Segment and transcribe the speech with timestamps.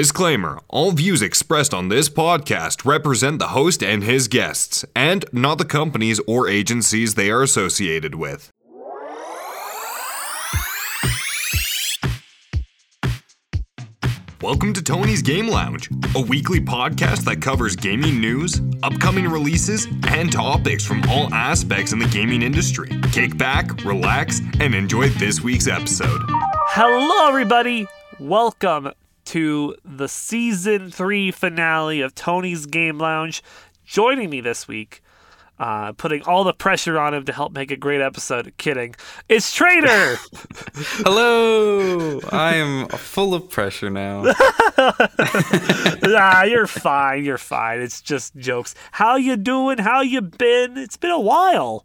[0.00, 5.58] Disclaimer All views expressed on this podcast represent the host and his guests, and not
[5.58, 8.50] the companies or agencies they are associated with.
[14.40, 20.32] Welcome to Tony's Game Lounge, a weekly podcast that covers gaming news, upcoming releases, and
[20.32, 22.88] topics from all aspects in the gaming industry.
[23.12, 26.22] Kick back, relax, and enjoy this week's episode.
[26.72, 27.86] Hello, everybody.
[28.18, 28.92] Welcome
[29.26, 33.42] to the season three finale of Tony's Game Lounge.
[33.84, 35.02] Joining me this week,
[35.58, 38.52] uh, putting all the pressure on him to help make a great episode.
[38.56, 38.94] Kidding.
[39.28, 40.16] It's Trader.
[41.04, 42.20] Hello.
[42.30, 44.24] I am full of pressure now.
[44.78, 47.24] ah, you're fine.
[47.24, 47.80] You're fine.
[47.80, 48.74] It's just jokes.
[48.92, 49.78] How you doing?
[49.78, 50.78] How you been?
[50.78, 51.84] It's been a while.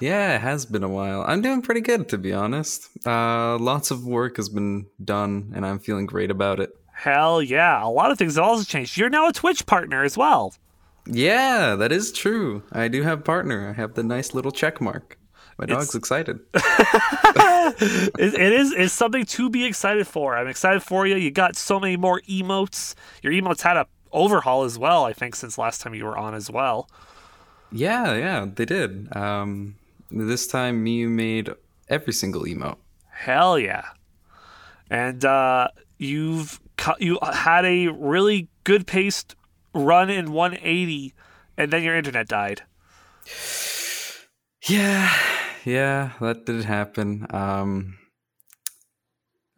[0.00, 1.24] Yeah, it has been a while.
[1.26, 2.88] I'm doing pretty good, to be honest.
[3.06, 6.70] Uh, lots of work has been done, and I'm feeling great about it.
[6.92, 7.84] Hell yeah.
[7.84, 8.96] A lot of things have also changed.
[8.96, 10.54] You're now a Twitch partner as well.
[11.06, 12.62] Yeah, that is true.
[12.72, 13.68] I do have partner.
[13.70, 15.18] I have the nice little check mark.
[15.58, 16.40] My dog's It's- excited.
[16.54, 20.36] it, it is it's something to be excited for.
[20.36, 21.16] I'm excited for you.
[21.16, 22.94] You got so many more emotes.
[23.22, 26.34] Your emotes had a overhaul as well, I think, since last time you were on
[26.34, 26.88] as well.
[27.74, 29.14] Yeah, yeah, they did.
[29.16, 29.74] Um,
[30.08, 31.50] this time, Miyu made
[31.88, 32.76] every single emote.
[33.10, 33.86] Hell yeah.
[34.88, 39.34] And uh, you've cu- you had a really good paced
[39.74, 41.14] run in 180,
[41.56, 42.62] and then your internet died.
[44.66, 45.12] Yeah,
[45.66, 47.26] yeah, that did happen.
[47.28, 47.98] Um,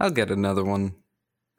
[0.01, 0.97] I'll get another one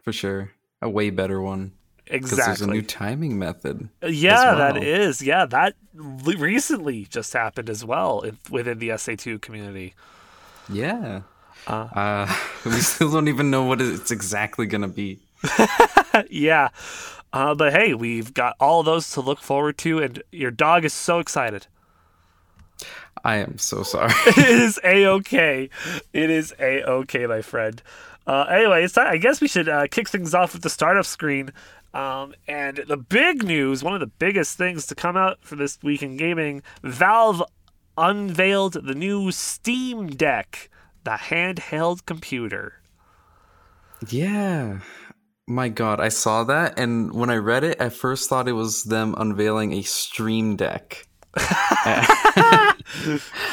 [0.03, 0.51] for sure.
[0.81, 1.71] A way better one.
[2.09, 3.89] Because there's a new timing method.
[4.01, 4.83] Yeah, as that well.
[4.83, 5.21] is.
[5.21, 9.93] Yeah, that recently just happened as well within the SA2 community.
[10.69, 11.21] Yeah.
[11.65, 11.87] Uh.
[11.93, 12.35] Uh,
[12.65, 15.19] we still don't even know what it's exactly gonna be.
[16.29, 16.69] yeah.
[17.33, 20.93] Uh, but hey, we've got all those to look forward to, and your dog is
[20.93, 21.67] so excited.
[23.23, 24.13] I am so sorry.
[24.27, 25.69] it is a okay.
[26.13, 27.81] It is a okay, my friend.
[28.25, 31.51] Uh, anyway, I guess we should uh, kick things off with the startup screen.
[31.93, 35.79] Um, and the big news, one of the biggest things to come out for this
[35.81, 37.41] week in gaming, Valve
[37.97, 40.69] unveiled the new Steam Deck,
[41.03, 42.81] the handheld computer.
[44.09, 44.79] yeah.
[45.49, 48.83] My god, I saw that and when I read it, I first thought it was
[48.83, 51.06] them unveiling a stream deck.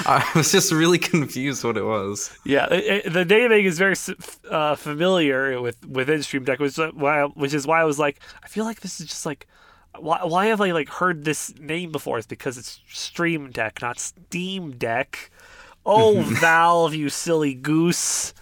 [0.06, 2.36] I was just really confused what it was.
[2.44, 3.94] Yeah, it, it- the naming is very
[4.50, 8.20] uh, familiar with within Stream Deck, which is why which is why I was like,
[8.42, 9.46] I feel like this is just like,
[9.98, 12.18] why, why have I like heard this name before?
[12.18, 15.30] It's because it's Stream Deck, not Steam Deck.
[15.86, 18.32] Oh, Valve, you silly goose.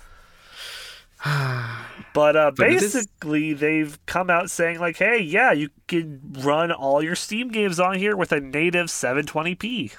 [2.15, 6.71] But, uh, But is- basically, they've come out saying like, "Hey, yeah, you can run
[6.71, 9.95] all your Steam games on here with a native 720p."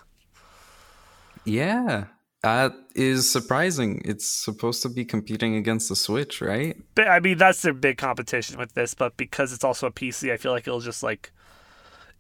[1.44, 2.06] Yeah.
[2.44, 4.02] That is surprising.
[4.06, 6.76] It's supposed to be competing against the Switch, right?
[6.94, 10.32] But, I mean, that's their big competition with this, but because it's also a PC,
[10.32, 11.32] I feel like it'll just like,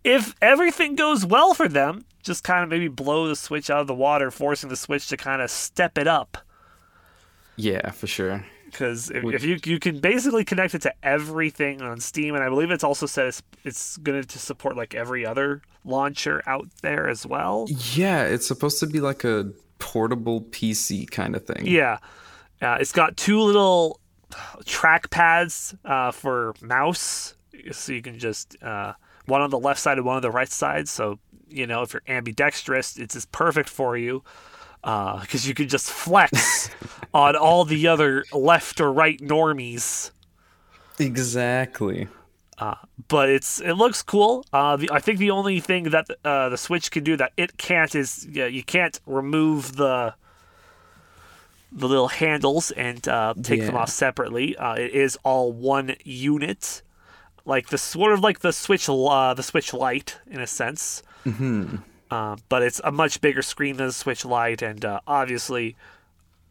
[0.03, 3.87] if everything goes well for them, just kind of maybe blow the Switch out of
[3.87, 6.37] the water, forcing the Switch to kind of step it up.
[7.57, 8.45] Yeah, for sure.
[8.73, 12.49] Because if, if you you can basically connect it to everything on Steam, and I
[12.49, 17.07] believe it's also said it's it's going to support like every other launcher out there
[17.07, 17.67] as well.
[17.69, 21.67] Yeah, it's supposed to be like a portable PC kind of thing.
[21.67, 21.99] Yeah,
[22.61, 23.99] uh, it's got two little
[24.65, 27.35] track pads uh, for mouse,
[27.71, 28.93] so you can just uh,
[29.27, 30.89] one on the left side and one on the right side.
[30.89, 34.23] So you know if you're ambidextrous, it's just perfect for you
[34.83, 36.69] because you can just flex
[37.13, 40.11] on all the other left or right normies.
[40.99, 42.07] Exactly.
[43.07, 44.45] But it's it looks cool.
[44.53, 47.57] Uh, the, I think the only thing that uh, the Switch can do that it
[47.57, 50.13] can't is yeah, you can't remove the
[51.71, 54.55] the little handles and uh, take them off separately.
[54.55, 56.83] Uh, it is all one unit,
[57.45, 61.03] like the sort of like the Switch uh, the Switch Lite in a sense.
[61.25, 61.77] Mm-hmm.
[62.13, 65.75] Uh, but it's a much bigger screen than the Switch Lite, and uh, obviously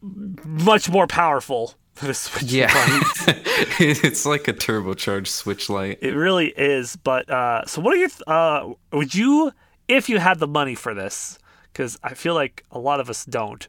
[0.01, 2.65] much more powerful than the Switch Yeah.
[2.73, 3.37] Lite.
[3.79, 5.99] it's like a turbocharged Switch Lite.
[6.01, 6.97] It really is.
[6.97, 8.09] But uh, so, what are your?
[8.09, 9.53] Th- uh, would you,
[9.87, 11.39] if you had the money for this?
[11.71, 13.65] Because I feel like a lot of us don't.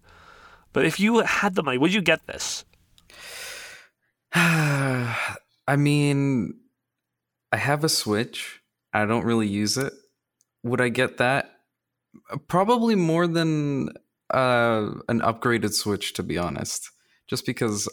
[0.72, 2.64] But if you had the money, would you get this?
[4.34, 6.54] I mean,
[7.52, 8.62] I have a Switch.
[8.92, 9.92] I don't really use it.
[10.64, 11.53] Would I get that?
[12.48, 13.90] Probably more than
[14.32, 16.90] uh, an upgraded Switch, to be honest.
[17.28, 17.88] Just because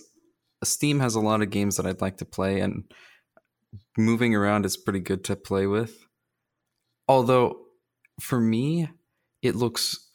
[0.63, 2.83] Steam has a lot of games that I'd like to play, and
[3.97, 6.05] moving around is pretty good to play with.
[7.07, 7.57] Although,
[8.19, 8.89] for me,
[9.41, 10.09] it looks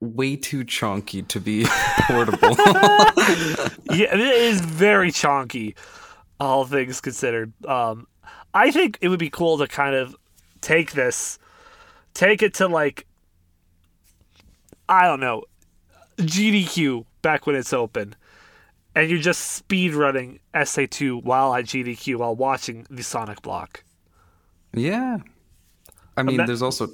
[0.00, 1.66] way too chunky to be
[2.02, 2.50] portable.
[3.90, 5.76] yeah, it is very chonky,
[6.38, 7.52] all things considered.
[7.66, 8.06] Um,
[8.54, 10.14] I think it would be cool to kind of
[10.60, 11.38] take this,
[12.14, 13.06] take it to like,
[14.88, 15.44] I don't know,
[16.18, 18.14] GDQ back when it's open,
[18.94, 23.84] and you're just speed running SA2 while at GDQ while watching the Sonic block.
[24.74, 25.18] yeah.
[26.18, 26.88] I mean, that- there's also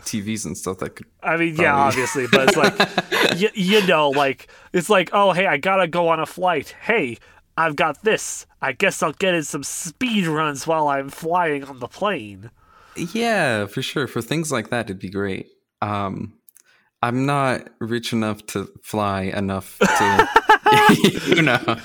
[0.00, 1.06] TVs and stuff that could.
[1.22, 5.46] I mean, yeah, obviously, but it's like, you, you know, like it's like, oh, hey,
[5.46, 6.74] I gotta go on a flight.
[6.82, 7.16] Hey,
[7.56, 8.44] I've got this.
[8.60, 12.50] I guess I'll get in some speed runs while I'm flying on the plane.
[12.94, 14.06] Yeah, for sure.
[14.06, 15.46] For things like that, it'd be great.
[15.80, 16.34] Um,
[17.02, 20.28] I'm not rich enough to fly enough to,
[21.36, 21.76] you know,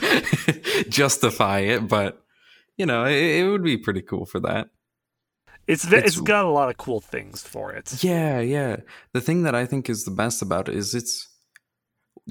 [0.90, 2.22] justify it, but
[2.78, 4.70] you know, it, it would be pretty cool for that.
[5.68, 8.04] It's It's- it's got a lot of cool things for it.
[8.04, 8.78] Yeah, yeah.
[9.14, 11.30] The thing that I think is the best about it is it's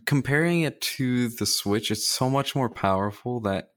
[0.06, 3.69] comparing it to the Switch, it's so much more powerful that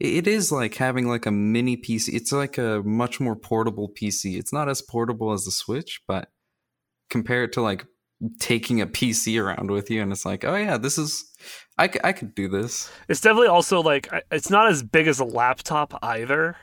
[0.00, 2.10] it is like having like a mini PC.
[2.12, 4.36] It's like a much more portable PC.
[4.38, 6.28] It's not as portable as the Switch, but
[7.10, 7.86] compare it to like
[8.38, 11.24] taking a PC around with you and it's like, "Oh yeah, this is
[11.78, 15.18] I, c- I could do this." It's definitely also like it's not as big as
[15.18, 16.56] a laptop either,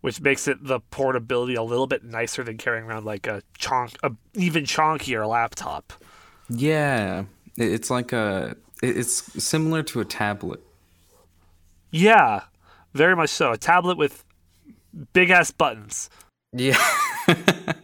[0.00, 3.96] which makes it the portability a little bit nicer than carrying around like a chonk,
[4.02, 5.92] a even chonkier laptop.
[6.48, 7.24] Yeah.
[7.56, 10.60] It's like a it's similar to a tablet.
[11.90, 12.42] Yeah,
[12.94, 13.52] very much so.
[13.52, 14.24] A tablet with
[15.12, 16.10] big ass buttons.
[16.52, 16.82] Yeah.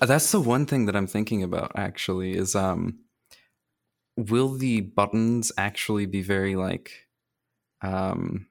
[0.00, 2.98] That's the one thing that I'm thinking about actually is um
[4.16, 6.90] will the buttons actually be very like
[7.82, 8.46] um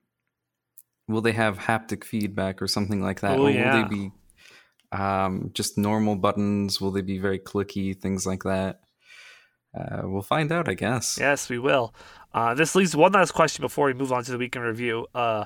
[1.07, 3.73] will they have haptic feedback or something like that Oh, or yeah.
[3.73, 4.11] will they be
[4.91, 8.81] um just normal buttons will they be very clicky things like that
[9.75, 11.95] uh, we'll find out i guess Yes, we will.
[12.33, 15.07] Uh, this leaves one last question before we move on to the weekend review.
[15.15, 15.45] Uh,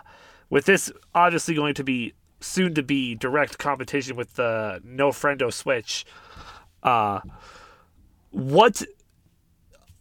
[0.50, 5.52] with this obviously going to be soon to be direct competition with the No Friendo
[5.52, 6.06] Switch,
[6.84, 7.20] uh,
[8.32, 8.82] what?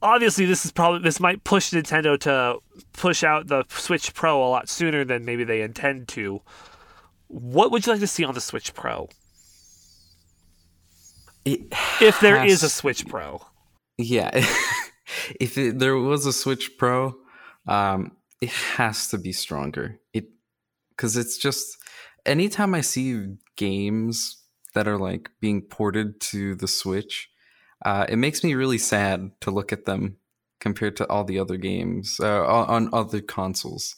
[0.03, 2.59] Obviously, this is probably this might push Nintendo to
[2.93, 6.43] push out the Switch Pro a lot sooner than maybe they intend to.
[7.29, 9.09] What would you like to see on the Switch Pro,
[11.45, 13.45] It if there is a Switch Pro?
[13.99, 14.31] Yeah.
[15.41, 17.17] if it, there was a Switch Pro,
[17.67, 19.99] um, it has to be stronger.
[20.13, 20.27] It
[20.91, 21.79] because it's just
[22.27, 24.43] anytime I see games
[24.75, 27.31] that are like being ported to the Switch,
[27.85, 30.17] uh, it makes me really sad to look at them
[30.61, 33.97] compared to all the other games uh, on, other consoles.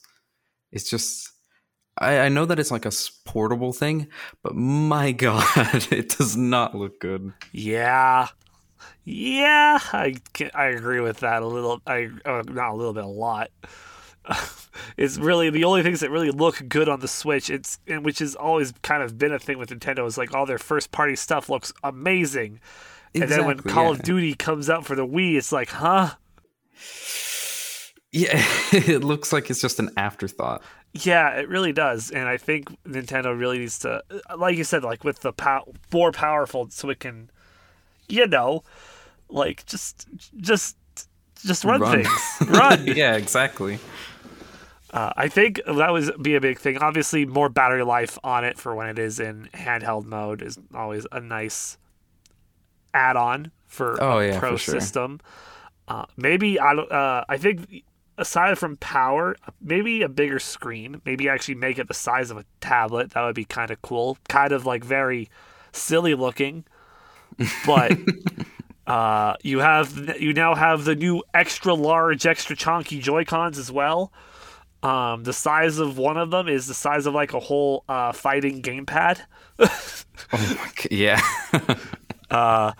[0.70, 1.32] It's just.
[2.00, 2.92] I, I know that it's like a
[3.24, 4.06] portable thing,
[4.44, 7.32] but my god, it does not look good.
[7.52, 8.28] Yeah,
[9.04, 10.14] yeah, I
[10.54, 11.80] I agree with that a little.
[11.86, 13.50] I uh, not a little bit, a lot.
[14.96, 17.50] it's really the only things that really look good on the Switch.
[17.50, 20.06] It's and which has always kind of been a thing with Nintendo.
[20.06, 22.60] Is like all their first party stuff looks amazing,
[23.14, 23.90] and then when Call yeah.
[23.90, 26.14] of Duty comes out for the Wii, it's like, huh?
[28.12, 28.42] Yeah,
[28.72, 30.62] it looks like it's just an afterthought.
[30.94, 34.02] Yeah, it really does, and I think Nintendo really needs to,
[34.36, 37.30] like you said, like with the pow- more powerful, so it can,
[38.08, 38.64] you know,
[39.28, 40.08] like just
[40.38, 40.76] just
[41.44, 42.02] just run, Run.
[42.02, 42.10] things,
[42.48, 42.86] run.
[42.86, 43.78] yeah, exactly.
[44.92, 46.78] Uh, I think that would be a big thing.
[46.78, 51.06] Obviously, more battery life on it for when it is in handheld mode is always
[51.12, 51.76] a nice
[52.94, 54.80] add-on for Oh, a yeah, pro for sure.
[54.80, 55.20] system.
[55.86, 56.90] Uh, maybe I don't.
[56.90, 57.84] Uh, I think
[58.16, 61.00] aside from power, maybe a bigger screen.
[61.04, 63.10] Maybe actually make it the size of a tablet.
[63.10, 64.16] That would be kind of cool.
[64.28, 65.28] Kind of like very
[65.72, 66.64] silly looking,
[67.66, 67.92] but.
[68.86, 73.70] Uh, you have you now have the new extra large, extra chunky Joy Cons as
[73.70, 74.10] well.
[74.82, 78.12] Um, the size of one of them is the size of like a whole uh,
[78.12, 79.18] fighting gamepad,
[79.58, 81.20] Oh my god, yeah.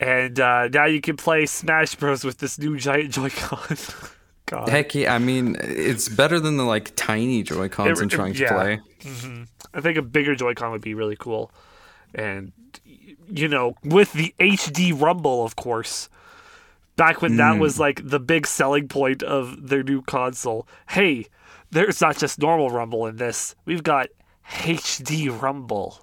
[0.00, 3.76] and uh, now you can play Smash Bros with this new giant Joy-Con.
[4.46, 8.08] God, Heck yeah, I mean, it's better than the like tiny Joy Cons It- I'm
[8.08, 8.52] it- trying to yeah.
[8.52, 8.80] play.
[9.72, 11.50] I think a bigger Joy-Con would be really cool,
[12.14, 12.52] and
[13.26, 16.08] you know, with the HD Rumble, of course.
[16.96, 20.68] Back when that was like the big selling point of their new console.
[20.90, 21.26] Hey,
[21.70, 23.56] there's not just normal Rumble in this.
[23.64, 24.08] We've got
[24.48, 25.98] HD Rumble.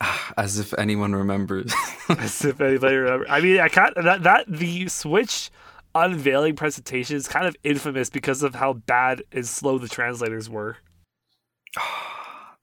[0.36, 1.72] As if anyone remembers.
[2.08, 3.26] As if anybody remember.
[3.28, 3.94] I mean, I can't.
[3.96, 5.50] That that the Switch
[5.94, 10.76] unveiling presentation is kind of infamous because of how bad and slow the translators were.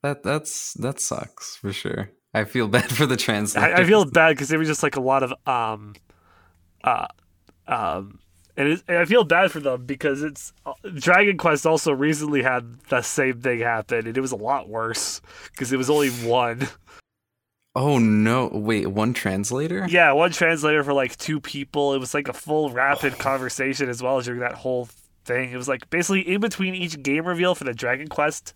[0.04, 2.12] That that's that sucks for sure.
[2.32, 3.76] I feel bad for the translator.
[3.76, 5.96] I, I feel bad because it was just like a lot of um,
[6.84, 7.08] uh,
[7.68, 8.20] um,
[8.58, 10.54] and, it, and I feel bad for them because it's
[10.96, 15.22] Dragon Quest also recently had the same thing happen, and it was a lot worse
[15.52, 16.68] because it was only one.
[17.76, 18.48] Oh no!
[18.54, 19.86] Wait, one translator?
[19.90, 21.94] Yeah, one translator for like two people.
[21.94, 24.88] It was like a full rapid conversation as well as during that whole
[25.26, 25.52] thing.
[25.52, 28.54] It was like basically in between each game reveal for the Dragon Quest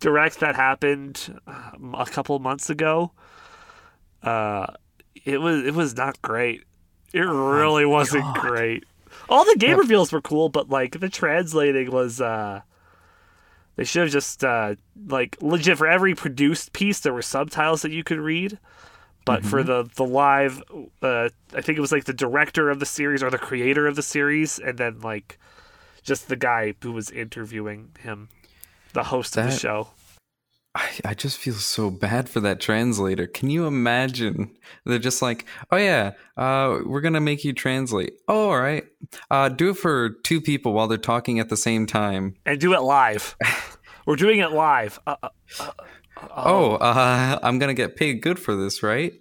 [0.00, 3.12] direct that happened um, a couple months ago.
[4.22, 4.66] Uh,
[5.24, 6.64] it was it was not great.
[7.16, 8.36] It really wasn't God.
[8.40, 8.84] great.
[9.28, 12.60] All the game reveals were cool, but like the translating was uh
[13.76, 14.74] they should have just uh
[15.08, 18.58] like legit for every produced piece there were subtitles that you could read.
[19.24, 20.62] But for the the live
[21.02, 23.96] uh I think it was like the director of the series or the creator of
[23.96, 25.38] the series and then like
[26.02, 28.28] just the guy who was interviewing him,
[28.92, 29.88] the host of the show.
[30.76, 33.26] I, I just feel so bad for that translator.
[33.26, 34.54] Can you imagine?
[34.84, 38.12] They're just like, oh yeah, uh, we're gonna make you translate.
[38.28, 38.84] Oh, all right.
[39.30, 42.34] Uh, do it for two people while they're talking at the same time.
[42.44, 43.36] And do it live.
[44.06, 45.00] We're doing it live.
[45.06, 45.16] Uh,
[45.58, 45.70] uh,
[46.34, 49.12] Oh, uh, I'm gonna get paid good for this, right?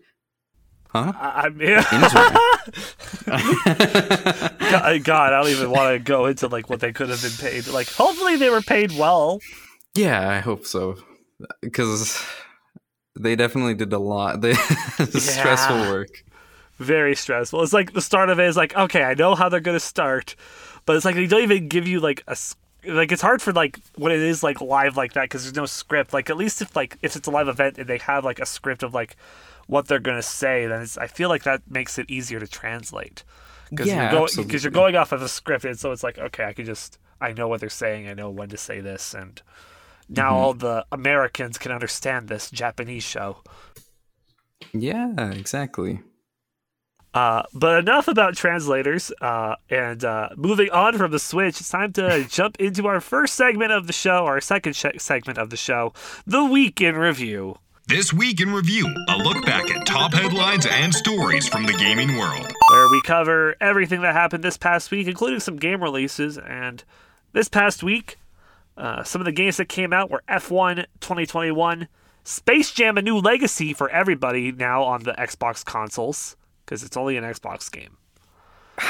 [0.89, 1.11] Huh?
[1.15, 1.49] I.
[3.25, 7.31] God, God, I don't even want to go into like what they could have been
[7.31, 7.67] paid.
[7.67, 9.39] Like, hopefully they were paid well.
[9.95, 10.95] yeah, I hope so,
[11.61, 12.23] because
[13.15, 14.41] they definitely did a lot.
[14.41, 16.23] They stressful work.
[16.77, 17.63] Very stressful.
[17.63, 20.35] It's like the start of it is like, okay, I know how they're gonna start,
[20.85, 22.35] but it's like they don't even give you like a
[22.87, 25.65] like it's hard for like when it is like live like that because there's no
[25.65, 26.13] script.
[26.13, 28.45] Like at least if like if it's a live event and they have like a
[28.45, 29.15] script of like
[29.67, 33.23] what they're gonna say, then it's, I feel like that makes it easier to translate.
[33.69, 36.43] Because Yeah, you're because you're going off of a script, and so it's like okay,
[36.43, 39.41] I can just I know what they're saying, I know when to say this, and
[40.09, 40.35] now Mm-hmm.
[40.35, 43.37] all the Americans can understand this Japanese show.
[44.73, 46.01] Yeah, exactly.
[47.13, 49.11] Uh, but enough about translators.
[49.21, 53.35] Uh, and uh, moving on from the Switch, it's time to jump into our first
[53.35, 55.93] segment of the show, our second sh- segment of the show,
[56.27, 57.55] the Week in Review.
[57.87, 62.17] This week in review, a look back at top headlines and stories from the gaming
[62.17, 62.51] world.
[62.71, 66.39] where we cover everything that happened this past week, including some game releases.
[66.39, 66.83] And
[67.31, 68.17] this past week,
[68.77, 71.87] uh, some of the games that came out were F1 2021,
[72.23, 77.17] Space Jam: A New Legacy for everybody now on the Xbox consoles because it's only
[77.17, 77.97] an Xbox game.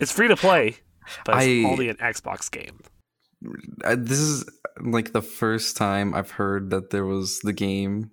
[0.00, 0.76] it's free to play,
[1.24, 2.80] but it's I- only an Xbox game.
[3.84, 4.44] I, this is
[4.80, 8.10] like the first time I've heard that there was the game,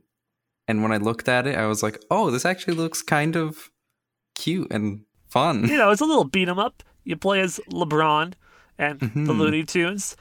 [0.68, 3.70] and when I looked at it, I was like, "Oh, this actually looks kind of
[4.36, 6.84] cute and fun." You know, it's a little beat 'em up.
[7.04, 8.34] You play as LeBron
[8.78, 9.38] and the Mhm.
[9.38, 10.16] Looney Tunes.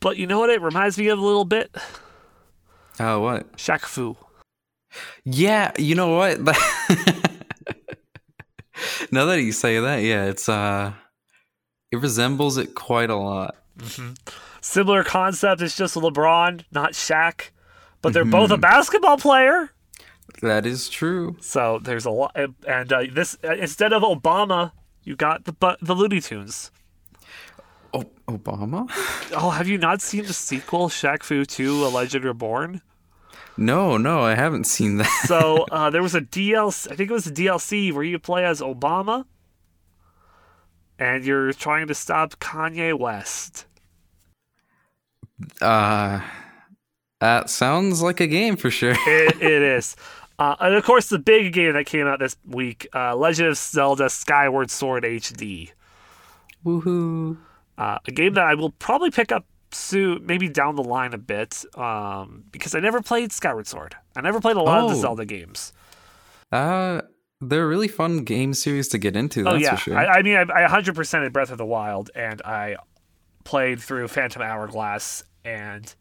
[0.00, 1.74] But you know what it reminds me of a little bit?
[2.98, 3.56] Oh, what?
[3.56, 4.16] Shaq Fu.
[5.24, 6.40] Yeah, you know what?
[9.10, 10.92] now that you say that, yeah, it's uh,
[11.92, 13.54] it resembles it quite a lot.
[14.60, 15.62] Similar concept.
[15.62, 17.50] It's just LeBron, not Shaq,
[18.02, 19.70] but they're both a basketball player.
[20.42, 21.36] That is true.
[21.40, 22.36] So there's a lot.
[22.66, 26.72] And uh, this uh, instead of Obama, you got the the Looney Tunes.
[27.96, 28.90] Oh, Obama?
[29.38, 32.80] Oh, have you not seen the sequel, Shaq Fu 2: A Legend Reborn?
[33.56, 35.10] No, no, I haven't seen that.
[35.26, 36.90] So uh, there was a DLC.
[36.92, 39.24] I think it was a DLC where you play as Obama,
[40.98, 43.66] and you're trying to stop Kanye West.
[45.60, 46.20] Uh,
[47.20, 48.94] that sounds like a game for sure.
[49.06, 49.96] it, it is.
[50.38, 53.56] Uh, and of course, the big game that came out this week, uh, Legend of
[53.56, 55.70] Zelda: Skyward Sword HD,
[56.64, 57.38] Woohoo!
[57.78, 61.18] Uh, a game that I will probably pick up soon, maybe down the line a
[61.18, 63.94] bit, um, because I never played Skyward Sword.
[64.16, 65.00] I never played a lot of the Oh.
[65.00, 65.72] Zelda games.
[66.52, 67.02] Uh,
[67.40, 69.42] they're a really fun game series to get into.
[69.42, 69.98] That's oh yeah, for sure.
[69.98, 72.76] I, I mean, I, I 100% in Breath of the Wild, and I
[73.44, 75.94] played through Phantom Hourglass and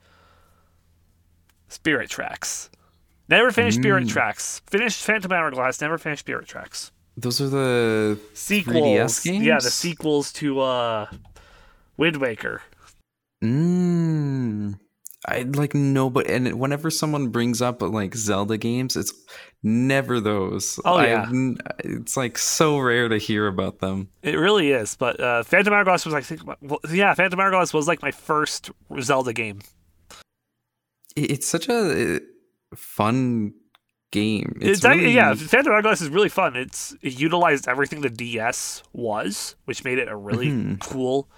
[1.68, 2.70] Spirit Tracks.
[3.28, 4.10] Never finished Spirit Mm.
[4.10, 4.62] Tracks.
[4.68, 5.82] Finished Phantom Hourglass.
[5.82, 6.92] Never finished Spirit Tracks.
[7.18, 8.76] Those are the sequels.
[9.24, 11.08] 3DS Yeah, the sequels to uh,
[11.98, 12.62] Wind Waker.
[13.44, 14.78] mm,
[15.28, 19.14] I like no, but and whenever someone brings up like Zelda games, it's
[19.64, 20.80] never those.
[20.86, 21.26] Oh, yeah.
[21.30, 24.10] n- it's like so rare to hear about them.
[24.22, 24.96] It really is.
[24.96, 28.70] But uh, Phantom Hourglass was, I think, well, yeah, Phantom Hourglass was like my first
[29.02, 29.62] Zelda game.
[31.16, 32.20] It- It's such a uh,
[32.76, 33.54] fun
[34.12, 34.58] game.
[34.62, 36.56] It's, It's, really, yeah, Phantom Hourglass is really fun.
[36.56, 40.80] It's it utilized everything the DS was, which made it a really Mhm.
[40.80, 41.30] cool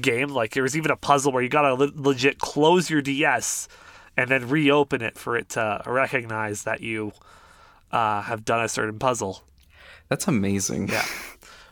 [0.00, 0.28] game.
[0.28, 3.68] Like there was even a puzzle where you gotta le- legit close your DS
[4.16, 7.12] and then reopen it for it to recognize that you
[7.92, 9.42] uh, have done a certain puzzle.
[10.08, 10.88] That's amazing.
[10.88, 11.04] Yeah.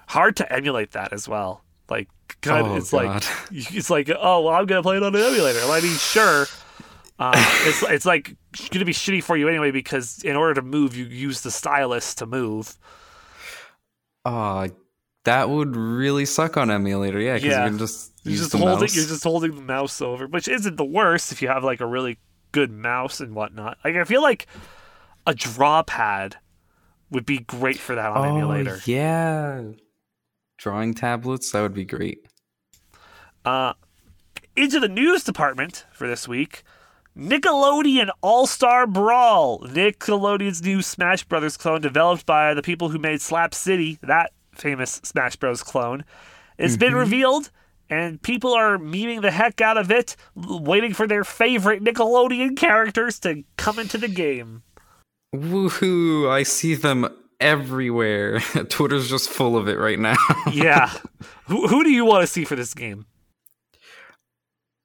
[0.08, 1.62] Hard to emulate that as well.
[1.88, 2.08] Like,
[2.40, 3.24] kind of, Oh, it's God.
[3.50, 5.60] like it's like, oh well, I'm gonna play it on an emulator.
[5.60, 6.46] Well, I mean, sure.
[7.18, 7.32] Uh,
[7.64, 8.34] it's it's like
[8.70, 12.14] gonna be shitty for you anyway because in order to move, you use the stylus
[12.16, 12.76] to move.
[14.24, 14.68] Oh,
[15.24, 17.20] that would really suck on emulator.
[17.20, 17.64] Yeah, because Yeah.
[17.64, 18.96] you can just You're just the holding mouse.
[18.96, 21.86] you're just holding the mouse over, which isn't the worst if you have like a
[21.86, 22.18] really
[22.52, 23.78] good mouse and whatnot.
[23.84, 24.46] Like I feel like
[25.26, 26.36] a draw pad
[27.10, 28.80] would be great for that on oh, emulator.
[28.84, 29.62] yeah.
[30.58, 32.26] Drawing tablets, that would be great.
[33.44, 33.72] Uh,
[34.56, 36.62] into the news department for this week.
[37.16, 43.20] Nickelodeon All Star Brawl, Nickelodeon's new Smash Brothers clone, developed by the people who made
[43.20, 45.62] Slap City, that famous Smash Bros.
[45.62, 46.04] clone,
[46.58, 46.98] has been mm-hmm.
[46.98, 47.50] revealed,
[47.90, 53.18] and people are memeing the heck out of it, waiting for their favorite Nickelodeon characters
[53.20, 54.62] to come into the game.
[55.34, 56.30] Woohoo!
[56.30, 57.08] I see them
[57.40, 58.40] everywhere.
[58.68, 60.16] Twitter's just full of it right now.
[60.52, 60.90] Yeah,
[61.46, 63.06] who, who do you want to see for this game?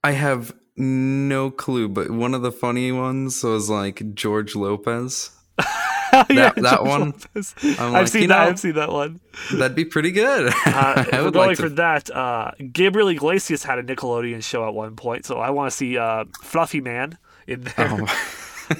[0.03, 5.31] I have no clue, but one of the funny ones was like George Lopez.
[6.30, 8.44] yeah, that one, I've like, seen you that.
[8.44, 9.20] know- I've seen that one.
[9.54, 10.52] That'd be pretty good.
[10.66, 11.76] Uh, if we're would going like for to.
[11.76, 15.78] that, uh, Gabriel Iglesias had a Nickelodeon show at one point, so I want to
[15.78, 17.74] see uh, Fluffy Man in there.
[17.78, 18.34] Oh,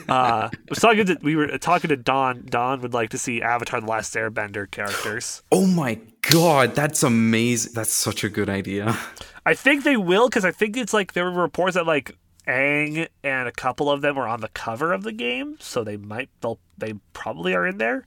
[0.10, 2.46] uh, was talking to we were talking to Don.
[2.50, 5.44] Don would like to see Avatar: The Last Airbender characters.
[5.52, 6.00] oh my
[6.32, 7.74] god, that's amazing.
[7.76, 8.98] That's such a good idea.
[9.46, 13.08] I think they will because I think it's like there were reports that like Aang
[13.24, 16.30] and a couple of them were on the cover of the game, so they might
[16.42, 18.06] they'll they probably are in there.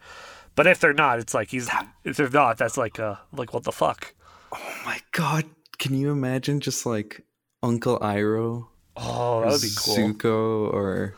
[0.55, 1.69] But if they're not, it's like he's
[2.05, 4.15] if they're not, that's like uh like what the fuck.
[4.53, 5.45] Oh my god,
[5.79, 7.23] can you imagine just like
[7.63, 8.67] Uncle Iroh,
[8.97, 9.95] Oh, that would be cool.
[9.97, 11.15] Zuko, or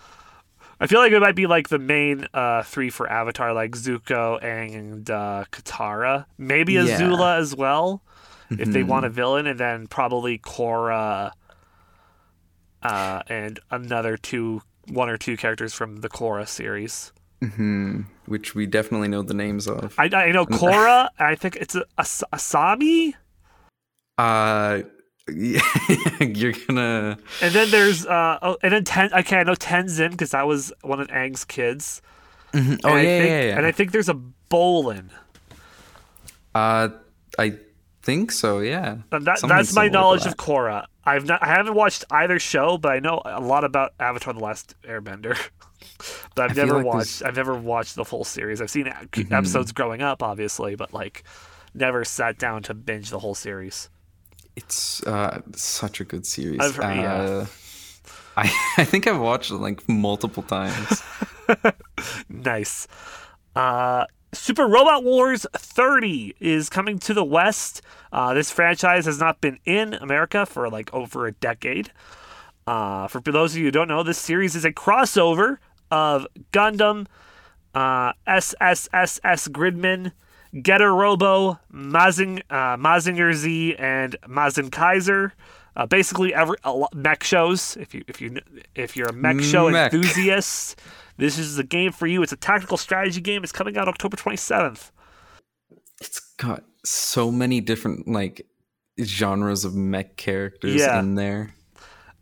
[0.81, 4.42] I feel like it might be like the main uh, three for Avatar, like Zuko,
[4.42, 6.27] Aang, and uh, Katara.
[6.37, 6.99] Maybe Yeah.
[6.99, 8.03] Azula as well,
[8.51, 8.88] if they Mhm.
[8.88, 11.31] want a villain, and then probably Korra,
[12.83, 17.12] uh, and another two, one or two characters from the Korra series.
[17.42, 19.95] Mhm, which we definitely know the names of.
[19.99, 21.09] I, I know Korra.
[21.18, 23.14] I think it's a, As- Asami,
[24.18, 24.83] Uh,
[25.29, 27.18] you're gonna.
[27.40, 29.12] and then there's uh, oh, and then Ten.
[29.12, 32.03] Okay, I know Tenzin because that was one of Aang's kids.
[32.53, 32.81] Mhm.
[32.85, 33.57] Oh And I yeah, think, yeah, yeah.
[33.57, 35.09] And I think there's a Bolin.
[36.55, 36.88] Uh,
[37.38, 37.55] I
[38.03, 38.59] think so.
[38.59, 38.99] Yeah.
[39.11, 40.33] That, that's my knowledge that.
[40.33, 40.87] of Korra.
[41.05, 44.41] I've not, I haven't watched either show, but I know a lot about Avatar: The
[44.41, 45.37] Last Airbender.
[46.37, 46.99] but I've I never like watched.
[46.99, 47.27] this- Mm-hmm.
[47.29, 48.61] I've never watched the full series.
[48.61, 51.25] I've seen e- episodes growing up, obviously, but like
[51.75, 53.88] never sat down to binge the whole series.
[54.55, 56.61] It's uh such a good series.
[56.61, 57.12] I've heard- yeah.
[57.15, 57.47] uh,
[58.37, 61.03] I I think I've watched it like multiple times.
[62.29, 62.87] Nice.
[63.55, 67.83] Uh, Super Robot Wars 30 is coming to the West.
[68.11, 71.90] Uh, this franchise has not been in America for like over a decade.
[72.66, 75.59] Uh, for those of you who don't know, this series is a crossover
[75.90, 77.07] of Gundam,
[77.75, 80.12] uh, SSSS Gridman,
[80.62, 85.35] Getter Robo, Mazing, uh, Mazinger Z, and Mazin Kaiser.
[85.75, 86.57] Uh, basically, every
[86.95, 87.77] mech shows.
[87.79, 88.38] If you if you
[88.75, 89.92] if you're a mech show Mech.
[89.92, 90.79] enthusiast,
[91.16, 92.22] this is the game for you.
[92.22, 93.42] It's a tactical strategy game.
[93.42, 94.90] It's coming out October 27th.
[96.01, 98.46] it's got so many different like
[99.01, 100.98] genres of mech characters Yeah.
[100.98, 101.55] in there.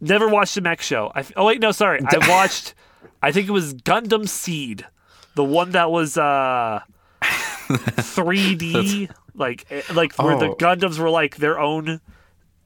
[0.00, 1.10] Never watched a mech show.
[1.14, 2.00] I, oh wait, no, sorry.
[2.06, 2.74] I watched.
[3.22, 4.86] I think it was Gundam Seed,
[5.34, 6.80] the one that was uh
[7.70, 10.54] 3D, like eh, like where the Oh.
[10.56, 12.00] Gundams were like their own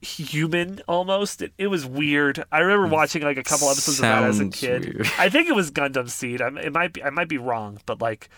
[0.05, 1.43] human almost.
[1.43, 2.45] It, it was weird.
[2.53, 4.85] I remember watching like a couple episodes of that as a kid.
[4.95, 5.09] weird.
[5.19, 6.41] I think it was Gundam Seed.
[6.41, 7.03] I, it might be.
[7.03, 8.29] I might be wrong, but like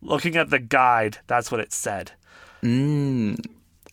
[0.00, 2.12] looking at the guide, that's what it said.
[2.62, 3.38] Mm,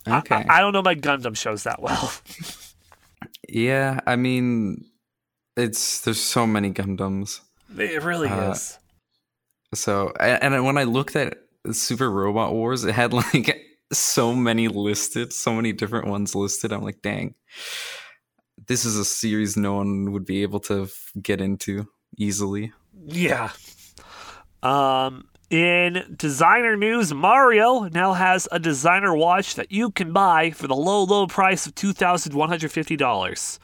[0.07, 0.35] okay.
[0.49, 2.13] I, I don't know my Gundam shows that well.
[3.49, 4.85] yeah, I mean,
[5.55, 7.41] it's there's so many Gundams.
[7.77, 8.77] it really Uh, is.
[9.73, 11.37] So and when I looked at
[11.71, 16.71] Super Robot Wars, it had like so many listed, so many different ones listed.
[16.71, 17.35] I'm like, dang,
[18.67, 20.89] this is a series no one would be able to
[21.21, 22.71] get into easily.
[23.05, 23.51] Yeah.
[24.63, 30.67] Um, in designer news, Mario now has a designer watch that you can buy for
[30.67, 33.59] the low, low price of two thousand one hundred fifty dollars.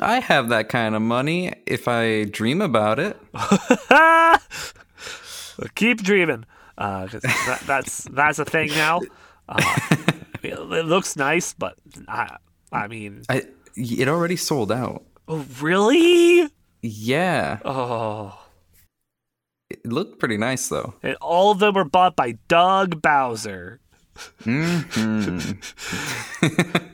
[0.00, 3.16] I have that kind of money if I dream about it.
[5.74, 6.44] Keep dreaming,
[6.78, 9.00] uh, that, that's that's a thing now.
[9.48, 9.62] Uh,
[10.42, 11.76] it, it looks nice, but
[12.08, 12.36] I,
[12.72, 13.42] I mean, I
[13.76, 15.04] it already sold out.
[15.28, 16.48] oh, really?
[16.82, 18.38] Yeah, Oh.
[19.70, 20.94] it looked pretty nice though.
[21.02, 23.80] And all of them were bought by Doug Bowser.
[24.44, 25.56] Mhm.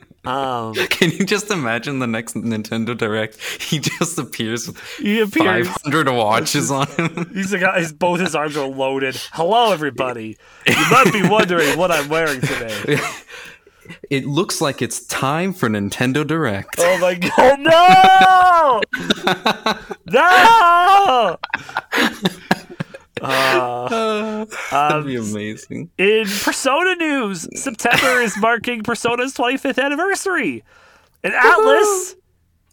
[0.23, 3.39] Um, Can you just imagine the next Nintendo Direct?
[3.41, 5.67] He just appears with he appears.
[5.67, 7.29] 500 watches on him.
[7.33, 9.15] He's got his both his arms are loaded.
[9.33, 10.37] Hello, everybody.
[10.67, 12.99] You might be wondering what I'm wearing today.
[14.09, 16.75] It looks like it's time for Nintendo Direct.
[16.77, 18.81] Oh my god, no!
[20.05, 21.37] No!
[23.21, 25.91] Uh, That'd be amazing.
[25.97, 30.63] in Persona news, September is marking Persona's 25th anniversary.
[31.23, 32.15] And Atlus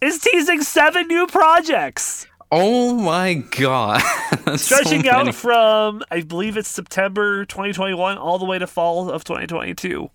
[0.01, 4.01] is teasing seven new projects, Oh my god.
[4.45, 9.11] That's so stretching out from, I believe it's September 2021 all the way to fall
[9.11, 10.09] of 2022.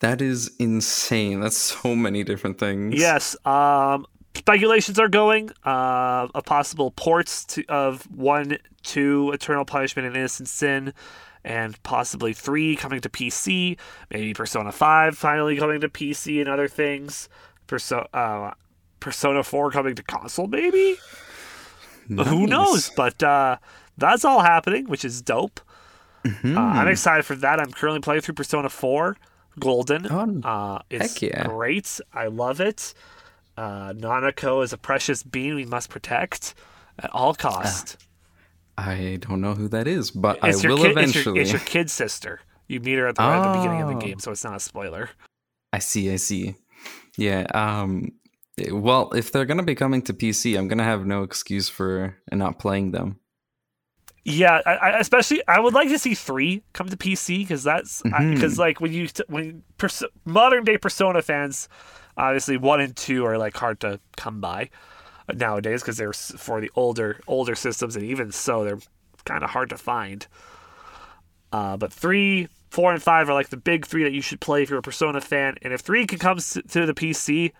[0.00, 1.40] That is insane.
[1.40, 2.94] That's so many different things.
[2.96, 3.36] Yes.
[3.44, 10.16] Um, speculations are going uh, of possible ports to, of one, two, Eternal Punishment and
[10.16, 10.92] Innocent Sin,
[11.44, 13.76] and possibly three coming to PC.
[14.10, 17.28] Maybe Persona Five finally coming to PC and other things.
[17.66, 18.52] Perso- uh,
[19.00, 20.96] Persona Four coming to console, maybe.
[22.08, 22.90] Who knows?
[22.96, 23.56] But uh,
[23.96, 25.60] that's all happening, which is dope.
[26.24, 26.56] Mhm.
[26.56, 27.60] Uh, I'm excited for that.
[27.60, 29.16] I'm currently playing through Persona 4
[29.60, 30.06] Golden.
[30.10, 31.46] Oh, uh, it's heck yeah.
[31.46, 32.00] great.
[32.12, 32.94] I love it.
[33.56, 36.54] Uh, Nanako is a precious being we must protect
[36.98, 37.96] at all cost.
[38.76, 41.34] I don't know who that is, but it's, I will kid, it's, eventually.
[41.36, 42.40] your, it's your kid's sister.
[42.66, 44.00] You meet her at the, at the beginning of the Oh.
[44.00, 45.10] game, so it's not a spoiler.
[45.72, 46.56] I see, I see.
[47.16, 48.12] Yeah, um
[48.70, 51.68] well, if they're going to be coming to PC, I'm going to have no excuse
[51.68, 53.18] for not playing them.
[54.24, 58.00] Yeah, I, I especially I would like to see three come to PC because that's
[58.02, 58.58] because Mhm.
[58.58, 61.68] like when you when perso- modern day Persona fans,
[62.16, 64.70] obviously one and two are like hard to come by
[65.32, 68.80] nowadays because they're for the older older systems and even so they're
[69.24, 70.26] kind of hard to find.
[71.52, 74.62] Uh, but three, four, and five are like the big three that you should play
[74.62, 75.56] if you're a Persona fan.
[75.62, 77.52] And if three can come to the PC,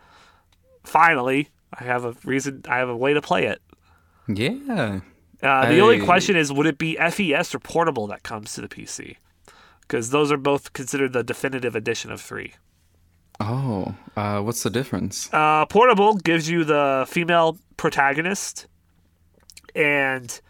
[0.82, 2.62] finally, I have a reason.
[2.68, 3.62] I have a way to play it.
[4.26, 5.00] Yeah.
[5.42, 8.68] Uh, the only question is, would it be FES or portable that comes to the
[8.68, 9.16] PC?
[9.82, 12.54] Because those are both considered the definitive edition of three.
[13.40, 15.28] Oh, uh, what's the difference?
[15.32, 18.66] Uh, portable gives you the female protagonist,
[19.74, 20.40] and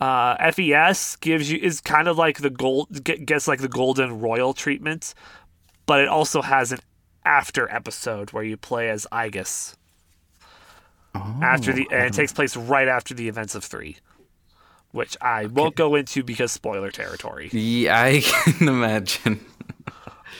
[0.00, 4.52] uh, FES gives you is kind of like the gold gets like the golden royal
[4.54, 5.14] treatment,
[5.86, 6.80] but it also has an
[7.24, 9.76] after episode where you play as Aigis
[11.14, 13.98] Oh, after the and it takes place right after the events of three,
[14.92, 17.50] which I won't go into because spoiler territory.
[17.52, 19.44] yeah, I can imagine.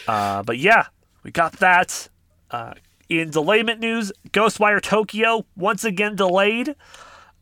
[0.09, 0.87] Uh, but yeah,
[1.23, 2.09] we got that.
[2.51, 2.75] Uh,
[3.09, 6.75] in delayment news, Ghostwire Tokyo once again delayed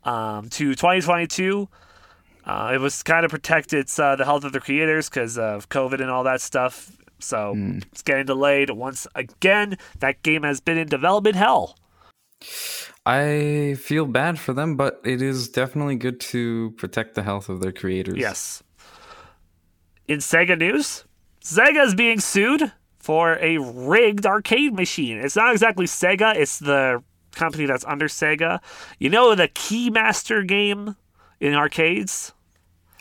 [0.05, 1.69] um, to 2022.
[2.45, 5.69] Uh, it was kind of protect its uh, the health of the creators because of
[5.69, 6.97] COVID and all that stuff.
[7.19, 7.55] So
[7.93, 9.77] it's getting delayed once again.
[9.99, 11.77] That game has been in development hell.
[13.05, 17.61] I feel bad for them, but it is definitely good to protect the health of
[17.61, 18.17] their creators.
[18.17, 18.63] Yes.
[20.09, 21.05] In Sega news,
[21.43, 22.73] Sega is being sued
[23.11, 25.19] for a rigged arcade machine.
[25.19, 28.61] It's not exactly Sega, it's the company that's under Sega.
[29.01, 30.95] You know the Keymaster game
[31.41, 32.33] in arcades?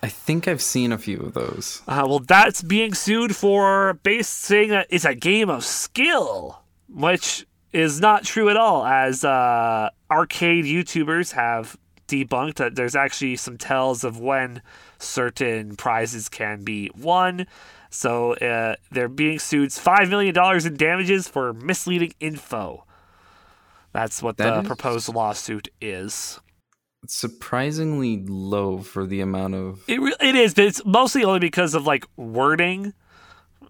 [0.02, 1.84] I think I've seen a few of those.
[1.88, 7.46] Uh, well, that's being sued for base saying that it's a game of skill, which
[7.72, 13.60] is not true at all, as uh, arcade YouTubers have debunked that there's actually some
[13.60, 14.64] tells of when
[14.98, 17.46] certain prizes can be won.
[17.90, 22.86] So uh, they're being sued $5 million in damages for misleading info.
[23.94, 26.40] That's what That the is- proposed lawsuit is.
[27.02, 29.82] It's surprisingly low for the amount of.
[29.88, 32.94] It, re- it is, but it's mostly only because of like wording.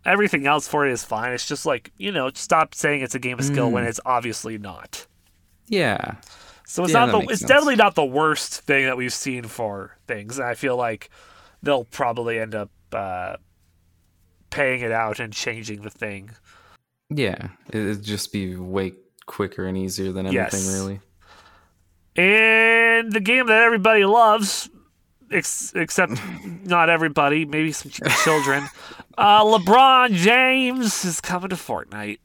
[0.04, 1.34] Everything else for it is fine.
[1.34, 4.58] It's just like you know, stop saying it's a game of skill when it's obviously
[4.58, 5.06] not.
[5.68, 6.16] Yeah.
[6.66, 7.18] So it's Yeah, not the.
[7.32, 7.50] It's sense.
[7.50, 10.40] definitely not the worst thing that we've seen for things.
[10.40, 11.12] And I feel like
[11.62, 13.36] they'll probably end up uh,
[14.50, 16.32] paying it out and changing the thing.
[17.10, 17.50] Yeah.
[17.72, 18.94] It'd just be way
[19.26, 20.74] quicker and easier than anything, Yes.
[20.74, 21.00] really.
[22.16, 24.70] And the game that everybody loves,
[25.32, 26.14] ex- except
[26.66, 28.68] not everybody, maybe some ch- children.
[29.18, 32.20] Uh, LeBron James is coming to Fortnite.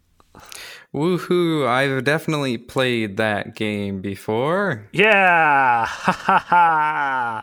[0.95, 1.67] Woohoo!
[1.67, 4.89] I've definitely played that game before.
[4.93, 5.89] Yeah.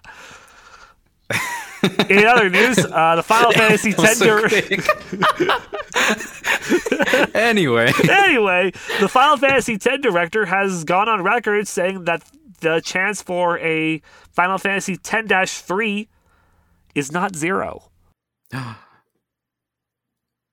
[2.10, 4.18] In other news, uh, the Final Fantasy X.
[4.18, 4.48] So dir-
[7.36, 12.24] anyway, anyway, the Final Fantasy X director has gone on record saying that
[12.60, 16.08] the chance for a Final Fantasy 10 3
[16.96, 17.90] is not zero.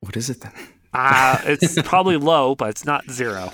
[0.00, 0.52] What is it then?
[0.94, 3.52] Uh, it's probably low, but it's not zero.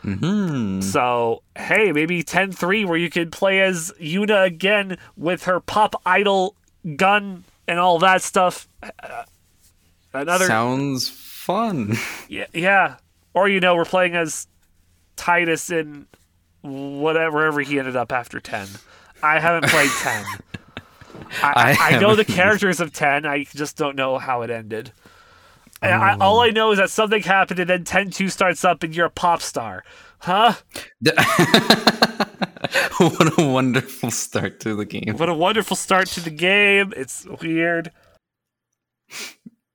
[0.00, 5.60] hmm So, hey, maybe 10 3 where you could play as Yuna again with her
[5.60, 6.56] pop idol
[6.96, 8.68] gun and all that stuff.
[8.82, 9.24] Uh,
[10.14, 10.46] Another.
[10.46, 11.96] Sounds fun.
[12.28, 12.96] Yeah, yeah.
[13.34, 14.46] Or you know, we're playing as
[15.16, 16.06] Tidus in
[16.62, 18.68] whatever wherever he ended up after ten.
[19.22, 20.24] I haven't played ten.
[21.42, 23.26] I, I, I know the characters of ten.
[23.26, 24.92] I just don't know how it ended.
[25.82, 29.06] I, all I know is that something happened, and then 10-2 starts up, and you're
[29.06, 29.84] a pop star,
[30.18, 30.54] huh?
[32.98, 35.16] what a wonderful start to the game.
[35.16, 36.92] What a wonderful start to the game.
[36.96, 37.90] It's weird.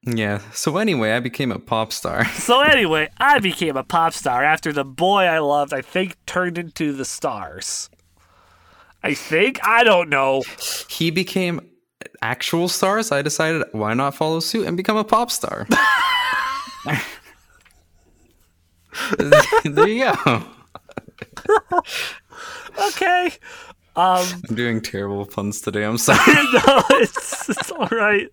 [0.03, 0.39] Yeah.
[0.53, 2.25] So anyway, I became a pop star.
[2.47, 6.57] So anyway, I became a pop star after the boy I loved, I think, turned
[6.57, 7.89] into the stars.
[9.03, 10.43] I think I don't know.
[10.89, 11.61] He became
[12.21, 13.11] actual stars.
[13.11, 15.67] I decided why not follow suit and become a pop star.
[19.17, 20.43] there you go.
[22.87, 23.31] Okay.
[23.95, 25.83] Um, I'm doing terrible puns today.
[25.83, 26.19] I'm sorry.
[26.53, 28.29] no, it's, it's all right.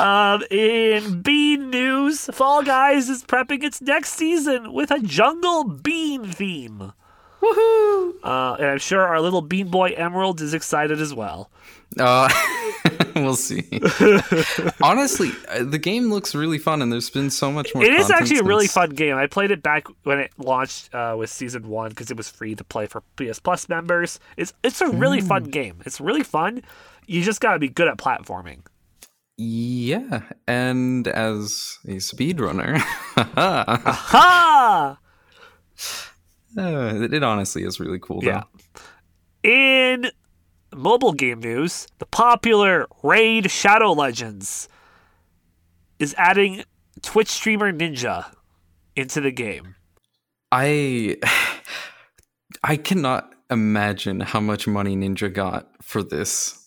[0.00, 6.24] Um, in Bean news, Fall Guys is prepping its next season with a jungle bean
[6.32, 6.92] theme.
[7.42, 8.14] Woohoo!
[8.22, 11.50] Uh, and I'm sure our little Bean Boy Emerald is excited as well.
[11.98, 12.28] Uh,
[13.16, 13.64] we'll see.
[14.82, 17.82] Honestly, uh, the game looks really fun, and there's been so much more.
[17.82, 19.16] It is content actually a really fun game.
[19.16, 22.54] I played it back when it launched uh, with season one because it was free
[22.54, 24.20] to play for PS Plus members.
[24.36, 25.82] It's it's a really fun game.
[25.84, 26.62] It's really fun.
[27.06, 28.60] You just got to be good at platforming.
[29.36, 32.78] Yeah, and as a speedrunner,
[33.16, 34.98] Ha!
[36.56, 38.20] Uh, it honestly is really cool.
[38.20, 38.28] Though.
[38.28, 38.42] Yeah.
[39.42, 40.10] In
[40.74, 44.68] mobile game news, the popular Raid Shadow Legends
[45.98, 46.64] is adding
[47.02, 48.26] Twitch streamer Ninja
[48.96, 49.74] into the game.
[50.50, 51.16] I
[52.62, 56.58] I cannot imagine how much money Ninja got for this.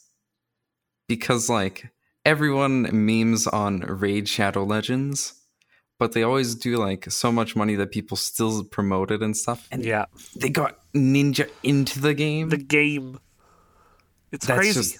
[1.07, 1.89] Because like
[2.25, 5.33] everyone memes on Raid Shadow Legends,
[5.99, 9.67] but they always do like so much money that people still promote it and stuff.
[9.71, 10.05] And Yeah,
[10.35, 12.49] they got Ninja into the game.
[12.49, 13.19] the game.
[14.31, 14.79] It's That's crazy.
[14.81, 14.97] just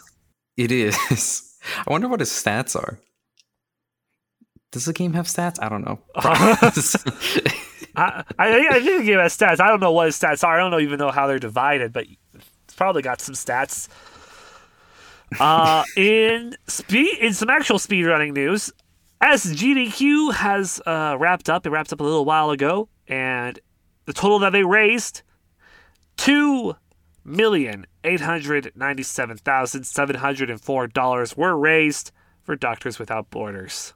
[0.58, 1.58] it is.
[1.88, 3.00] I wonder what his stats are.
[4.72, 5.58] Does the game have stats?
[5.62, 6.00] I don't know.
[6.16, 6.58] I,
[8.38, 9.60] I, think- I think the game has stats.
[9.60, 10.60] I don't know what his stats are.
[10.60, 12.06] I don't even know how they're divided, but
[12.66, 13.88] it's probably got some stats.
[15.40, 18.72] Uh, in speed, in some actual speedrunning news,
[19.22, 21.66] SGDQ has uh, wrapped up.
[21.66, 23.60] It wrapped up a little while ago, and
[24.06, 25.22] the total that they raised
[26.18, 26.76] two
[27.24, 32.12] million eight hundred ninety-seven thousand seven hundred and four dollars were raised
[32.44, 33.94] for Doctors Without Borders.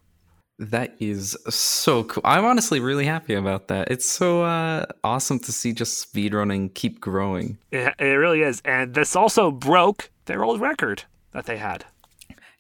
[0.58, 2.22] That is so cool.
[2.26, 3.90] I'm honestly really happy about that.
[3.90, 7.58] It's so uh, awesome to see just speedrunning keep growing.
[7.72, 8.62] It, it really is.
[8.66, 11.86] And this also broke their old record that they had.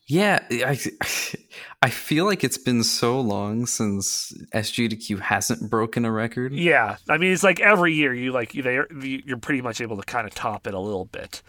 [0.10, 0.80] Yeah, I,
[1.84, 6.52] I feel like it's been so long since SGDQ hasn't broken a record.
[6.52, 6.98] Yeah.
[7.08, 10.26] I mean, it's like every year you like they you're pretty much able to kind
[10.26, 11.44] of top it a little bit.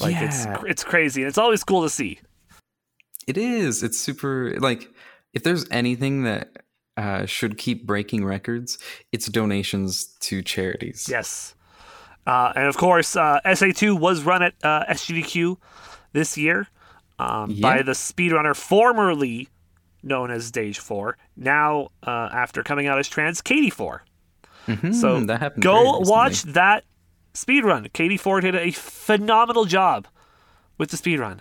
[0.00, 0.24] Like Yeah.
[0.24, 2.18] it's it's crazy and it's always cool to see.
[3.28, 3.84] It is.
[3.84, 4.90] It's super like
[5.32, 6.50] if there's anything that
[6.96, 8.76] uh, should keep breaking records,
[9.12, 11.06] it's donations to charities.
[11.08, 11.54] Yes.
[12.26, 15.58] Uh, and of course, uh, SA2 was run at uh, SGDQ
[16.12, 16.66] this year
[17.18, 17.82] um, by Yeah.
[17.82, 19.48] the speedrunner formerly
[20.02, 24.04] known as Stage 4, now uh, after coming out as trans, Katie 4.
[24.66, 25.62] Mhm, So that happened.
[25.62, 26.84] go watch that
[27.34, 27.92] speedrun.
[27.92, 30.06] Katie Ford did a phenomenal job
[30.78, 31.40] with the speedrun.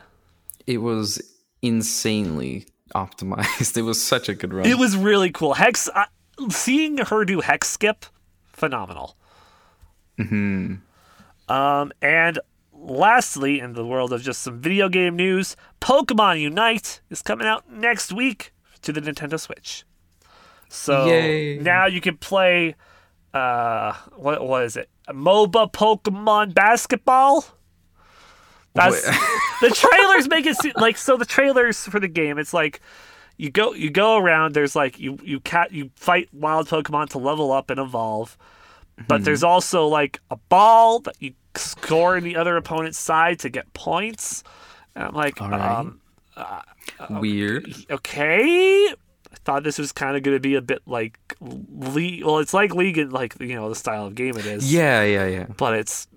[0.68, 1.22] It was
[1.62, 3.76] insanely optimized.
[3.78, 4.66] It was such a good run.
[4.66, 5.54] It was really cool.
[5.56, 6.06] Hex, uh,
[6.50, 8.06] seeing her do hex skip,
[8.52, 9.16] phenomenal.
[10.20, 10.80] Mhm.
[11.50, 12.40] Um, and
[12.84, 17.72] lastly, in the world of just some video game news, Pokemon Unite is coming out
[17.72, 19.86] next week to the Nintendo Switch.
[20.70, 21.60] So Yay.
[21.60, 22.76] now you can play,
[23.34, 24.90] uh, what what is it?
[25.10, 27.46] MOBA Pokemon Basketball.
[28.74, 29.06] That's
[29.62, 31.16] the trailers make it seem like so.
[31.16, 32.82] The trailers for the game, it's like
[33.38, 34.56] you go you go around.
[34.56, 38.36] There's like you you cat you fight wild Pokemon to level up and evolve,
[39.08, 43.50] but there's also like a ball that you score in the other opponent's side to
[43.50, 44.44] get points.
[44.96, 45.86] And I'm like, right.
[45.86, 46.00] um,
[47.10, 47.74] Weird.
[47.90, 48.88] okay.
[49.32, 52.24] I thought this was kind of going to be a bit like league.
[52.24, 54.72] Well, it's like league and like you know the style of game it is.
[54.72, 55.46] Yeah, yeah, yeah.
[55.58, 56.08] but it's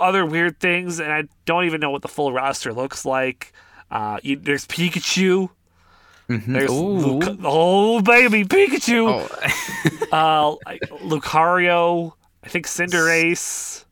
[0.00, 3.52] other weird things, and I don't even know what the full roster looks like.
[3.90, 5.50] Uh, you, there's Pikachu.
[6.28, 7.18] There's Ooh.
[7.18, 9.08] Luc- oh baby Pikachu.
[9.08, 10.56] Oh, Uh,
[11.04, 12.12] Lucario.
[12.44, 13.84] I think Cinderace.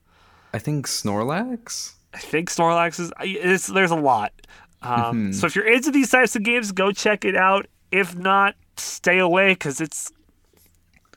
[0.57, 1.93] I think Snorlax.
[2.15, 3.13] I think Snorlax is.
[3.21, 4.33] It's, there's a lot.
[4.81, 5.35] Um, Mhm.
[5.35, 7.67] So if you're into these types of games, go check it out.
[7.93, 10.13] If not, stay away because it's.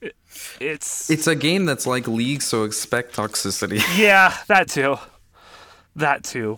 [0.02, 0.16] it-
[0.60, 3.82] It's It's a game that's like League, so expect toxicity.
[3.98, 4.98] yeah, that too.
[5.96, 6.58] That too.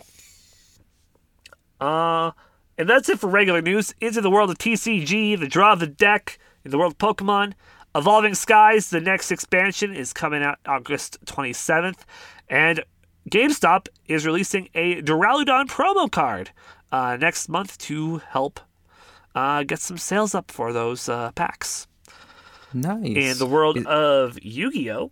[1.80, 2.32] Uh,
[2.78, 3.94] and that's it for regular news.
[4.02, 7.54] Into the world of TCG, the draw of the deck, in the world of Pokemon.
[7.93, 11.99] Evolving Skies, the next expansion, is coming out August 27th.
[12.49, 12.84] And
[13.30, 16.51] GameStop is releasing a Duraludon promo card
[16.91, 18.60] uh, next month to help
[19.36, 21.88] uh, get some sales up for those uh, packs
[22.73, 23.06] nice.
[23.06, 25.12] in the world of Yu-Gi-Oh!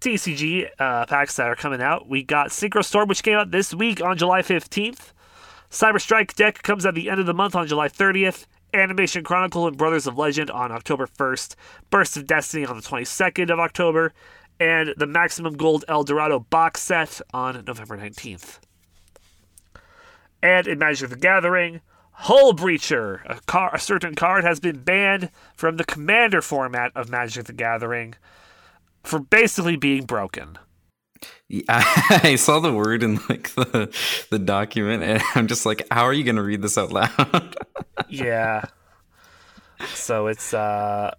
[0.00, 2.08] TCG uh, packs that are coming out.
[2.08, 5.12] We got Synchro Storm, which came out this week on July 15th.
[5.70, 8.46] Cyber Strike deck comes at the end of the month on July 30th.
[8.74, 11.54] Animation Chronicle and Brothers of Legend on October 1st.
[11.90, 14.12] Burst of Destiny on the 22nd of October.
[14.60, 18.58] And the Maximum Gold El Dorado box set on November 19th.
[20.42, 21.80] And in Magic the Gathering,
[22.22, 27.46] Hullbreacher, a, car, a certain card has been banned from the Commander format of Magic
[27.46, 28.14] the Gathering
[29.04, 30.58] for basically being broken.
[31.48, 33.94] Yeah, I saw the word in like the
[34.30, 37.56] the document, and I'm just like, how are you gonna read this out loud?
[38.08, 38.64] yeah.
[39.94, 41.14] So it's uh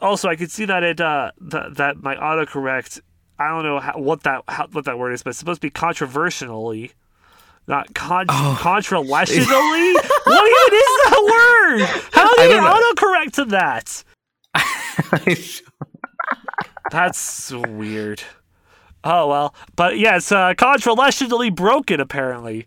[0.00, 3.00] also I could see that it uh that that my autocorrect
[3.38, 5.66] I don't know how, what that how, what that word is, but it's supposed to
[5.66, 6.92] be controversially,
[7.66, 8.56] not con- Oh.
[8.60, 9.44] controversially.
[9.44, 11.80] what even is that word?
[12.12, 14.04] How do you autocorrect to that?
[16.90, 18.22] That's weird.
[19.04, 22.66] Oh well, but yeah, it's uh, controversially broken apparently.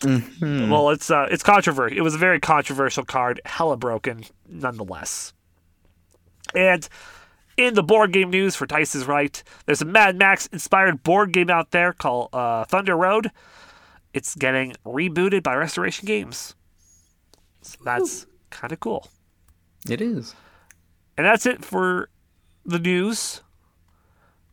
[0.00, 0.70] Mhm.
[0.70, 1.96] Well, it's uh, it's controversial.
[1.96, 5.32] It was a very controversial card, hella broken, nonetheless.
[6.54, 6.86] And
[7.56, 11.32] in the board game news for Dice is Right, there's a Mad Max inspired board
[11.32, 13.30] game out there called uh, Thunder Road.
[14.12, 16.54] It's getting rebooted by Restoration Games.
[17.62, 19.08] So that's kind of cool.
[19.88, 20.34] It is.
[21.16, 22.10] And that's it for
[22.64, 23.40] the news.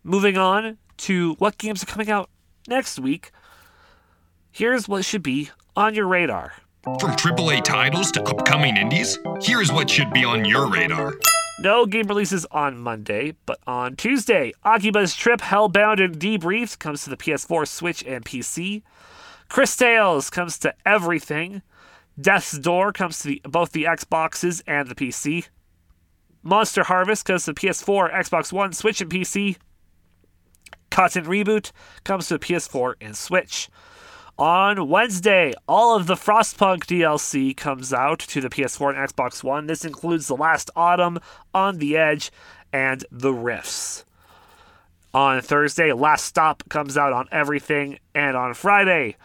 [0.03, 2.29] Moving on to what games are coming out
[2.67, 3.31] next week.
[4.51, 6.53] Here's what should be on your radar.
[6.83, 11.13] From AAA titles to upcoming indies, here's what should be on your radar.
[11.59, 17.11] No game releases on Monday, but on Tuesday, Akiba's Trip Hellbound and Debriefed comes to
[17.11, 18.81] the PS4, Switch, and PC.
[19.47, 21.61] Cris Tales comes to everything.
[22.19, 25.47] Death's Door comes to the, both the Xboxes and the PC.
[26.41, 29.57] Monster Harvest comes to PS4, Xbox One, Switch, and PC.
[30.91, 31.71] Cotton Reboot
[32.03, 33.69] comes to PS4 and Switch.
[34.37, 39.67] On Wednesday, all of the Frostpunk DLC comes out to the PS4 and Xbox One.
[39.67, 41.19] This includes The Last Autumn,
[41.53, 42.31] On the Edge,
[42.73, 44.03] and The Rifts.
[45.13, 47.99] On Thursday, Last Stop comes out on everything.
[48.15, 49.15] And on Friday,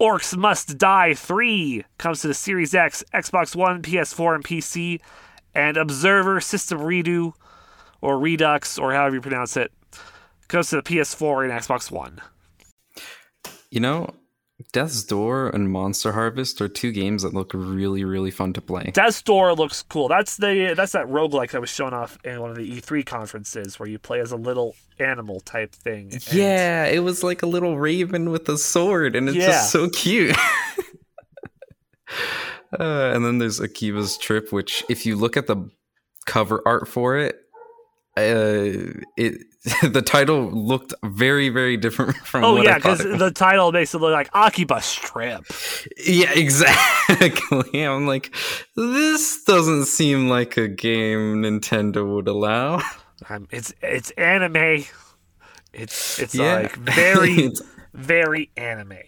[0.00, 5.00] Orcs Must Die 3 comes to the Series X, Xbox One, PS4, and PC.
[5.54, 7.32] And Observer System Redo,
[8.00, 9.72] or Redux, or however you pronounce it,
[10.54, 12.20] comes to the PS4 and Xbox One.
[13.70, 14.14] You know,
[14.72, 18.92] Death's Door and Monster Harvest are two games that look really, really fun to play.
[18.94, 20.06] Death's Door looks cool.
[20.06, 23.80] That's the that's that roguelike that was shown off in one of the E3 conferences
[23.80, 26.10] where you play as a little animal type thing.
[26.12, 29.46] And- Yeah, it was like a little raven with a sword, and it's Yeah.
[29.46, 30.36] just so cute.
[32.78, 35.68] uh, and then there's Akiba's Trip, which, if you look at the
[36.26, 37.40] cover art for it,
[38.16, 39.42] uh, it
[39.82, 42.44] the title looked very, very different from.
[42.44, 45.44] Oh yeah, because the title makes it look like Akiba Strip.
[46.04, 47.82] yeah, exactly.
[47.84, 48.34] I'm like,
[48.76, 52.82] this doesn't seem like a game Nintendo would allow.
[53.28, 54.84] Um, it's it's anime.
[55.72, 56.54] It's it's Yeah.
[56.56, 57.62] like very It's-
[57.94, 58.98] very anime.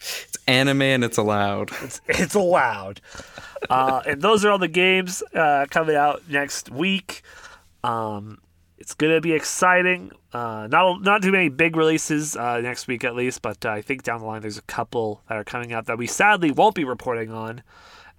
[0.00, 1.70] It's anime and it's allowed.
[1.82, 3.00] It's it's allowed.
[3.70, 7.22] Uh, and those are all the games uh, coming out next week.
[7.84, 8.38] Um,
[8.82, 10.10] it's gonna be exciting.
[10.32, 13.80] Uh, not not too many big releases uh, next week at least, but uh, I
[13.80, 16.74] think down the line there's a couple that are coming out that we sadly won't
[16.74, 17.62] be reporting on,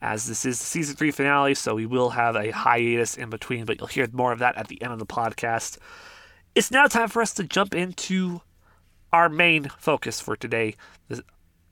[0.02, 1.54] as this is the season three finale.
[1.54, 4.70] So we will have a hiatus in between, but you'll hear more of that at
[4.70, 5.80] the end of the podcast.
[6.56, 8.40] It's now time for us to jump into
[9.12, 10.76] our main focus for today.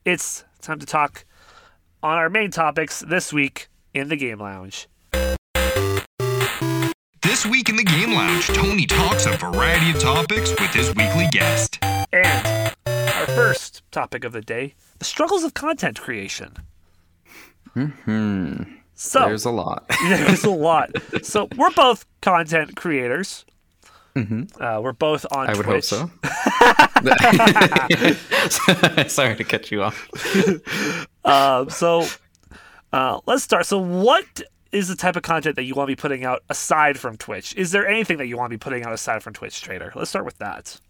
[0.04, 1.24] It's time to talk
[2.02, 4.86] on our main topics this week in the Game Lounge.
[7.22, 11.28] This week in the Game Lounge, Tony talks a variety of topics with his weekly
[11.30, 11.78] guest.
[12.12, 16.56] And our first topic of the day: the struggles of content creation.
[17.74, 18.62] Hmm.
[18.94, 19.84] So There's a lot.
[20.02, 20.90] there's a lot.
[21.22, 23.44] So we're both content creators.
[24.14, 25.50] Uh, we're both on Mm-hmm.
[25.50, 25.88] I would Twitch.
[25.90, 26.10] hope
[28.92, 29.04] so.
[29.08, 30.06] Sorry to cut you off.
[31.24, 32.06] Um, so
[32.92, 33.64] uh, let's start.
[33.64, 34.42] So, what
[34.72, 37.54] is the type of content that you want to be putting out aside from Twitch?
[37.56, 39.92] Is there anything that you want to be putting out aside from Twitch, Trader?
[39.94, 40.80] Let's start with that.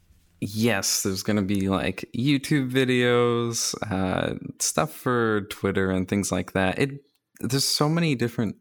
[0.41, 6.79] Yes, there's gonna be like YouTube videos, uh, stuff for Twitter and things like that.
[6.81, 7.01] It
[7.41, 8.57] there's so many different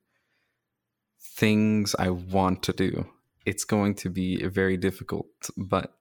[1.36, 3.08] things I want to do.
[3.46, 5.94] It's going to be very difficult, but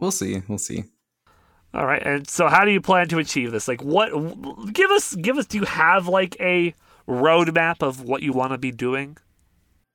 [0.00, 0.42] we'll see.
[0.48, 0.84] We'll see.
[1.74, 2.02] All right.
[2.02, 3.68] And so, how do you plan to achieve this?
[3.68, 4.10] Like, what?
[4.72, 5.46] Give us, give us.
[5.46, 6.74] Do you have like a
[7.08, 9.16] roadmap of what you want to be doing?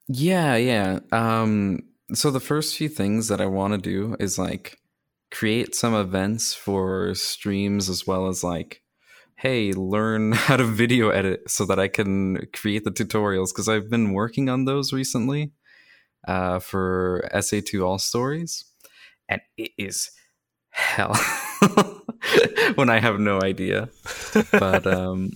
[0.08, 1.00] Yeah, yeah.
[1.12, 1.82] Um,
[2.14, 4.80] so the first few things that I want to do is like
[5.32, 8.82] create some events for streams as well as like,
[9.36, 13.90] hey, learn how to video edit so that I can create the tutorials because I've
[13.90, 15.52] been working on those recently
[16.28, 18.66] uh, for SA2 All Stories,
[19.30, 20.12] and it is
[20.72, 21.14] hell
[22.76, 23.90] when I have no idea.
[24.52, 25.32] But um,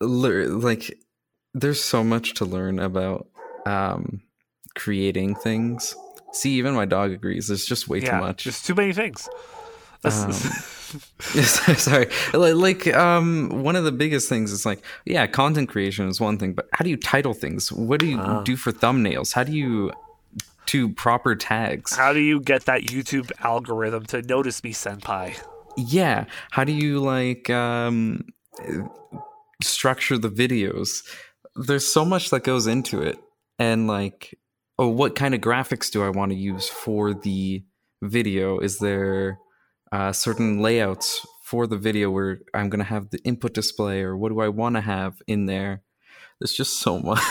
[0.00, 0.98] like,
[1.54, 3.26] there's so much to learn about
[3.66, 4.20] um
[4.76, 5.94] creating things
[6.32, 9.28] see even my dog agrees there's just way yeah, too much Just too many things.
[10.02, 10.32] Um,
[11.20, 16.38] sorry like um one of the biggest things is like yeah content creation is one
[16.38, 18.42] thing but how do you title things what do you Ah.
[18.42, 19.92] do for thumbnails how do you
[20.64, 25.38] do proper tags how do you get that YouTube algorithm to notice me, Senpai?
[25.76, 28.24] yeah how do you like um
[29.62, 31.02] structure the videos
[31.54, 33.18] there's so much that goes into it.
[33.58, 34.38] And like
[34.78, 37.62] oh what kind of graphics do i want to use for the
[38.02, 38.58] video?
[38.58, 39.38] Is there
[39.92, 44.16] uh, certain layouts for the video where i'm going to have the input display or
[44.16, 45.82] what do i want to have in there?
[46.38, 47.22] There's just so much.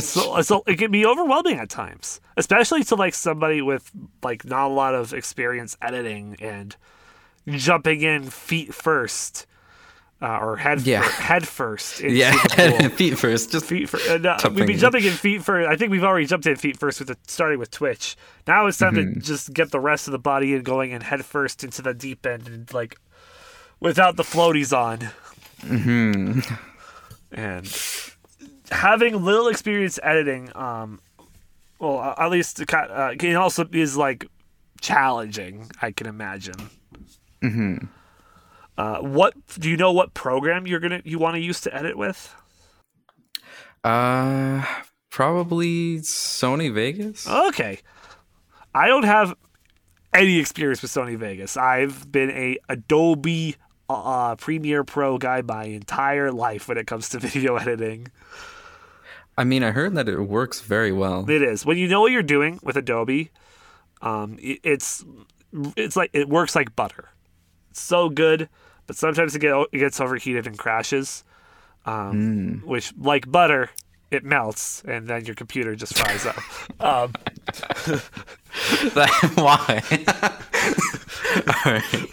[0.00, 3.90] So, so it can be overwhelming at times, especially to like somebody with
[4.22, 6.76] like not a lot of experience editing and
[7.46, 9.46] jumping in feet first
[10.20, 11.02] uh, or head Yeah.
[11.02, 12.00] fir- head first.
[12.00, 12.32] yeah
[12.88, 14.08] feet first just Feet first.
[14.08, 15.68] Uh, no, we've Jumping been jumping in feet first.
[15.68, 18.16] I think we've already jumped in feet first with the, starting with Twitch.
[18.46, 19.20] Now it's time Mm-hmm.
[19.20, 21.94] to just get the rest of the body in going and head first into the
[21.94, 22.96] deep end and like
[23.80, 25.10] without the floaties on.
[25.60, 26.40] hmm
[27.30, 27.66] and
[28.70, 30.98] having little experience editing um
[31.78, 34.26] well uh, at least it uh, can also is like
[34.80, 36.54] challenging i can imagine
[37.42, 37.76] hmm
[38.78, 41.98] uh what do you know what program you're gonna you want to use to edit
[41.98, 42.34] with
[43.84, 44.64] uh
[45.10, 47.78] probably sony vegas okay
[48.74, 49.34] i don't have
[50.14, 53.56] any experience with sony vegas i've been a adobe
[53.90, 58.06] uh, premiere pro guy my entire life when it comes to video editing
[59.38, 61.30] I mean, I heard that it works very well.
[61.30, 63.30] It is when you know what you're doing with Adobe.
[64.02, 65.04] Um, it, it's
[65.76, 67.10] it's like it works like butter.
[67.70, 68.48] It's so good,
[68.88, 71.22] but sometimes it, get, it gets overheated and crashes.
[71.86, 73.70] Um, Which, like butter,
[74.10, 76.36] it melts and then your computer just fries up.
[76.80, 77.12] Um,
[79.34, 79.82] Why?
[81.48, 82.06] All right.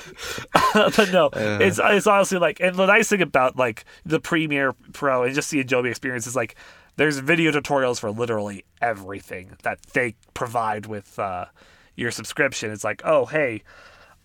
[0.73, 5.23] but no, it's it's honestly like, and the nice thing about like the Premiere Pro
[5.23, 6.55] and just the Adobe experience is like,
[6.95, 11.45] there's video tutorials for literally everything that they provide with uh,
[11.95, 12.71] your subscription.
[12.71, 13.61] It's like, oh hey,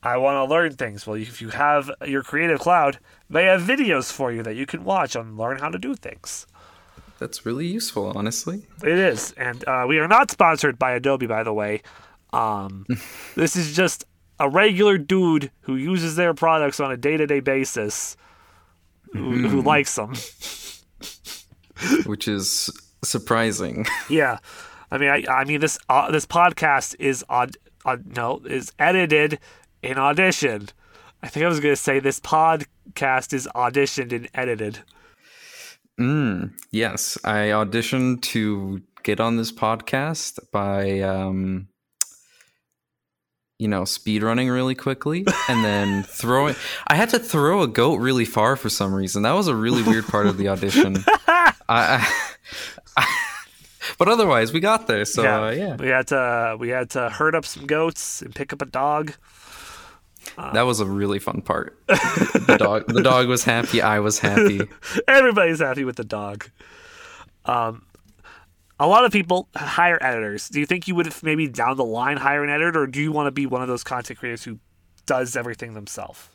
[0.03, 1.07] I want to learn things.
[1.07, 2.98] Well, if you have your Creative Cloud,
[3.28, 6.46] they have videos for you that you can watch and learn how to do things.
[7.18, 8.62] That's really useful, honestly.
[8.82, 11.82] It is, and uh, we are not sponsored by Adobe, by the way.
[12.32, 12.86] Um,
[13.36, 14.05] this is just
[14.38, 18.16] a regular dude who uses their products on a day-to-day basis,
[19.12, 20.14] who, who likes them.
[22.07, 22.70] Which is
[23.05, 23.86] surprising.
[24.09, 24.38] Yeah,
[24.90, 27.51] I mean, I, I mean this uh, this podcast is on,
[27.84, 29.38] on no is edited
[29.82, 30.68] in Audition.
[31.22, 34.80] I think I was gonna say this podcast is auditioned and edited.
[36.00, 41.68] Mm, yes, I auditioned to get on this podcast by, um,
[43.58, 46.54] you know, speed running really quickly and then throwing.
[46.88, 49.22] I had to throw a goat really far for some reason.
[49.24, 50.96] That was a really weird part of the audition.
[51.28, 51.52] I,
[52.96, 53.06] I,
[53.98, 55.04] but otherwise, we got there.
[55.04, 55.76] So yeah, uh, yeah.
[55.76, 59.14] we had to we had to herd up some goats and pick up a dog.
[60.36, 61.78] That was a really fun part.
[61.86, 63.82] the dog, the dog was happy.
[63.82, 64.60] I was happy.
[65.08, 66.50] Everybody's happy with the dog.
[67.44, 67.86] Um,
[68.78, 70.48] a lot of people hire editors.
[70.48, 73.12] Do you think you would maybe down the line hire an editor, or do you
[73.12, 74.58] want to be one of those content creators who
[75.06, 76.28] does everything themselves?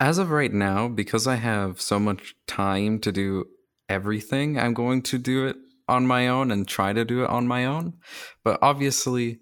[0.00, 3.46] as of right now, because I have so much time to do
[3.88, 5.56] everything, I'm going to do it
[5.88, 7.94] on my own and try to do it on my own.
[8.42, 9.38] But obviously,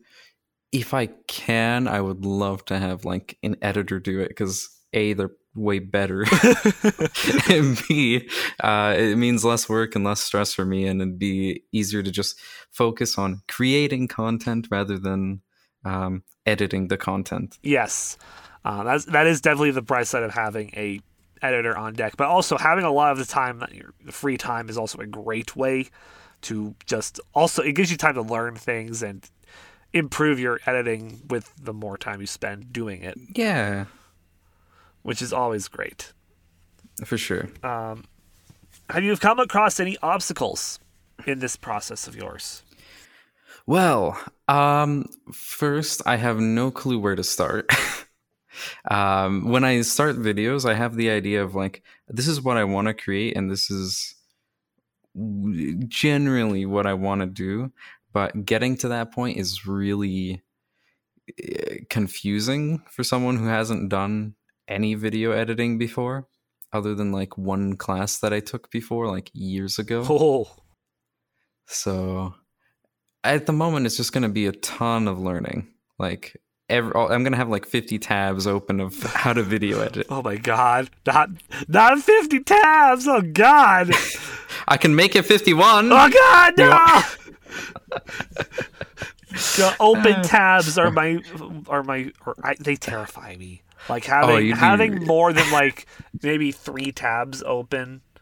[0.73, 5.13] if I can, I would love to have like an editor do it because A,
[5.13, 6.23] they're way better.
[7.51, 8.29] and B,
[8.61, 12.11] uh, it means less work and less stress for me, and it'd be easier to
[12.11, 15.43] just focus on creating content rather than
[15.85, 17.59] um, editing the content.
[17.63, 18.17] Yes,
[18.65, 21.01] uh, that's that is definitely the bright side of having a
[21.43, 23.63] editor on deck, but also having a lot of the time
[24.11, 25.89] free time is also a great way
[26.43, 29.29] to just also it gives you time to learn things and
[29.93, 33.87] improve your editing with the more time you spend doing it, Yeah,
[35.03, 36.13] which is always great.
[37.05, 37.49] for sure.
[37.63, 40.79] Have you come across any obstacles
[41.27, 42.63] in this process of yours?
[43.67, 44.19] Well,
[44.49, 47.71] um, first, I have no clue where to start.
[48.91, 52.65] um, when I start videos, I have the idea of like, this is what I
[52.65, 54.15] want to create, and this is
[55.89, 57.73] generally what I want to do.
[58.13, 60.43] But getting to that point is really
[61.43, 64.35] eh, confusing for someone who hasn't done
[64.69, 66.29] any video editing before,
[66.73, 70.05] other than like one class that I took before, like years ago.
[70.11, 70.49] Oh,
[71.67, 72.35] So
[73.25, 75.69] at the moment, it's just going to be a ton of learning.
[75.99, 76.37] Like
[76.69, 80.07] every, I'm going to have like 50 tabs open of how to video edit.
[80.11, 80.91] oh my God!
[81.07, 81.31] Not
[81.69, 83.07] not fifty tabs.
[83.07, 83.91] Oh God!
[84.69, 85.91] I can make it 51.
[85.93, 86.55] Oh God!
[86.59, 87.03] No.
[89.57, 91.19] The open tabs are my
[91.69, 93.63] are my or I, they terrify me.
[93.89, 95.87] Like having Oh, you do- having more than like
[96.23, 98.19] maybe three tabs open Oh,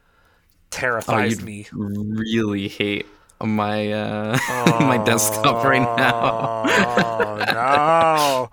[0.71, 1.67] terrifies you me.
[1.73, 3.07] really hate
[3.43, 4.39] my uh
[4.81, 6.63] my desktop right now.
[6.65, 8.51] Oh no!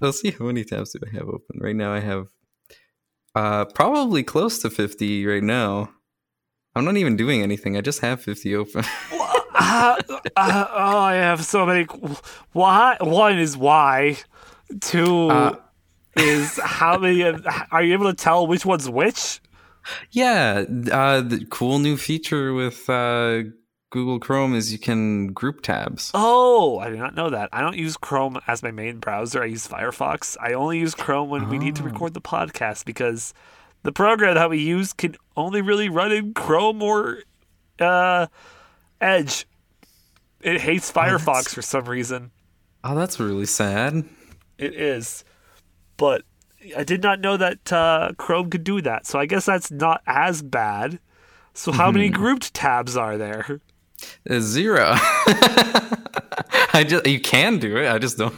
[0.00, 1.92] Let's see how many tabs do I have open right now.
[1.92, 2.28] I have
[3.34, 5.90] uh probably close to 50 right now.
[6.74, 7.76] I'm not even doing anything.
[7.76, 8.84] I just have 50 open.
[9.60, 9.96] uh,
[10.36, 11.84] uh, oh, I have so many.
[12.52, 12.96] Why?
[13.00, 14.16] One is why.
[14.80, 15.56] Two Uh,
[16.16, 17.22] is how many.
[17.70, 19.40] Are you able to tell which one's which?
[20.10, 23.42] Yeah, uh, the cool new feature with uh,
[23.90, 26.10] Google Chrome is you can group tabs.
[26.14, 27.48] Oh, I did not know that.
[27.52, 29.42] I don't use Chrome as my main browser.
[29.42, 30.36] I use Firefox.
[30.40, 31.86] I only use Chrome when we need to Oh.
[31.86, 33.34] record the podcast because
[33.82, 37.22] the program that we use can only really run in Chrome or
[37.80, 38.26] uh,
[39.00, 39.46] Edge.
[40.40, 42.30] It hates Firefox that's- for some reason.
[42.82, 44.04] Oh, that's really sad.
[44.56, 45.22] It is.
[45.98, 46.22] But
[46.76, 49.06] I did not know that uh, Chrome could do that.
[49.06, 50.98] So I guess that's not as bad.
[51.52, 53.60] So how many grouped tabs are there?
[54.28, 54.92] Uh, Zero.
[56.72, 57.86] I just you can do it.
[57.90, 58.34] I just don't.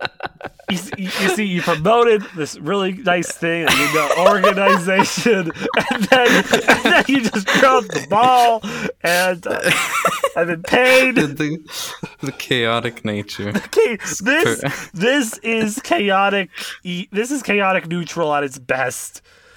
[0.72, 5.52] You, see- you see, you promoted this really nice thing, and you know, organization,
[5.90, 8.60] and then, and then you just dropped the ball,
[9.02, 9.70] and uh,
[10.36, 11.14] I've been paid.
[11.16, 11.58] the,
[12.20, 13.50] the chaotic nature.
[13.50, 16.50] Okay, this this is chaotic.
[16.82, 19.22] This is chaotic neutral at its best.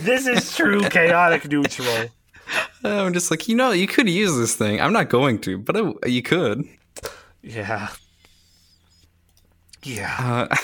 [0.00, 2.06] this is true chaotic neutral.
[2.82, 4.80] I'm just like you know you could use this thing.
[4.80, 6.64] I'm not going to, but I, you could.
[7.42, 7.88] Yeah.
[9.84, 10.46] Yeah.
[10.50, 10.56] Uh,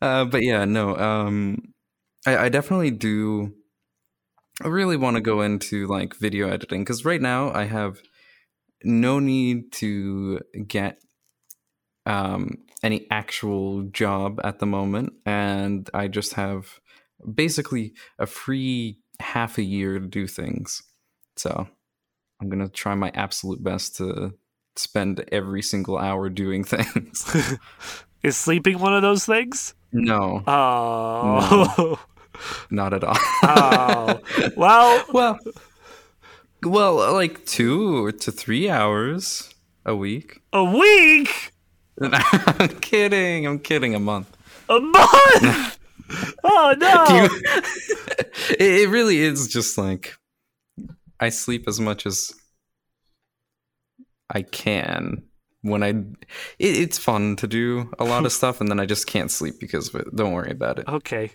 [0.02, 0.96] uh, but yeah, no.
[0.96, 1.74] Um,
[2.26, 3.54] I, I definitely do.
[4.62, 7.98] I really want to go into like video editing because right now I have
[8.84, 10.98] no need to get
[12.06, 16.80] um, any actual job at the moment, and I just have
[17.34, 20.82] basically a free half a year to do things.
[21.36, 21.66] So
[22.40, 24.34] I'm gonna try my absolute best to
[24.80, 27.24] spend every single hour doing things.
[28.22, 29.74] Is sleeping one of those things?
[29.92, 31.98] no, Oh.
[32.70, 33.16] not at all.
[33.42, 34.20] oh.
[34.56, 35.38] Well, well,
[36.62, 39.52] well, like two to three hours
[39.86, 40.40] a week.
[40.52, 41.52] a week?
[42.02, 43.46] I'm kidding.
[43.46, 43.94] I'm kidding.
[43.94, 44.36] A month.
[44.68, 45.78] A month?
[46.44, 47.04] oh no.
[47.24, 47.62] You-
[48.58, 50.14] it really is just like
[51.20, 52.32] I sleep as much as
[54.30, 55.22] I can
[55.62, 55.90] when I.
[56.58, 59.60] It, it's fun to do a lot of stuff, and then I just can't sleep
[59.60, 60.14] because of it.
[60.14, 60.88] Don't worry about it.
[60.88, 61.32] Okay.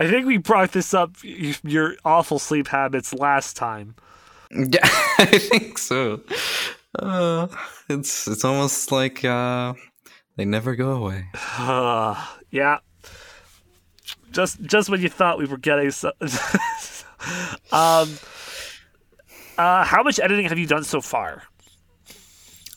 [0.00, 3.94] I think we brought this up, your awful sleep habits, last time.
[4.50, 4.78] Yeah,
[5.18, 6.22] I think so.
[6.98, 7.48] Uh,
[7.90, 9.74] it's it's almost like uh,
[10.36, 11.26] they never go away.
[11.58, 12.14] Uh,
[12.50, 12.78] yeah.
[14.32, 16.12] Just just when you thought we were getting so-
[17.72, 18.08] um
[19.58, 21.42] uh how much editing have you done so far?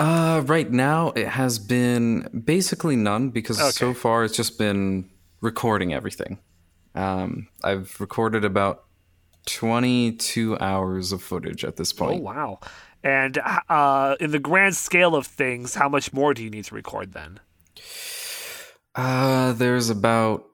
[0.02, 5.08] Uh, right now it has been basically none because so far it's just been
[5.42, 6.40] recording everything.
[6.96, 8.86] Um, I've recorded about
[9.46, 12.20] 22 hours of footage at this point.
[12.20, 12.60] Oh wow!
[13.04, 13.38] And
[13.70, 17.14] uh, in the grand scale of things, how much more do you need to record
[17.14, 17.40] then?
[18.96, 20.46] Uh, there's about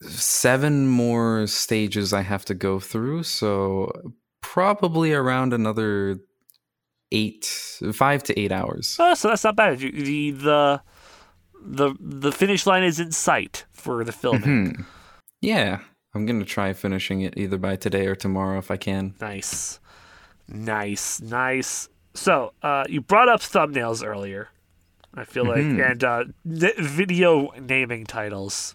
[0.00, 3.92] seven more stages I have to go through, so
[4.40, 6.18] probably around another
[7.12, 7.44] eight,
[7.92, 8.96] five to eight hours.
[8.98, 9.80] Oh, so that's not bad.
[9.80, 10.82] You- The the
[11.60, 14.74] the the finish line is in sight for the filming.
[14.76, 14.82] Hmm.
[15.40, 15.80] Yeah,
[16.14, 19.14] I'm gonna try finishing it either by today or tomorrow if I can.
[19.20, 19.78] Nice,
[20.48, 21.88] nice, nice.
[22.14, 24.48] So uh, you brought up thumbnails earlier.
[25.14, 28.74] I feel like and uh, n- video naming titles.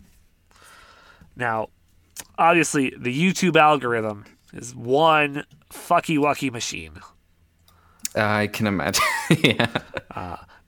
[1.35, 1.69] Now,
[2.37, 6.93] obviously, the YouTube algorithm is one fucky wucky machine.
[8.15, 9.03] I can imagine.
[9.43, 9.67] yeah.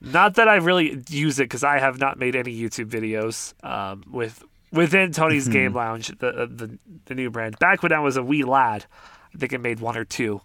[0.00, 4.04] Not that I really use it because I have not made any YouTube videos um,
[4.10, 7.58] with within Tony's Game Lounge, the, the the new brand.
[7.58, 8.86] Back when I was a wee lad,
[9.34, 10.40] I think I made one or two,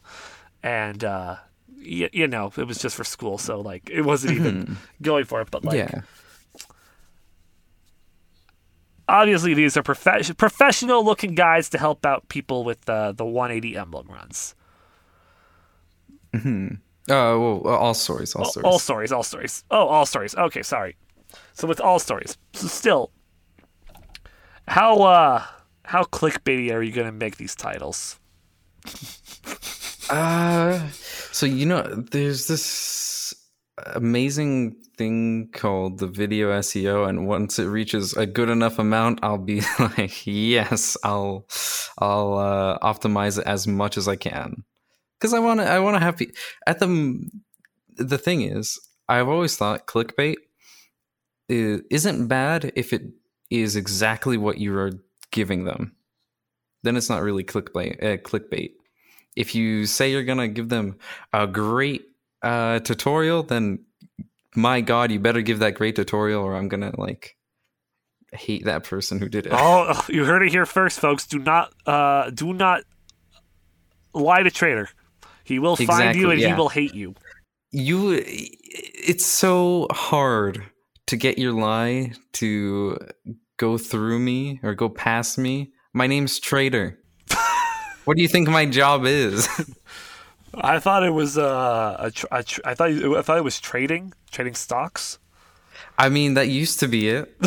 [0.64, 1.36] and uh,
[1.70, 5.42] y- you know it was just for school, so like it wasn't even going for
[5.42, 5.52] it.
[5.52, 6.02] But like yeah.
[9.08, 13.78] obviously these are profe- professional looking guys to help out people with uh, the 180
[13.78, 14.56] emblem runs.
[17.10, 18.66] Oh, well, all stories, all stories.
[18.66, 19.64] All stories, all stories.
[19.70, 20.36] Oh, all stories.
[20.36, 20.96] Okay, sorry.
[21.54, 23.12] So with all stories, so still,
[24.68, 25.44] how uh
[25.84, 28.20] how clickbaity are you gonna make these titles?
[30.10, 30.90] Uh,
[31.32, 31.82] so you know,
[32.12, 33.34] there's this
[33.96, 39.38] amazing thing called the video SEO, and once it reaches a good enough amount, I'll
[39.38, 41.48] be like, yes, I'll,
[41.98, 44.64] I'll uh, optimize it as much as I can,
[45.24, 46.34] because I want to, I want to have pe-
[46.68, 47.30] at the.
[47.96, 50.36] The thing is, I've always thought clickbait
[51.48, 53.04] isn't bad if it
[53.50, 54.92] is exactly what you are
[55.32, 55.96] giving them.
[56.82, 58.04] Then it's not really clickbait.
[58.04, 58.72] Uh, clickbait
[59.36, 60.98] if you say you're gonna give them
[61.32, 62.04] a great
[62.42, 63.86] uh, tutorial, then
[64.56, 67.38] my God, you better give that great tutorial, or I'm gonna like
[68.34, 69.54] hate that person who did it.
[69.56, 71.26] Oh, you heard it here first, folks.
[71.26, 72.84] Do not uh do not
[74.14, 74.90] lie to Trader.
[75.44, 77.16] He will find you and he will hate you.
[77.72, 80.64] You, it's so hard
[81.08, 82.98] to get your lie to
[83.58, 85.72] go through me or go past me.
[85.94, 87.00] My name's Trader.
[88.06, 89.48] what do you think my job is?
[90.56, 93.60] I thought it was uh a tr- a tr- I thought I thought it was
[93.60, 95.18] trading, trading stocks.
[95.98, 97.36] I mean, that used to be it.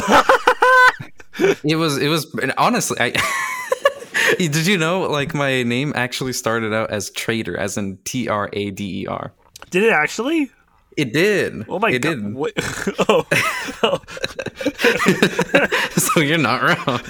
[1.39, 1.99] it was.
[1.99, 2.35] It was.
[2.59, 3.53] Honestly, I.
[4.39, 8.49] Did you know, like, my name actually started out as Trader, as in T R
[8.53, 9.33] A D E R.
[9.71, 10.51] Did it actually?
[10.97, 11.67] It did.
[11.69, 12.23] Oh my it god!
[12.23, 12.35] did.
[13.09, 13.27] Oh,
[13.83, 14.01] oh.
[15.91, 17.01] so you're not wrong.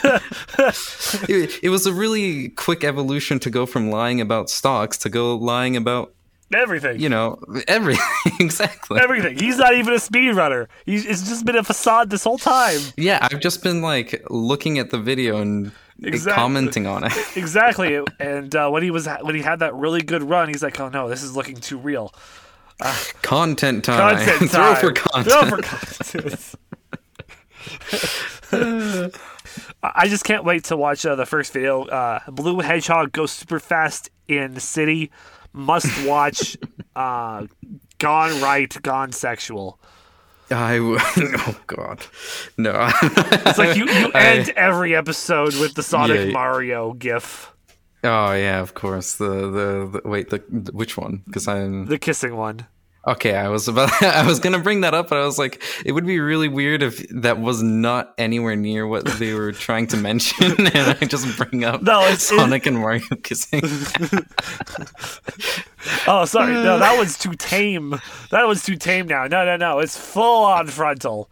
[1.29, 5.37] it, it was a really quick evolution to go from lying about stocks to go
[5.37, 6.13] lying about,
[6.53, 6.99] everything.
[6.99, 8.05] you know, everything.
[8.41, 8.99] exactly.
[9.01, 9.39] Everything.
[9.39, 10.67] He's not even a speedrunner.
[10.85, 12.81] He's it's just been a facade this whole time.
[12.97, 15.71] yeah, I've just been like looking at the video and
[16.03, 16.35] Exactly.
[16.35, 17.13] commenting on it.
[17.37, 18.01] Exactly.
[18.19, 20.89] And uh, when he was when he had that really good run, he's like, "Oh
[20.89, 22.13] no, this is looking too real."
[23.23, 24.17] Content time.
[24.27, 25.33] Content Throw for content.
[25.33, 26.55] Throw for content.
[28.53, 29.11] I
[29.83, 31.85] I just can't wait to watch uh, the first video.
[31.85, 35.11] Uh, Blue Hedgehog goes super fast in the city.
[35.53, 36.57] Must watch.
[36.97, 37.47] uh,
[37.99, 39.81] gone right, gone sexual.
[40.51, 40.99] I w-
[41.39, 42.07] oh god,
[42.57, 42.89] no.
[43.03, 46.33] It's like you, you I- end every episode with the Sonic Yeah.
[46.33, 47.53] Mario gif,
[48.05, 49.17] Oh yeah, of course.
[49.17, 51.23] The the, the wait, the, the which one?
[51.27, 52.67] Because I'm the kissing one.
[53.09, 53.35] okay.
[53.35, 53.91] I was about.
[54.03, 56.83] I was gonna bring that up, but I was like, it would be really weird
[56.85, 61.37] if that was not anywhere near what they were trying to mention, and I just
[61.37, 63.63] bring up No, it's- it- Sonic and Mario kissing.
[66.09, 66.53] Oh, sorry.
[66.53, 67.91] No, that one's too tame.
[68.31, 69.27] That one's too tame now.
[69.27, 69.79] No, no, no.
[69.81, 71.31] It's full on frontal.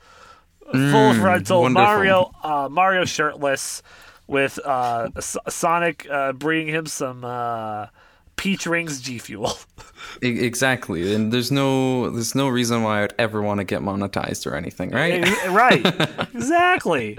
[0.73, 1.63] Full frontal.
[1.63, 1.85] wonderful.
[1.85, 3.83] Mario, uh, Mario shirtless
[4.27, 7.87] with uh, S- Sonic uh, bringing him some uh,
[8.37, 9.53] Peach Rings G Fuel.
[10.23, 14.55] Exactly, and there's no there's no reason why I'd ever want to get monetized or
[14.55, 15.27] anything, right?
[15.49, 15.85] right.
[16.35, 17.19] Exactly.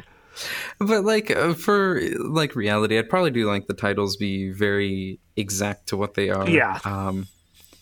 [0.79, 5.88] But like uh, for like reality, I'd probably do like the titles be very exact
[5.88, 6.49] to what they are.
[6.49, 6.79] Yeah.
[6.83, 7.27] Um,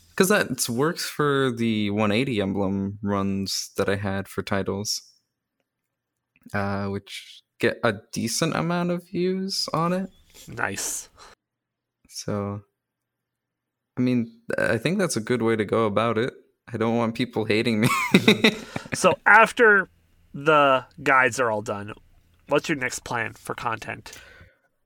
[0.09, 5.01] because that works for the 180 emblem runs that I had for titles,
[6.53, 10.11] uh, which get a decent amount of views on it.
[10.47, 11.09] Nice.
[12.09, 12.61] So,
[13.97, 16.31] I mean, I think that's a good way to go about it.
[16.71, 17.89] I don't want people hating me.
[18.93, 19.89] So after
[20.33, 21.93] the guides are all done,
[22.53, 24.11] what's your next plan for content?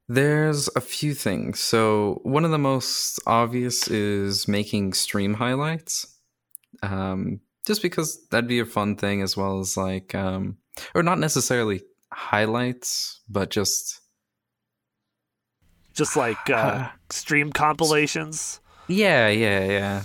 [0.07, 1.59] There's a few things.
[1.59, 6.07] So one of the most obvious is making stream highlights.
[6.81, 10.57] Um, just because that'd be a fun thing as well as like um
[10.95, 11.81] or not necessarily
[12.13, 13.99] highlights, but just
[15.93, 18.61] Just like uh, stream compilations.
[18.87, 20.03] yeah, yeah, yeah.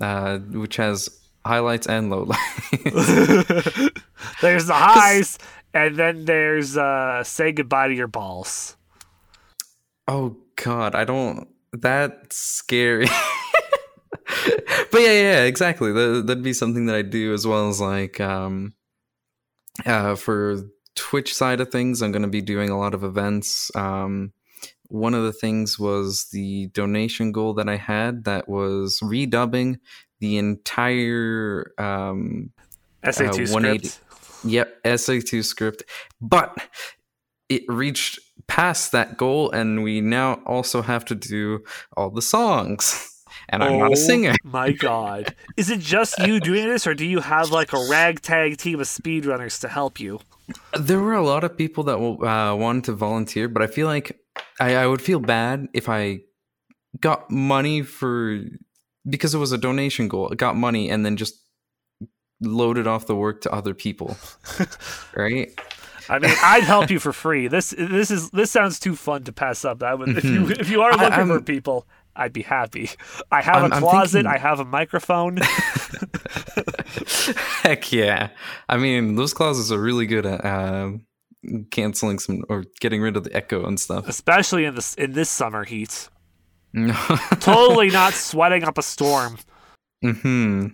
[0.00, 1.08] Uh, which has
[1.44, 2.38] highlights and lowlights.
[4.40, 5.38] there's the highs,
[5.74, 8.76] and then there's uh, say goodbye to your balls.
[10.06, 11.48] oh God, I don't.
[11.72, 13.06] That's scary.
[14.90, 15.92] but yeah, yeah, exactly.
[15.92, 18.72] That, that'd be something that I'd do as well as like um,
[19.86, 20.62] uh, for
[20.94, 22.02] Twitch side of things.
[22.02, 23.70] I'm going to be doing a lot of events.
[23.76, 24.32] Um,
[24.88, 29.78] one of the things was the donation goal that I had that was redubbing
[30.20, 32.50] the entire um,
[33.04, 34.00] SA2 Uh, script.
[34.44, 35.82] Yep, SA2 script.
[36.20, 36.56] But
[37.48, 41.64] it reached past that goal, and we now also have to do
[41.96, 43.14] all the songs.
[43.50, 44.34] And I'm not Oh a singer.
[44.42, 48.58] My God, is it just you doing this, or do you have like a ragtag
[48.58, 50.20] team of speedrunners to help you?
[50.78, 54.18] There were a lot of people that uh, wanted to volunteer, but I feel like
[54.60, 56.20] I, I would feel bad if I
[57.00, 58.40] got money for
[59.08, 60.28] because it was a donation goal.
[60.30, 61.40] I got money and then just
[62.40, 64.16] loaded off the work to other people,
[65.16, 65.50] right?
[66.10, 67.48] I mean, I'd help you for free.
[67.48, 69.80] This this is this sounds too fun to pass up.
[69.80, 71.00] That would if you if you are Mm-hmm.
[71.00, 71.86] I- looking for people,
[72.16, 72.90] I'd be happy.
[73.30, 74.24] I have I'm- a closet.
[74.24, 75.36] thinking- I have a microphone.
[77.62, 78.30] Heck yeah!
[78.68, 80.92] I mean, those closets are really good at uh,
[81.70, 84.08] canceling some or getting rid of the echo and stuff.
[84.08, 86.08] especially in this in this summer heat.
[87.40, 89.38] Totally not sweating up a storm.
[90.02, 90.66] hmm.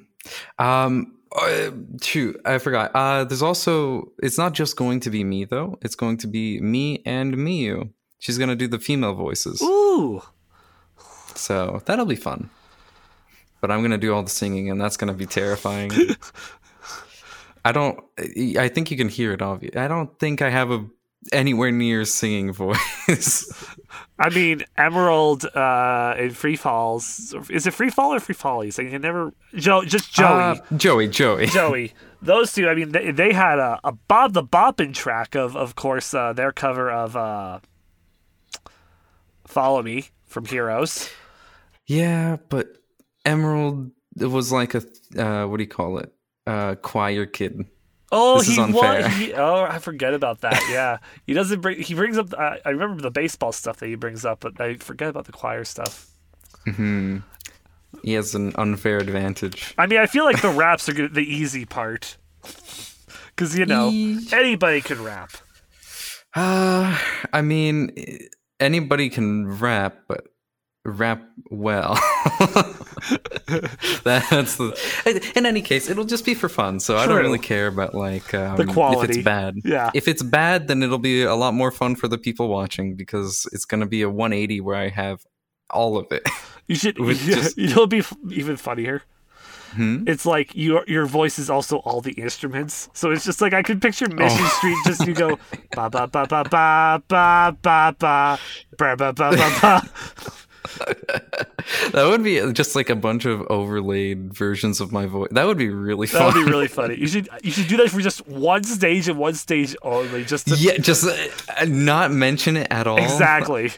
[0.59, 1.14] Um.
[1.35, 1.71] Uh,
[2.01, 2.93] shoot, I forgot.
[2.95, 4.13] Uh, there's also.
[4.23, 5.79] It's not just going to be me though.
[5.83, 7.91] It's going to be me and Miyu.
[8.19, 10.23] She's gonna do the female voices, Ooh,
[11.35, 12.51] so that'll be fun.
[13.61, 15.91] But I'm gonna do all the singing, and that's gonna be terrifying.
[17.65, 17.99] I don't.
[18.59, 19.43] I think you can hear it.
[19.43, 19.77] Obvious.
[19.77, 20.87] I don't think I have a
[21.33, 23.53] anywhere near singing voice.
[24.19, 27.35] I mean Emerald uh, in Free Falls.
[27.51, 28.79] Is it Free Fall or Free Follies?
[28.79, 29.33] I can never.
[29.55, 30.29] Joe, just Joey.
[30.29, 31.09] Uh, Joey.
[31.09, 31.47] Joey.
[31.49, 31.93] Joey.
[32.23, 32.69] Those two.
[32.69, 36.33] I mean, they, they had a, a Bob the Boppin track of, of course, uh,
[36.33, 37.59] their cover of uh,
[39.47, 41.11] "Follow Me" from Heroes.
[41.87, 42.79] Yeah, but
[43.25, 44.83] Emerald was like a
[45.19, 46.13] uh, what do you call it?
[46.47, 47.67] Uh, choir kid.
[48.17, 49.07] Oh, This is he was.
[49.17, 50.63] He, oh, I forget about that.
[50.71, 51.81] Yeah, he doesn't bring.
[51.83, 52.33] He brings up.
[52.35, 55.33] I I remember the baseball stuff that he brings up, but I forget about the
[55.33, 56.07] choir stuff.
[56.65, 57.19] Hmm.
[58.03, 59.75] He has an unfair advantage.
[59.79, 63.91] I mean, I feel like the raps are good, the easy part, because you know
[63.91, 64.33] Eesh.
[64.33, 65.33] anybody can rap.
[66.35, 66.99] Uh,
[67.33, 67.91] I mean,
[68.61, 70.25] anybody can rap, but
[70.85, 71.95] rap well.
[74.05, 75.33] That's the.
[75.37, 78.33] In any case, it'll just be for fun, so I don't really care about like
[78.35, 78.65] um, The
[79.03, 79.57] if it's bad.
[79.65, 79.91] Yeah.
[79.95, 83.47] If it's bad, then it'll be a lot more fun for the people watching because
[83.53, 85.25] it's gonna be a 180 where I have
[85.71, 86.23] all of it.
[86.67, 86.97] You should.
[86.97, 89.03] Just- it'll be f- even funnier.
[89.73, 90.05] Hmm?
[90.07, 93.63] It's like your your voice is also all the instruments, so it's just like I
[93.63, 94.55] could picture Mission Oh.
[94.59, 94.77] Street.
[94.87, 95.37] Just you go
[95.75, 98.39] ba ba ba ba ba ba ba ba
[98.79, 99.83] ba ba ba ba.
[101.93, 105.29] that would be just like a bunch of overlaid versions of my voice.
[105.31, 106.97] That would be really That would be really funny.
[106.97, 110.25] You should you should do that for just one stage and one stage only.
[110.25, 112.99] Just to, yeah, just uh, not mention it at all.
[112.99, 113.71] exactly.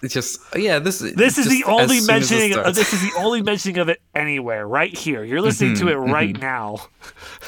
[0.00, 0.78] It's just yeah.
[0.78, 2.54] This This is the only as soon as it mentioning.
[2.66, 4.66] Of, this is the only mentioning of it anywhere.
[4.66, 6.76] Right here, you're listening to it Mm-hmm, right now.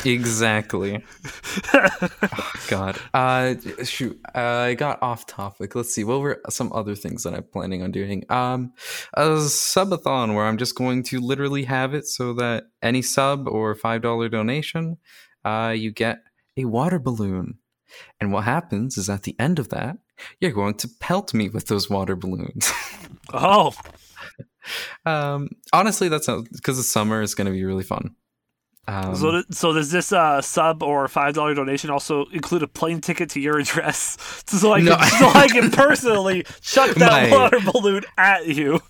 [0.05, 1.05] exactly.
[1.75, 2.99] oh, God.
[3.15, 4.19] Uh, shoot.
[4.35, 5.75] I got off topic.
[5.75, 6.05] Let's see.
[6.05, 8.25] What were some other things that I'm planning on doing?
[8.29, 8.73] Um,
[9.15, 13.75] a subathon where I'm just going to literally have it so that any sub or
[13.75, 14.97] five dollar donation,
[15.45, 16.19] uh, you get
[16.57, 17.59] a water balloon.
[18.21, 19.99] And what happens is at the end of that,
[20.41, 22.73] you're going to pelt me with those water balloons.
[23.33, 23.73] Oh,
[25.07, 28.17] um, honestly, that's because the summer is going to be really fun.
[28.89, 32.67] Um, so th- so does this uh, sub or five dollar donation also include a
[32.67, 34.17] plane ticket to your address,
[34.47, 34.97] so I can No.
[34.99, 38.81] so I can personally chuck that My- water balloon at you?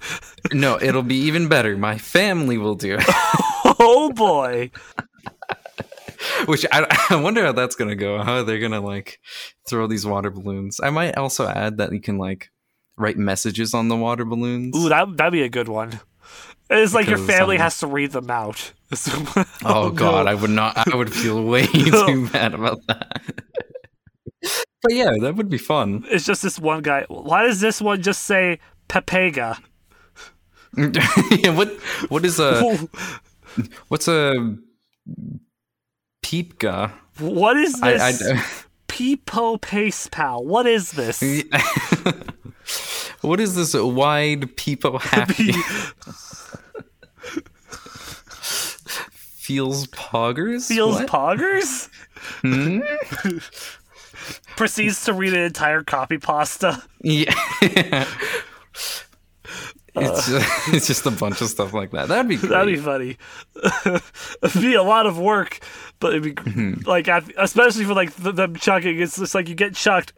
[0.53, 1.77] no, it'll be even better.
[1.77, 3.05] My family will do it.
[3.83, 4.71] Oh boy!
[6.47, 8.23] Which I, I wonder how that's gonna go.
[8.23, 9.21] How they're gonna like
[9.69, 10.81] throw these water balloons.
[10.83, 12.51] I might also add that you can like
[12.97, 14.77] write messages on the water balloons.
[14.77, 16.01] Ooh, that that'd be a good one.
[16.69, 18.73] It's like your Because, family um, has to read them out.
[19.65, 20.31] oh, god, no.
[20.31, 20.93] I would not.
[20.93, 23.23] I would feel way too bad about that.
[24.83, 26.05] but yeah, that would be fun.
[26.09, 27.07] It's just this one guy.
[27.09, 29.61] Why does this one just say Pepega?
[30.77, 31.73] yeah, what
[32.09, 32.77] what is a
[33.89, 34.57] what's a
[36.31, 36.93] peepga?
[37.19, 38.23] What is this?
[38.23, 38.43] I, I,
[38.89, 40.45] Peepo Pace Pal.
[40.45, 41.21] What is this?
[43.21, 45.53] what is this wide peepo happy?
[49.41, 50.69] Feels poggers?
[50.69, 51.09] Feels What?
[51.09, 51.89] poggers?
[52.43, 52.81] Hmm?
[54.57, 56.81] Proceeds to read an entire copy pasta.
[57.03, 57.35] Yeah.
[59.97, 62.09] It's just, it's just a bunch of stuff like that.
[62.09, 62.51] That'd be great.
[62.51, 63.17] That'd be funny.
[64.43, 65.59] it'd be a lot of work,
[65.99, 66.89] but it'd be Mm-hmm.
[66.89, 69.01] like, especially for like th- them chucking.
[69.01, 70.13] It's just like you get chucked.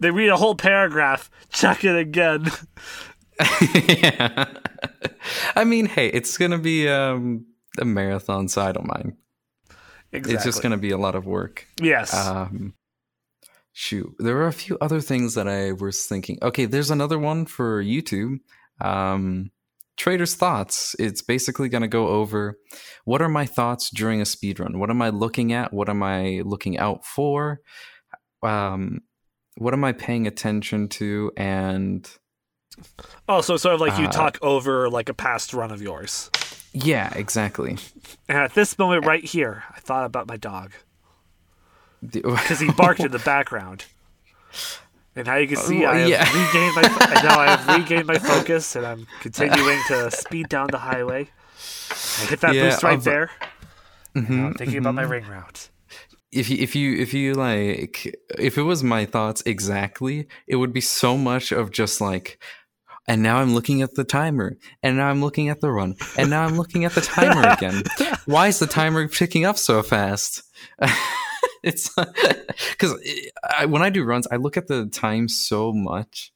[0.00, 2.50] They read a whole paragraph, chuck it again.
[3.74, 4.44] yeah.
[5.56, 7.46] I mean, hey, it's gonna be um,
[7.78, 9.14] a marathon, so I don't mind.
[10.12, 10.34] Exactly.
[10.34, 11.66] It's just gonna be a lot of work.
[11.80, 12.14] yes.
[12.14, 12.74] Um,
[13.72, 16.38] shoot, there are a few other things that I was thinking.
[16.42, 18.38] Okay, there's another one for YouTube.
[18.80, 19.50] Um,
[19.96, 20.94] Trader's thoughts.
[20.98, 22.58] It's basically going to go over
[23.04, 24.78] what are my thoughts during a speed run.
[24.78, 25.72] What am I looking at?
[25.72, 27.60] What am I looking out for?
[28.42, 29.00] Um,
[29.56, 31.32] what am I paying attention to?
[31.36, 32.08] And
[33.28, 36.30] oh, so sort of like you uh, talk over like a past run of yours.
[36.72, 37.76] yeah, exactly.
[38.28, 40.72] And at this moment right here, I thought about my dog
[42.08, 43.84] because he barked in the background.
[45.18, 46.22] And how you can see, I have yeah.
[46.22, 46.82] regained my.
[46.84, 51.28] I know I have regained my focus, and I'm continuing to speed down the highway.
[52.20, 53.30] I hit that Yeah, boost right of- there.
[54.14, 55.70] and Mhm, I'm thinking about my ring route.
[56.30, 60.72] if you if you if you like if it was my thoughts exactly it would
[60.72, 62.38] be so much of just like
[63.08, 66.28] and now i'm looking at the timer and now i'm looking at the run and
[66.28, 67.82] now i'm looking at the timer again
[68.26, 70.42] why is the timer picking up so fast
[71.62, 71.94] it's
[72.70, 72.94] because
[73.68, 76.32] when i do runs i look at the time so much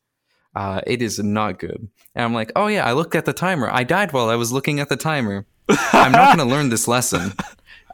[0.54, 3.70] uh, it is not good and i'm like oh yeah i looked at the timer
[3.72, 5.46] i died while i was looking at the timer
[5.92, 7.32] i'm not going to learn this lesson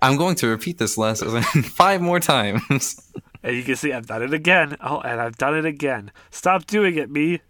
[0.00, 3.10] I'm going to repeat this lesson five more times.
[3.42, 4.76] And you can see I've done it again.
[4.80, 6.12] Oh, and I've done it again.
[6.30, 7.40] Stop doing it, me.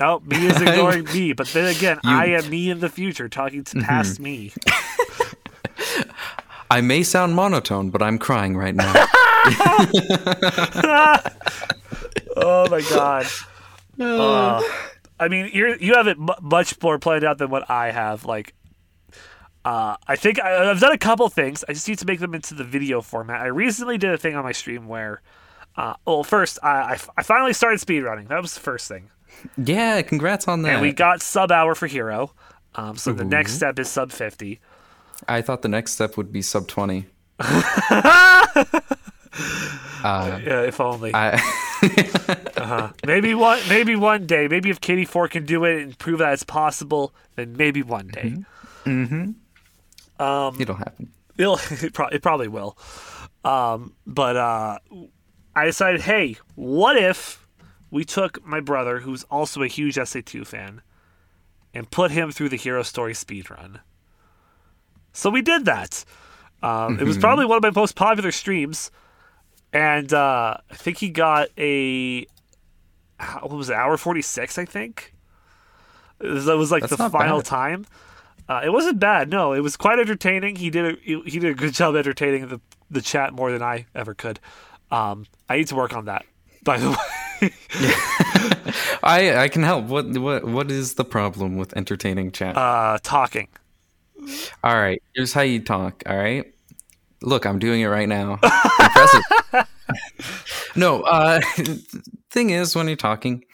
[0.00, 1.34] No, me is ignoring me.
[1.34, 2.18] But then again, You- Mm-hmm.
[2.18, 4.52] I am me in the future, talking to past me.
[6.70, 8.92] I may sound monotone, but I'm crying right now.
[12.36, 13.26] Oh my god.
[14.00, 14.62] Uh,
[15.18, 18.24] I mean, you you have it mu much more planned out than what I have.
[18.24, 18.54] Like,
[19.64, 21.64] uh, I think I, I've done a couple things.
[21.68, 23.40] I just need to make them into the video format.
[23.40, 25.20] I recently did a thing on my stream where,
[25.76, 28.28] uh, well, first I, I, I finally started speedrunning.
[28.28, 29.10] That was the first thing,
[29.56, 30.74] yeah, congrats on that.
[30.74, 32.32] and we got sub hour for hero.
[32.76, 34.60] Um, so the next step is sub fifty.
[35.26, 37.06] I thought the next step would be sub 20.
[40.04, 41.12] uh, Yeah, if only.
[41.14, 41.34] I,
[42.58, 42.90] Uh-huh.
[43.06, 44.48] Maybe one, maybe one day.
[44.48, 48.08] Maybe if Katie Four can do it and prove that it's possible, then maybe one
[48.08, 48.34] day.
[50.60, 51.12] it'll happen.
[51.36, 52.76] It'll, it, pro- it probably will.
[53.44, 54.78] Um, but uh,
[55.54, 57.46] I decided, hey, what if
[57.90, 60.82] we took my brother, who's also a huge SA2 fan,
[61.72, 63.80] and put him through the Hero Story speedrun?
[65.12, 66.04] So we did that.
[66.62, 68.90] Um, It was probably one of my most popular streams.
[69.72, 72.26] And uh, I think he got a.
[73.40, 73.74] What was it?
[73.74, 75.12] Hour 46, I think?
[76.20, 77.44] That was like That's the final bad.
[77.44, 77.86] time.
[78.48, 79.28] Uh, it wasn't bad.
[79.28, 80.56] No, it was quite entertaining.
[80.56, 82.60] He did a he, he did a good job entertaining the
[82.90, 84.40] the chat more than I ever could.
[84.90, 86.24] Um, I need to work on that.
[86.64, 86.90] By the
[87.42, 87.50] way,
[89.02, 89.84] I I can help.
[89.86, 92.56] What what what is the problem with entertaining chat?
[92.56, 93.48] uh, talking.
[94.64, 96.02] all right, here's how you talk.
[96.06, 96.46] All right,
[97.22, 98.38] look, I'm doing it right now.
[98.80, 99.22] Impressive.
[100.76, 101.40] no, uh,
[102.30, 103.44] thing is, when you're talking,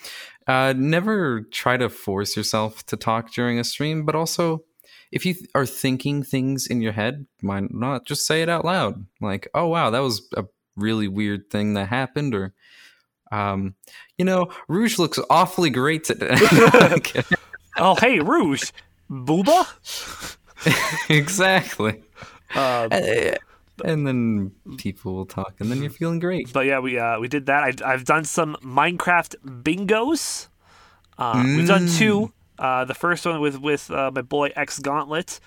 [0.47, 4.05] uh, never try to force yourself to talk during a stream.
[4.05, 4.65] But also,
[5.12, 8.65] if you th- are thinking things in your head, why not just say it out
[8.65, 9.07] loud?
[9.21, 10.45] Like, oh wow, that was a
[10.77, 12.53] really weird thing that happened, or
[13.33, 13.75] um,
[14.19, 16.37] you know, Rouge looks awfully great today.
[17.77, 18.71] Oh, hey, Rouge,
[19.11, 19.67] Booba.
[21.11, 22.03] exactly.
[22.55, 23.35] Um, Uh,
[23.85, 26.53] and then people will talk, and then you're feeling great.
[26.53, 27.83] but yeah, we uh, we did that.
[27.83, 30.49] I, I've done some Minecraft bingos.
[31.18, 32.33] Uh, We've done two.
[32.59, 35.41] Uh, the first one with with uh, my boy X Gauntlet,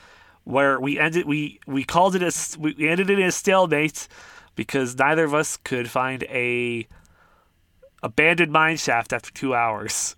[0.43, 4.07] where we ended we we called it a we ended it in a stalemate
[4.55, 6.87] because neither of us could find a
[8.03, 10.15] abandoned mine shaft after two hours.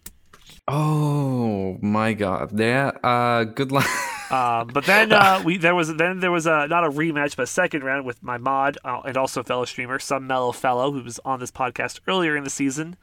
[0.68, 2.58] Oh my god!
[2.60, 2.92] Yeah.
[3.04, 3.88] Uh, good luck.
[4.32, 7.44] Um, but then uh, we there was then there was a not a rematch but
[7.44, 11.04] a second round with my mod uh, and also fellow streamer some mellow fellow who
[11.04, 12.96] was on this podcast earlier in the season,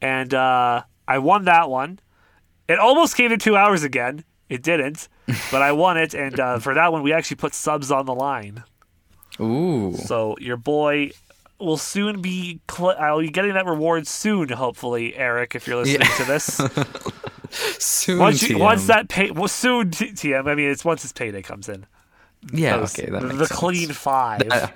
[0.00, 2.00] and uh, I won that one.
[2.68, 4.24] It almost came to two hours again.
[4.48, 5.08] It didn't,
[5.50, 8.14] but I won it, and uh, for that one we actually put subs on the
[8.14, 8.64] line.
[9.40, 9.94] Ooh.
[9.96, 11.10] So your boy
[11.64, 12.60] will soon be.
[12.70, 15.54] Cl- I'll be getting that reward soon, hopefully, Eric.
[15.54, 16.16] If you're listening Yeah.
[16.16, 16.60] to this,
[17.78, 18.18] Soon.
[18.18, 18.60] once you, TM.
[18.60, 20.46] once that pay, well, soon t- TM.
[20.48, 21.86] I mean, it's once his payday comes in.
[22.52, 22.78] Yeah.
[22.78, 23.10] Those- Okay.
[23.10, 23.58] That the, makes the sense.
[23.60, 24.66] clean five Uh,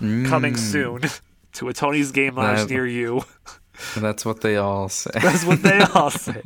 [0.00, 1.02] coming mm, soon
[1.54, 3.24] to a Tony's Game Lounge That- near you.
[3.96, 5.10] That's what they all say.
[5.14, 6.42] That's what they all say.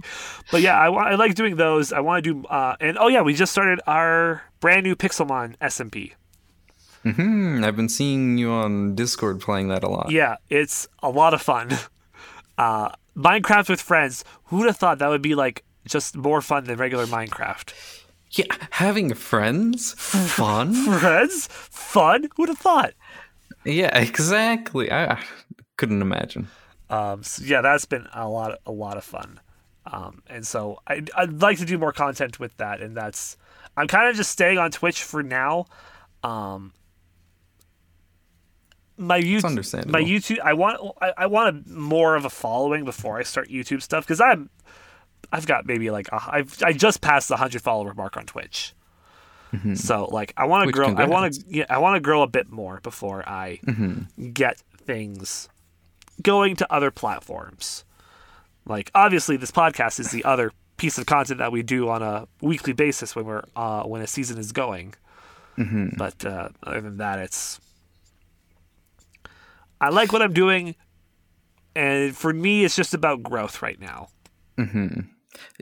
[0.53, 1.93] But yeah, I, I like doing those.
[1.93, 5.57] I want to do, uh, and oh yeah, we just started our brand new Pixelmon
[5.59, 6.13] SMP.
[7.13, 10.11] Hmm I've been seeing you on Discord playing that a lot.
[10.11, 11.71] Yeah, it's a lot of fun.
[12.59, 14.25] Uh, Minecraft with friends.
[14.45, 17.75] Who'd have thought that would be like just more fun than regular Minecraft?
[18.31, 20.73] Yeah, having friends, fun.
[21.01, 22.29] Friends, fun.
[22.35, 22.95] Who'd have thought?
[23.65, 24.91] yeah, exactly.
[24.91, 25.23] I, I
[25.77, 26.49] couldn't imagine.
[26.89, 29.39] Um, so yeah, that's been a lot, a lot of fun.
[29.85, 33.37] Um, and so I, I'd like to do more content with that, and that's
[33.77, 35.67] I'm kind of just staying on Twitch for now.
[36.23, 36.73] Um,
[38.99, 39.43] my YouTube,
[39.91, 43.49] my YouTube, I want, I, I want a, more of a following before I start
[43.49, 44.51] YouTube stuff because I'm,
[45.33, 48.75] I've got maybe like a, I've I just passed the hundred follower mark on Twitch.
[49.75, 52.27] So like I want to grow, I want to, yeah, I want to grow a
[52.27, 53.59] bit more before I
[54.33, 55.49] get things
[56.23, 57.85] going to other platforms.
[58.67, 62.29] Like obviously, this podcast is the other piece of content that we do on a
[62.43, 64.95] weekly basis when we're uh, when a season is going.
[65.97, 67.59] But uh, other than that, it's
[69.81, 70.75] I like what I'm doing,
[71.75, 74.09] and for me, it's just about growth right now.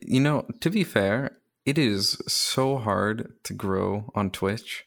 [0.03, 4.85] You know, to be fair, it is so hard to grow on Twitch.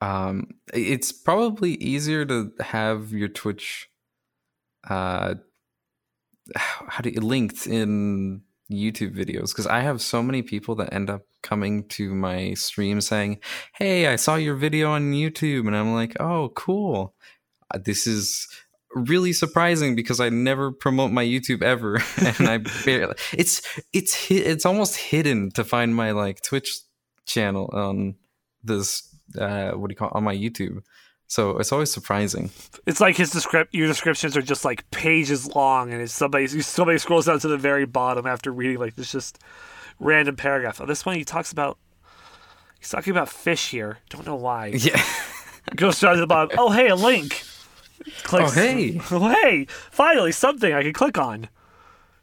[0.00, 3.88] Um, it's probably easier to have your Twitch,
[4.88, 5.34] uh,
[6.56, 11.10] how do you linked in YouTube videos because I have so many people that end
[11.10, 13.38] up coming to my stream saying,
[13.74, 17.14] "Hey, I saw your video on YouTube," and I'm like, "Oh, cool."
[17.72, 18.46] Uh, This is
[18.94, 21.96] really surprising because I never promote my YouTube ever,
[22.38, 23.14] and I barely.
[23.32, 23.62] It's
[23.92, 26.80] it's it's almost hidden to find my like Twitch
[27.26, 28.16] channel on
[28.62, 29.08] this.
[29.38, 30.82] Uh, what do you call it, on my YouTube?
[31.26, 32.50] So it's always surprising.
[32.86, 36.98] It's like his descript your descriptions are just like pages long, and it's somebody somebody
[36.98, 39.38] scrolls down to the very bottom after reading like this just
[39.98, 40.80] random paragraph.
[40.80, 41.78] Oh, this one he talks about.
[42.78, 43.98] He's talking about fish here.
[44.10, 44.72] Don't know why.
[44.76, 45.00] Yeah.
[45.76, 46.58] Goes down to the bottom.
[46.58, 47.44] Oh, hey, a link.
[48.22, 48.50] Clicks.
[48.50, 49.00] Oh, hey.
[49.10, 49.66] Oh, hey.
[49.90, 51.48] Finally, something I can click on.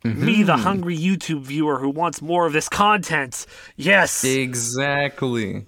[0.03, 3.45] Me, the hungry YouTube viewer who wants more of this content.
[3.75, 4.23] Yes.
[4.23, 5.65] Exactly.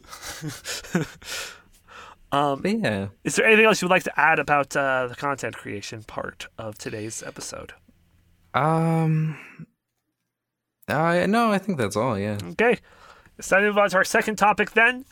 [2.32, 3.10] um, yeah.
[3.26, 6.48] Is there anything else you would like to add about uh, the content creation part
[6.58, 7.74] of today's episode?
[8.54, 9.38] Um.
[10.88, 12.18] Uh, no, I think that's all.
[12.18, 12.38] Yeah.
[12.52, 12.78] Okay.
[13.38, 15.04] It's time to move on to our second topic then.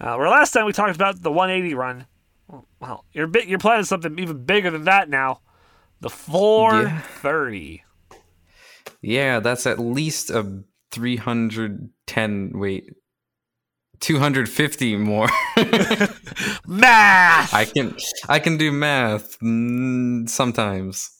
[0.00, 2.06] Uh, where last time we talked about the 180 run.
[2.48, 5.40] Well, you're bit, you're planning something even bigger than that now.
[6.00, 7.82] The 430.
[9.00, 12.52] Yeah, that's at least a 310.
[12.54, 12.90] Wait.
[14.00, 15.28] 250 more.
[16.66, 17.54] Math.
[17.54, 17.96] I can
[18.28, 21.10] I can do math mm, sometimes.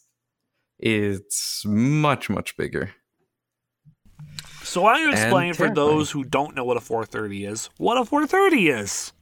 [0.78, 2.90] It's much much bigger.
[4.62, 7.96] so why don't you explain for those who don't know what a 430 is, what
[7.96, 9.13] a 430 is?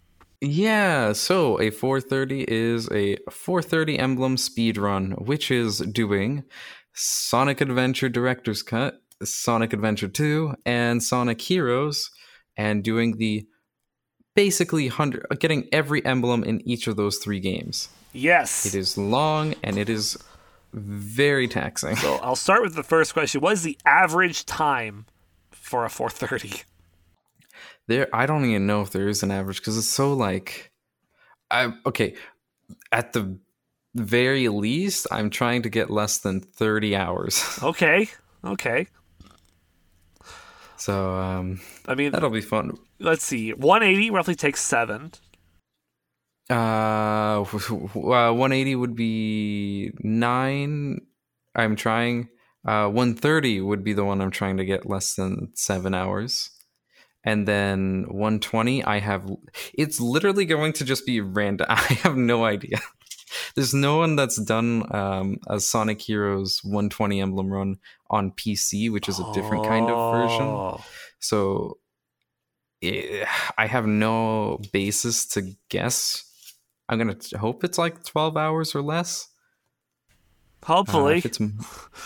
[0.45, 6.43] Yeah, so a 430 is a 430 emblem speed run, which is doing
[6.95, 12.11] Sonic Adventure Director's Cut, Sonic Adventure 2, and Sonic Heroes,
[12.57, 13.47] and doing the
[14.35, 17.89] basically 100 uh, getting every emblem in each of those three games.
[18.13, 18.67] Yes.
[18.67, 20.19] It is long and it is
[20.73, 21.95] very taxing.
[21.95, 23.41] So I'll start with the first question.
[23.41, 25.07] What is the average time
[25.53, 26.65] for a 430?
[27.93, 30.73] There, I don't even know if there is an average because it's so like,
[31.51, 32.15] I okay,
[32.91, 33.39] at the
[33.95, 37.45] very least, I'm trying to get less than thirty hours.
[37.63, 38.09] Okay.
[38.43, 38.87] Okay.
[40.79, 42.79] So um, I mean, that'll be fun.
[42.99, 43.53] let's see.
[43.53, 45.13] 180 roughly takes seven.
[46.49, 51.03] Uh, uh, 180 would be nine.
[51.55, 52.31] I'm trying.
[52.65, 56.49] Uh, 130 would be the one I'm trying to get less than seven hours.
[57.25, 59.31] And then 120, I have.
[59.75, 61.67] It's literally going to just be random.
[61.71, 62.79] I have no idea.
[63.55, 67.77] There's no one that's done um, a Sonic Heroes 120 emblem run
[68.11, 70.47] on PC, which is a different kind of version.
[70.47, 70.85] Oh.
[71.19, 71.79] So
[72.83, 73.25] eh,
[73.57, 76.29] I have no basis to guess.
[76.89, 79.29] I'm gonna hope it's like 12 hours or less.
[80.63, 81.19] Uh, Hopefully.
[81.19, 81.41] if it's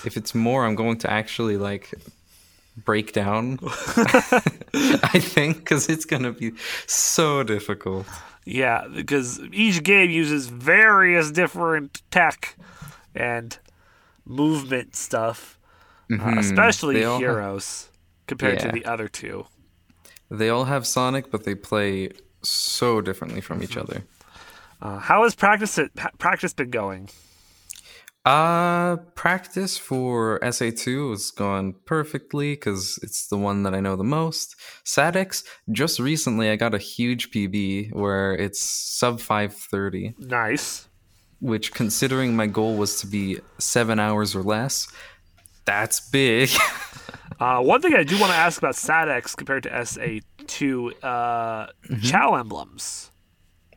[0.05, 1.93] if it's more, I'm going to actually like
[2.77, 3.59] break down.
[4.74, 6.53] I think because it's gonna be
[6.87, 8.07] so difficult.
[8.45, 12.57] Yeah, because each game uses various different tech
[13.14, 13.59] and
[14.24, 15.59] movement stuff,
[16.11, 16.39] uh, Mhm.
[16.39, 17.89] especially They all have- Heroes
[18.27, 19.47] compared to the other two.
[20.31, 22.11] They all have Sonic, but they play
[22.43, 24.03] so differently from each other.
[24.83, 27.09] Uh, how has practice it, practice been going?
[28.27, 34.03] Uh, practice for SA2 has gone perfectly because it's the one that I know the
[34.03, 34.57] most.
[34.85, 40.89] SADX, just recently I got a huge PB where it's sub 530, Nice.
[41.41, 44.89] which considering my goal was to be seven hours or less,
[45.64, 46.51] that's big.
[47.39, 51.99] Uh, one thing I do want to ask about SADX compared to SA2, uh, Mm-hmm.
[52.01, 53.11] Chao emblems.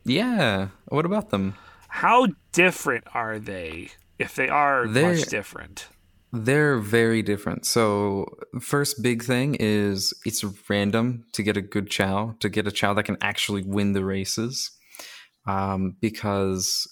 [0.05, 1.55] yeah, what about them?
[1.89, 3.89] How different are they?
[4.19, 5.87] If they are They're- much different.
[6.31, 7.65] They're very different.
[7.65, 8.27] So,
[8.61, 12.93] first big thing is it's random to get a good chao, to get a chao
[12.93, 14.69] that can actually win the races.
[15.47, 16.87] Um, because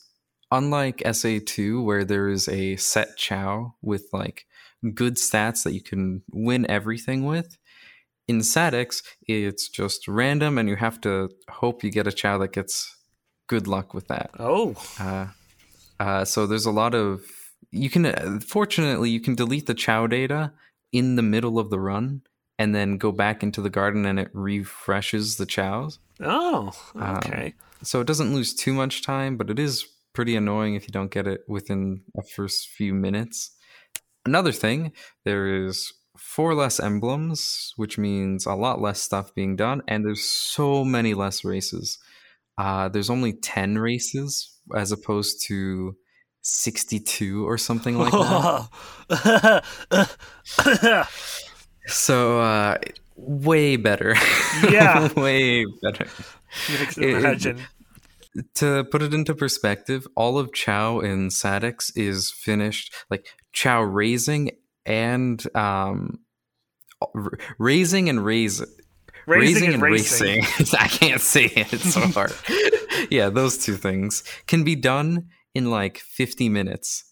[0.51, 4.45] unlike SA2, where there is a set chao with like
[4.95, 7.57] good stats that you can win everything with,
[8.27, 12.53] in SADX, it's just random and you have to hope you get a chao that
[12.53, 12.91] gets
[13.47, 14.31] good luck with that.
[14.39, 15.27] Oh, Uh,
[15.99, 17.23] uh, so there's a lot of
[17.71, 20.51] you can uh, fortunately you can delete the chao data
[20.91, 22.21] in the middle of the run
[22.59, 25.99] and then go back into the garden and it refreshes the chows.
[26.19, 27.53] oh, Um, okay.
[27.83, 31.11] So it doesn't lose too much time, but it is pretty annoying if you don't
[31.11, 33.55] get it within the first few minutes.
[34.25, 34.93] Another thing,
[35.25, 40.23] there is four less emblems, which means a lot less stuff being done, and there's
[40.23, 41.99] so many less races.
[42.57, 45.95] Uh, there's only 10 races as opposed to
[46.41, 48.11] 62 or something like
[49.09, 49.63] that.
[51.89, 52.77] So, uh,
[53.15, 54.13] way better.
[54.69, 55.07] Yeah.
[55.19, 56.05] way better.
[56.91, 57.61] Can It- imagine.
[58.55, 64.51] to put it into perspective, all of Chao in SADX is finished like Chao raising
[64.85, 66.19] and um
[67.15, 68.61] r- raising and raise
[69.25, 70.43] Raising, and racing.
[70.79, 71.73] I can't say it.
[71.73, 72.33] It's so hard.
[73.09, 77.03] Yeah, those two things can be done in like 50 minutes.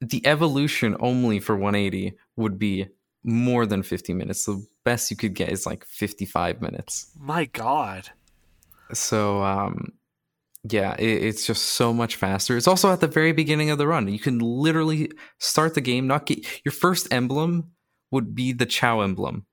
[0.00, 2.88] The evolution only for 180 would be
[3.22, 4.44] more than 50 minutes.
[4.44, 7.10] The best you could get is like 55 minutes.
[7.18, 8.10] My God.
[8.92, 9.92] So um
[10.66, 12.56] yeah, it, it's just so much faster.
[12.56, 14.08] It's also at the very beginning of the run.
[14.08, 17.72] You can literally start the game, not get your first emblem
[18.10, 19.46] would be the Chao emblem.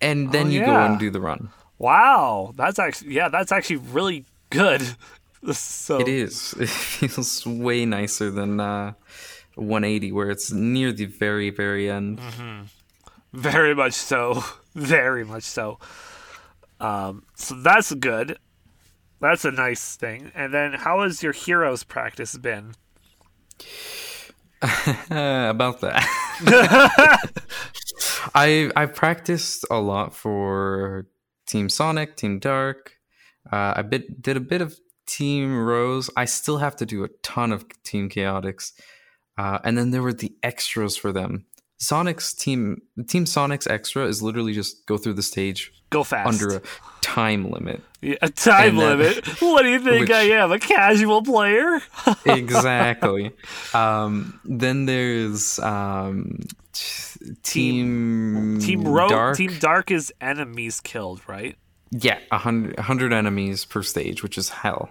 [0.00, 1.50] And then Oh, you go and do the run.
[1.78, 2.52] Wow.
[2.56, 4.82] That's actually, yeah, that's actually really good.
[5.52, 6.54] So, It is.
[6.58, 8.94] It feels way nicer than uh
[9.56, 12.18] 180 where it's near the very very end.
[13.34, 14.42] Very much so.
[14.74, 15.78] Very much so.
[16.80, 18.38] Um, so that's good.
[19.20, 20.32] That's a nice thing.
[20.34, 22.74] And then, how has your heroes practice been?
[24.62, 26.02] Uh, about that.
[28.34, 31.06] I I practiced a lot for
[31.46, 32.96] Team Sonic, Team Dark.
[33.50, 36.10] Uh, I bit did a bit of Team Rose.
[36.16, 38.72] I still have to do a ton of Team Chaotix,
[39.36, 41.46] uh, and then there were the extras for them.
[41.78, 46.26] Sonic's team, Team Sonic's extra is literally just go through the stage Go fast.
[46.42, 46.62] under a
[47.14, 47.82] time limit.
[48.00, 49.26] Yeah, a time then- limit.
[49.40, 50.52] What do you think Which- I am?
[50.52, 51.80] A casual player?
[52.26, 53.30] exactly.
[53.72, 56.40] um, then there's um,
[57.42, 59.36] team Team Rogue, Dark.
[59.36, 61.56] Team Dark is enemies killed, right?
[61.90, 64.90] Yeah, a hundred, hundred enemies per stage, which is hell.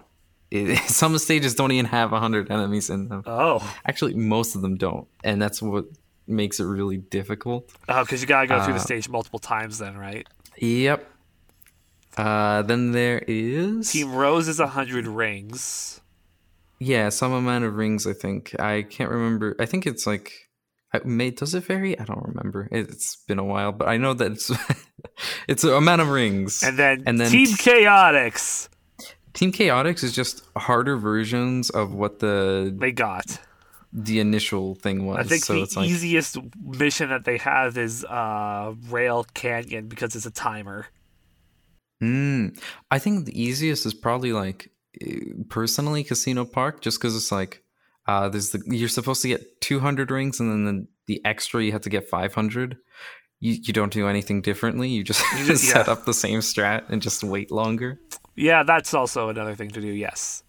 [0.50, 3.22] It, some stages don't even have a hundred enemies in them.
[3.26, 5.84] Oh, Actually, most of them don't, and that's what
[6.26, 7.70] makes it really difficult.
[7.88, 10.26] oh, because you gotta go through the Uh, stage multiple times, then, right?
[10.58, 11.10] Yep.
[12.16, 16.00] Uh, then there is Team Rose is hundred rings.
[16.78, 18.06] yeah, some amount of rings.
[18.06, 19.56] I think I can't remember.
[19.58, 20.32] I think it's like.
[20.92, 21.98] I may does it vary?
[21.98, 22.68] I don't remember.
[22.70, 24.52] It's been a while, but I know that it's
[25.48, 26.62] it's an amount of rings.
[26.62, 28.68] And then, And then Team Chaotix.
[29.32, 33.40] Team Chaotix is just harder versions of what the They got.
[33.92, 35.16] the initial thing was.
[35.18, 39.88] I think so the it's like easiest mission that they have is uh, Rail Canyon
[39.88, 40.86] because it's a timer.
[42.04, 42.60] Mm,
[42.90, 44.70] I think the easiest is probably like
[45.48, 47.62] personally Casino Park, just because it's like
[48.06, 50.64] uh, there's the you're supposed to get 200 rings, and then
[51.06, 52.76] the, the extra you have to get 500.
[53.40, 54.88] you, you don't do anything differently.
[54.88, 55.92] You just, just- set yeah.
[55.92, 58.00] up the same strat and just wait longer.
[58.36, 59.88] Yeah, that's also another thing to do.
[59.88, 60.42] Yes.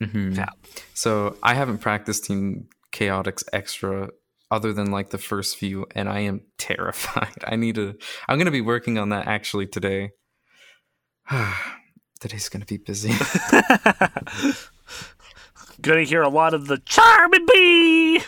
[0.00, 0.32] Mm-hmm.
[0.32, 0.50] Yeah.
[0.92, 4.10] So I haven't practiced Team Chaotix extra
[4.50, 7.42] other than like the first few, and I am terrified.
[7.46, 7.94] I need to.
[8.28, 10.10] I'm gonna be working on that actually today.
[12.20, 13.12] Today's gonna be busy.
[15.80, 18.22] Gonna hear a lot of the Charmy Bee.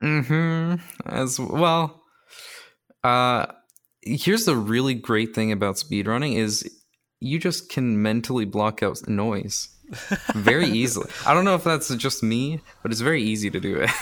[0.00, 0.74] hmm
[1.04, 2.02] As well.
[3.04, 3.46] Uh,
[4.02, 6.68] here's the really great thing about speedrunning is
[7.20, 9.68] you just can mentally block out noise
[10.34, 11.10] very easily.
[11.26, 13.90] I don't know if that's just me, but it's very easy to do it.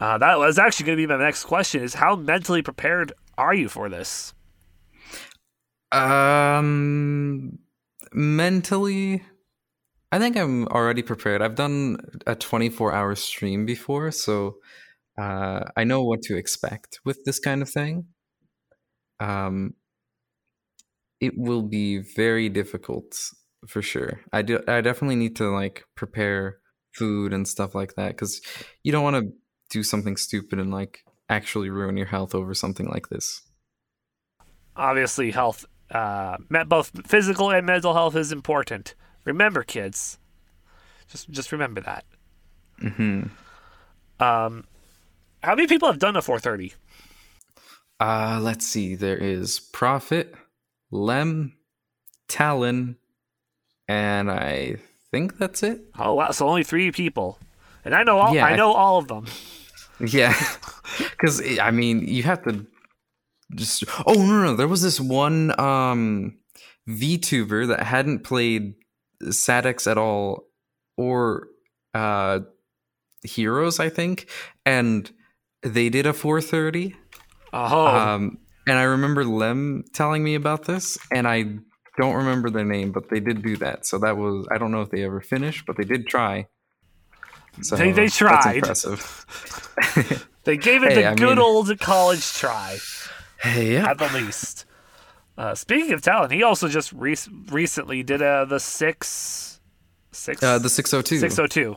[0.00, 3.54] Uh, that was actually going to be my next question: is how mentally prepared are
[3.54, 4.34] you for this?
[5.92, 7.58] Um,
[8.12, 9.22] mentally,
[10.10, 11.42] I think I'm already prepared.
[11.42, 14.56] I've done a 24 hour stream before, so
[15.18, 18.06] uh, I know what to expect with this kind of thing.
[19.20, 19.74] Um,
[21.20, 23.14] it will be very difficult
[23.68, 24.20] for sure.
[24.32, 24.60] I do.
[24.66, 26.58] I definitely need to like prepare
[26.94, 28.40] food and stuff like that because
[28.82, 29.32] you don't want to
[29.70, 33.42] do something stupid and like actually ruin your health over something like this.
[34.74, 36.36] Obviously, health, uh,
[36.66, 38.94] both physical and mental health, is important.
[39.24, 40.18] Remember, kids.
[41.08, 42.04] Just, just remember that.
[42.80, 43.22] Hmm.
[44.18, 44.64] Um,
[45.42, 46.74] how many people have done a 430?
[48.00, 48.94] Uh, let's see.
[48.94, 50.34] There is Prophet,
[50.90, 51.54] Lem,
[52.28, 52.96] Talon,
[53.86, 54.76] and I
[55.10, 55.82] think that's it.
[55.98, 56.30] Oh wow!
[56.30, 57.38] So only three people,
[57.84, 58.34] and I know all.
[58.34, 59.26] Yeah, I I- know all of them.
[60.00, 60.34] Yeah,
[60.98, 62.66] because I mean, you have to
[63.54, 63.84] just.
[64.06, 66.38] Oh no, no, there was this one um
[66.88, 68.74] VTuber that hadn't played
[69.22, 70.44] SADX at all,
[70.96, 71.48] or
[71.94, 72.40] uh
[73.24, 74.28] Heroes, I think,
[74.66, 75.08] and
[75.62, 76.96] they did a 430.
[77.52, 81.44] Oh, Um, and I remember Lem telling me about this, and I
[81.98, 83.86] don't remember their name, but they did do that.
[83.86, 86.46] So that was I don't know if they ever finished, but they did try.
[87.60, 90.26] So They- they that's impressive.
[90.44, 92.78] they gave it hey, the I good mean- old college try,
[93.44, 93.90] yeah.
[93.90, 94.64] at the least.
[95.36, 97.16] Uh, speaking of Talon, he also just re-
[97.50, 99.60] recently did uh, the six,
[100.10, 101.18] six, Uh, the 602.
[101.18, 101.76] 602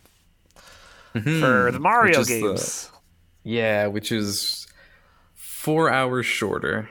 [1.15, 2.91] Mhm, for the Mario which is the- games.
[3.43, 4.67] yeah, which is
[5.33, 6.89] four hours shorter.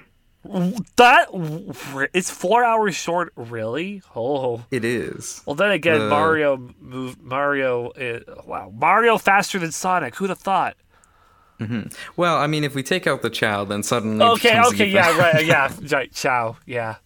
[0.96, 1.28] That
[2.12, 3.32] it's four hours short.
[3.36, 4.02] Really?
[4.14, 4.64] Oh.
[4.70, 5.42] It is.
[5.46, 6.70] Well, then again, The- Mario.
[7.20, 10.16] Mario, uh, wow, Mario faster than Sonic.
[10.16, 10.76] Who'd have thought?
[12.16, 14.24] Well, I mean, if we take out the child, then suddenly.
[14.24, 16.12] Okay, okay, yeah, right, yeah, right.
[16.12, 16.96] Chao, yeah.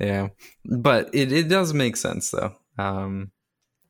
[0.00, 0.28] Yeah,
[0.64, 2.54] but it, it does make sense though.
[2.78, 3.30] Um,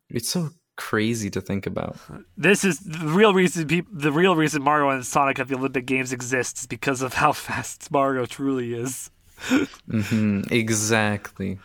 [0.08, 1.96] it's so crazy to think about.
[2.36, 3.66] This is the real reason.
[3.66, 7.14] Peop- the real reason Mario and Sonic at the Olympic Games exists is because of
[7.14, 9.10] how fast Mario truly is.
[9.90, 11.58] hmm Exactly.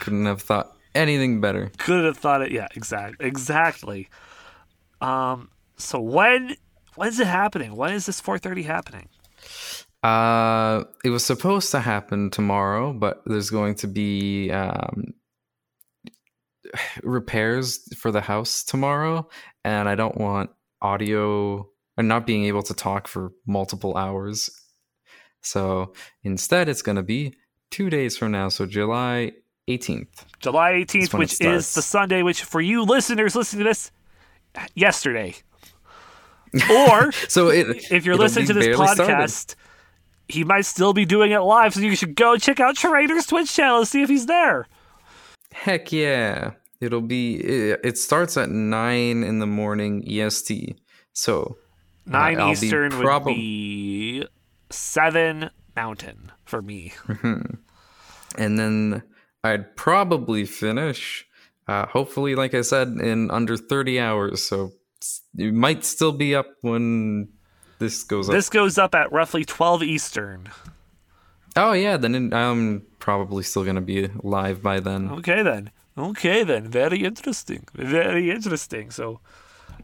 [0.00, 1.70] Couldn't have thought anything better.
[1.78, 2.52] Could have thought it.
[2.52, 4.08] Yeah, exactly, exactly.
[5.00, 5.50] Um.
[5.76, 6.56] So when
[6.94, 7.76] when's it happening?
[7.76, 9.08] When is this 4:30 happening?
[10.02, 15.14] Uh, it was supposed to happen tomorrow, but there's going to be um,
[17.02, 19.28] repairs for the house tomorrow,
[19.64, 20.50] and I don't want
[20.80, 24.50] audio and not being able to talk for multiple hours.
[25.42, 25.92] So
[26.22, 27.34] instead, it's going to be
[27.70, 29.32] two days from now, so July
[29.68, 30.24] 18th.
[30.40, 33.90] July 18th, That's which is the Sunday, which for you listeners listening to this,
[34.74, 35.34] yesterday.
[36.70, 39.16] Or So it, if you're listening to this barely started.
[39.16, 39.54] podcast,
[40.28, 43.54] he might still be doing it live, so you should go check out Trader's Twitch
[43.54, 44.66] channel and see if he's there.
[45.52, 46.52] Heck yeah.
[46.80, 50.80] It'll be it, it starts at 9 in the morning EST.
[51.12, 51.56] So
[52.06, 54.26] Nine I'll be Eastern would be
[54.70, 56.92] seven Mountain for me.
[57.22, 59.02] and then
[59.44, 61.26] I'd probably finish
[61.68, 64.42] uh hopefully like I said in under 30 hours.
[64.42, 64.72] So
[65.34, 67.28] you might still be up when
[67.78, 68.34] this goes up.
[68.34, 70.48] This goes up at roughly 12 Eastern.
[71.56, 75.10] oh yeah, then I'm probably still going to be live by then.
[75.10, 75.70] Okay then.
[75.96, 76.68] Okay then.
[76.68, 77.66] Very interesting.
[77.74, 78.90] Very interesting.
[78.90, 79.20] So,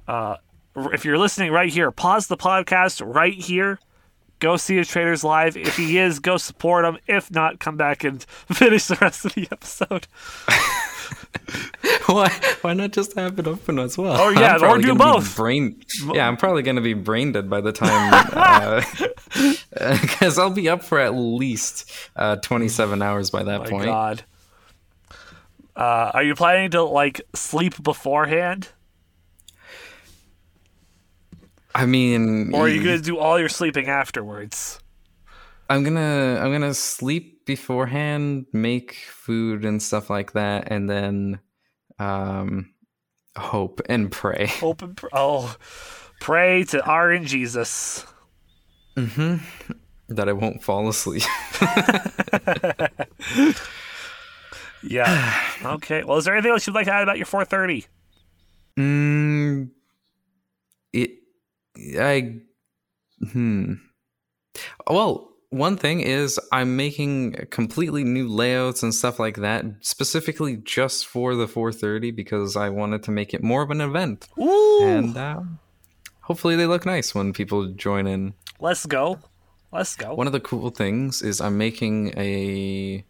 [0.07, 0.36] uh,
[0.77, 3.78] if you're listening right here, pause the podcast right here.
[4.39, 5.57] Go see if Trader's live.
[5.57, 6.99] If he is, go support him.
[7.09, 8.23] If not, come back and
[8.53, 10.07] finish the rest of the episode.
[12.07, 12.29] why
[12.61, 14.17] why not just have it open as well?
[14.19, 15.37] Oh yeah, or do both.
[15.37, 15.83] Brain,
[16.13, 18.85] yeah, I'm probably gonna be brain dead by the time
[20.01, 23.87] because I'll be up for at least uh, 27 hours by that My point.
[23.87, 24.23] God.
[25.77, 28.69] Uh, are you planning to like sleep beforehand,
[31.75, 34.81] I mean, or are you gonna do all your sleeping afterwards?
[35.69, 41.40] I'm gonna I'm gonna sleep beforehand, make food and stuff like that, and then
[41.99, 42.73] um
[43.36, 44.47] hope and pray.
[44.61, 45.55] Hope and pr- oh,
[46.20, 48.07] pray to our in Jesus.
[48.97, 49.36] Mm-hmm.
[50.15, 51.23] That I won't fall asleep.
[54.82, 55.40] Yeah.
[55.65, 56.05] okay.
[56.05, 57.86] Well, is there anything else you'd like to add about your 430?
[58.78, 59.69] mm,
[60.93, 61.11] it
[61.99, 62.36] I
[63.32, 63.74] hmm.
[64.89, 71.07] Well, one thing is I'm making completely new layouts and stuff like that specifically just
[71.07, 74.29] for the 430 because I wanted to make it more of an event.
[74.39, 74.81] Ooh.
[74.83, 75.41] And uh,
[76.20, 78.35] hopefully they look nice when people join in.
[78.61, 79.20] Let's go.
[79.73, 80.15] Let's go.
[80.15, 83.05] One of the cool things is I'm making a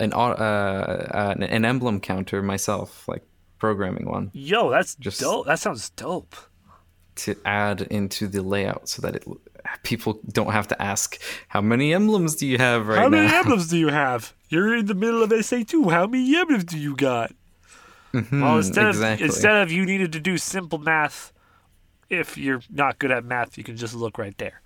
[0.00, 3.22] an uh, an, an emblem counter myself, like
[3.58, 5.46] programming one Yo, that's Just- dope.
[5.46, 6.34] That sounds dope.
[7.14, 9.24] to add into the layout so that it
[9.82, 13.02] people don't have to ask how many emblems do you have right now.
[13.02, 14.34] How many emblems do you have?
[14.48, 15.90] You're in the middle of SA2.
[15.90, 17.32] How many emblems do you got?
[18.12, 19.24] Mm-hmm, well, instead exactly.
[19.24, 21.32] of instead of you needed to do simple math,
[22.10, 24.60] if you're not good at math, you can just look right there.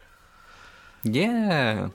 [1.04, 1.90] yeah,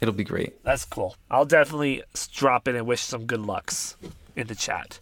[0.00, 0.62] it'll be great.
[0.64, 1.14] That's cool.
[1.30, 2.02] I'll definitely
[2.32, 3.96] drop in and wish some good lucks
[4.34, 4.98] in the chat,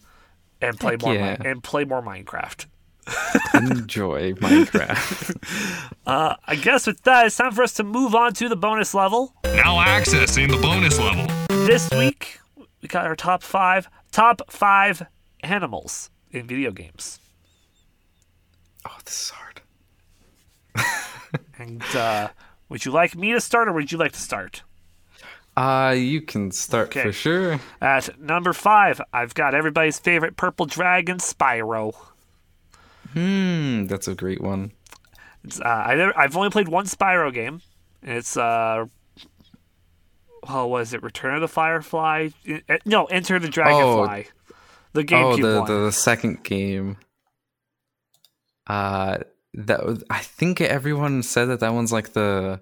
[0.60, 1.36] and play Heck more yeah.
[1.42, 2.66] And play more Minecraft.
[3.54, 5.86] Enjoy Minecraft.
[6.06, 8.94] Uh, I guess with that, it's time for us to move on to the bonus
[8.94, 9.32] level.
[9.44, 11.26] Now accessing the bonus level.
[11.66, 12.40] This week,
[12.82, 15.06] we got our top five top five
[15.44, 17.20] animals in video games,
[18.88, 19.60] oh, this is hard.
[21.58, 22.28] and uh,
[22.68, 24.62] would you like me to start or would you like to start?
[25.56, 27.02] Uh, you can start Okay.
[27.02, 27.60] for sure.
[27.80, 31.94] At number five, I've got everybody's favorite purple dragon, Spyro.
[33.12, 34.72] Hmm, that's a great one.
[35.44, 37.60] It's, uh, I never, I've only played one Spyro game.
[38.02, 38.86] and It's uh,
[40.48, 42.28] oh, was it Return of the Firefly?
[42.84, 44.26] No, Enter the Dragonfly.
[44.92, 45.84] the Oh, GameCube the one.
[45.84, 46.96] the second game.
[48.66, 49.18] Uh,
[49.54, 52.60] that was, I think everyone said that that one's like the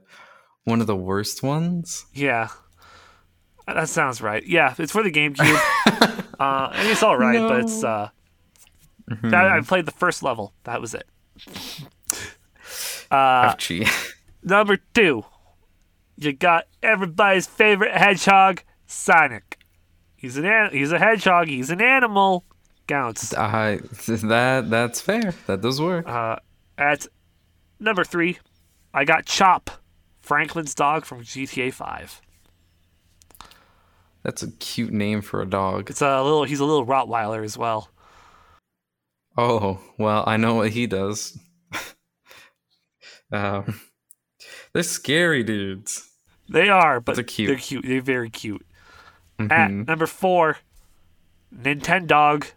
[0.64, 2.06] one of the worst ones.
[2.14, 2.48] Yeah,
[3.66, 4.42] that sounds right.
[4.46, 6.24] Yeah, it's for the GameCube.
[6.40, 8.08] uh, and it's all right, but it's uh,
[9.08, 9.30] Mm-hmm.
[9.30, 10.52] that, I played the first level.
[10.64, 11.06] That was it.
[13.10, 13.88] Uh, Ouchie.
[14.42, 15.24] Number two,
[16.18, 19.58] you got everybody's favorite hedgehog, Sonic.
[20.14, 21.48] He's an an- he's a hedgehog.
[21.48, 22.44] He's an animal.
[22.86, 23.32] Counts.
[23.32, 25.32] Uh, that that's fair.
[25.46, 26.06] That does work.
[26.06, 26.36] Uh,
[26.76, 27.06] at
[27.80, 28.38] number three,
[28.92, 29.70] I got Chop,
[30.20, 32.20] Franklin's dog from GTA Five.
[34.22, 35.88] That's a cute name for a dog.
[35.88, 36.44] It's a little.
[36.44, 37.88] He's a little Rottweiler as well.
[39.36, 41.38] Oh well, I know what he does.
[43.32, 43.80] um,
[44.72, 46.08] they're scary dudes.
[46.50, 47.48] They are, but They're cute.
[47.48, 47.84] They're cute.
[47.86, 48.66] They're very cute.
[49.38, 49.52] Mhm.
[49.52, 50.58] At number four,
[51.54, 52.52] Nintendogs.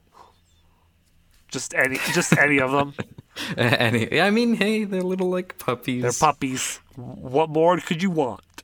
[1.50, 2.94] Just any, just any of them.
[3.58, 6.02] Any, I mean, hey, they're little like puppies.
[6.02, 6.80] They're puppies.
[6.96, 8.64] What more could you want?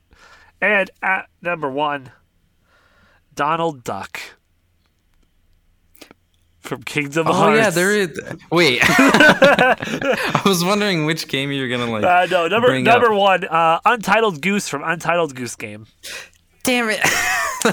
[0.60, 2.10] And at number one,
[3.34, 4.20] Donald Duck
[6.68, 7.58] from Kingdom Oh Hearts.
[7.58, 8.20] Oh yeah, there is.
[8.52, 12.04] Wait, I was wondering which game you're gonna like.
[12.04, 13.18] Uh, no, number number up.
[13.18, 15.86] one, uh, Untitled Goose from Untitled Goose Game.
[16.62, 17.00] Damn it!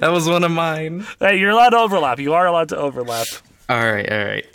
[0.00, 1.04] that was one of mine.
[1.18, 2.20] Hey, you're allowed to overlap.
[2.20, 3.26] You are allowed to overlap.
[3.68, 4.46] All right, all right.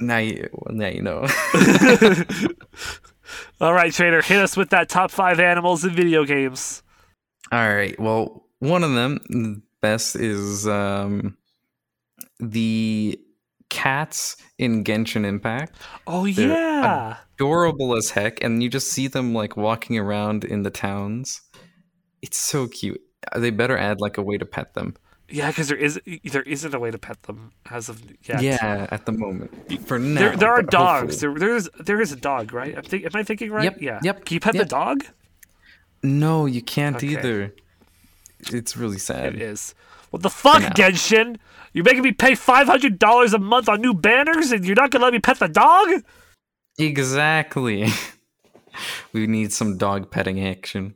[0.00, 1.26] Now you, well, now you know.
[3.60, 6.82] All right, Trader, hit us with that top five animals in video games.
[7.52, 7.98] all right.
[7.98, 11.36] Well, one of them, the best, is um,
[12.40, 13.18] the
[13.70, 15.74] cats in Genshin Impact.
[16.06, 20.62] Oh They're yeah, adorable as heck, and you just see them like walking around in
[20.62, 21.42] the towns.
[22.22, 23.00] It's so cute.
[23.32, 24.94] Uh, they better add like a way to pet them.
[25.28, 26.00] yeah, because there is
[26.30, 28.42] there isn't a way to pet them as of yet.
[28.42, 29.50] Yeah, at the moment.
[29.86, 31.20] For now, There, there are dogs.
[31.22, 32.76] hopefully- There, there is there is a dog, right?
[32.76, 33.64] I'm think, am I thinking right?
[33.64, 34.00] Yep, Yeah.
[34.02, 34.64] yep, Can you pet yep.
[34.64, 35.04] the dog?
[36.02, 37.08] No, you can't Okay.
[37.08, 37.54] either.
[38.52, 39.34] It's really sad.
[39.34, 39.74] It is.
[40.10, 40.62] What the fuck.
[40.76, 41.38] Genshin?
[41.74, 44.90] You're making me pay five hundred dollars a month on new banners, and you're not
[44.90, 46.02] gonna let me pet the dog?
[46.78, 47.88] Exactly.
[49.12, 50.94] we need some dog petting action.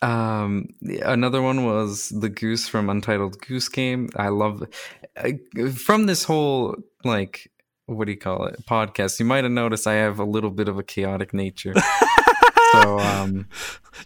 [0.00, 0.68] Um,
[1.02, 4.10] another one was the goose from Untitled Goose Game.
[4.16, 4.62] I love
[5.16, 5.40] I,
[5.74, 7.50] from this whole like
[7.86, 9.18] what do you call it podcast.
[9.18, 11.74] You might have noticed I have a little bit of a chaotic nature.
[12.72, 13.48] so um,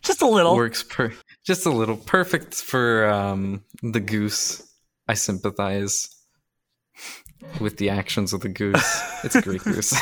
[0.01, 0.55] Just a little.
[0.57, 1.13] works per
[1.45, 4.67] just a little perfect for um the goose.
[5.09, 6.09] I sympathize
[7.61, 9.03] with the actions of the goose.
[9.25, 9.95] It's a great goose.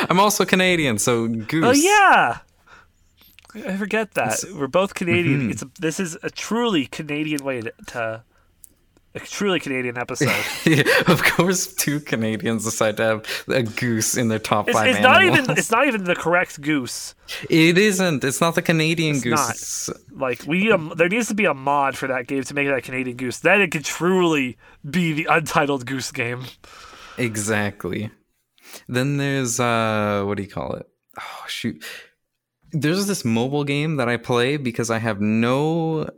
[0.08, 1.64] I'm also Canadian, so goose.
[1.64, 2.38] Oh yeah.
[3.54, 5.40] I forget that we're both Canadian.
[5.40, 5.50] Mm-hmm.
[5.50, 8.24] It's a, this is a truly Canadian way to, to
[9.16, 10.34] a truly Canadian episode.
[11.08, 15.00] of course, two Canadians decide to have a goose in their top It's, five it's
[15.00, 15.38] not animals.
[15.44, 17.14] even it's not even the correct goose.
[17.50, 18.22] It isn't.
[18.24, 19.88] It's not the Canadian goose.
[19.88, 19.96] not.
[20.20, 22.66] Like we need a there needs to be a mod for that game to make
[22.66, 23.40] it a Canadian goose.
[23.40, 24.56] Then it could truly
[24.88, 26.44] be the untitled goose game.
[27.18, 28.10] Exactly.
[28.88, 30.86] Then there's uh what do you call it?
[31.18, 31.82] Oh shoot.
[32.72, 36.10] There's this mobile game that I play because I have no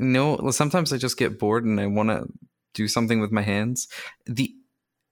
[0.00, 2.26] no sometimes I just get bored and I want to
[2.74, 3.86] do something with my hands.
[4.26, 4.52] The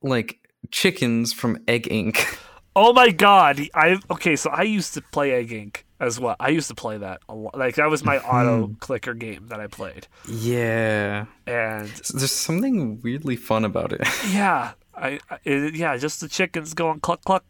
[0.03, 0.39] like
[0.71, 2.17] chickens from Egg Inc.
[2.77, 3.61] Oh my god!
[3.75, 4.37] I okay.
[4.37, 5.83] So I used to play Egg Inc.
[5.99, 6.37] as well.
[6.39, 7.59] I used to play that a lot.
[7.59, 10.07] Like that was my auto clicker game that I played.
[10.29, 11.25] yeah.
[11.49, 14.03] And There's something weirdly fun about it.
[14.31, 17.45] yeah, I, I it, yeah, just the chickens going cluck cluck,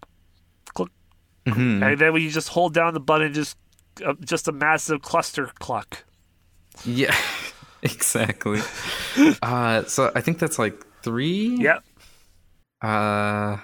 [0.72, 0.90] cluck,
[1.46, 1.82] Mhm.
[1.82, 3.58] and then when you just hold down the button, just
[4.06, 6.04] uh, just a massive cluster cluck.
[6.84, 7.16] Yeah.
[7.82, 8.60] exactly.
[9.42, 11.56] uh so I think that's like 3.
[11.60, 11.84] Yep.
[12.82, 13.56] Uh,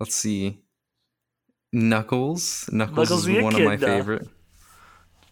[0.00, 0.58] let's see.
[1.72, 2.68] Knuckles.
[2.70, 4.28] Knuckles, Knuckles is one of my favorite.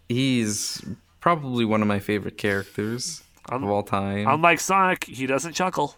[0.09, 0.83] He's
[1.21, 4.27] probably one of my favorite characters Um, of all time.
[4.27, 5.97] Unlike Sonic, he doesn't chuckle.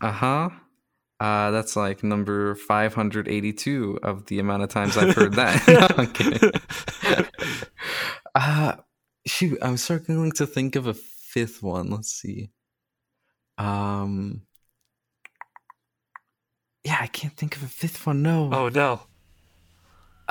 [0.00, 0.48] uh huh.
[1.20, 5.66] Uh, that's like number 582 of the amount of times I've heard that.
[5.68, 6.50] No, I'm kidding.
[8.34, 8.74] uh,
[9.26, 11.90] shoot, I'm struggling to think of a fifth one.
[11.90, 12.50] Let's see.
[13.58, 14.42] Um,
[16.84, 18.22] yeah, I can't think of a fifth one.
[18.22, 18.50] No.
[18.52, 19.00] Oh no!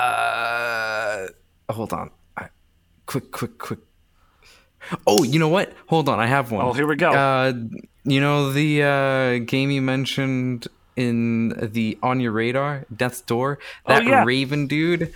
[0.01, 1.27] Uh,
[1.69, 2.11] hold on.
[2.37, 2.49] I,
[3.05, 3.79] quick, quick, quick.
[5.05, 5.73] Oh, you know what?
[5.87, 6.65] Hold on, I have one.
[6.65, 7.11] Oh, here we go.
[7.11, 7.53] Uh,
[8.03, 13.59] you know the uh, game you mentioned in the on your radar, Death's Door.
[13.87, 14.23] That Oh, yeah.
[14.25, 15.13] Raven dude.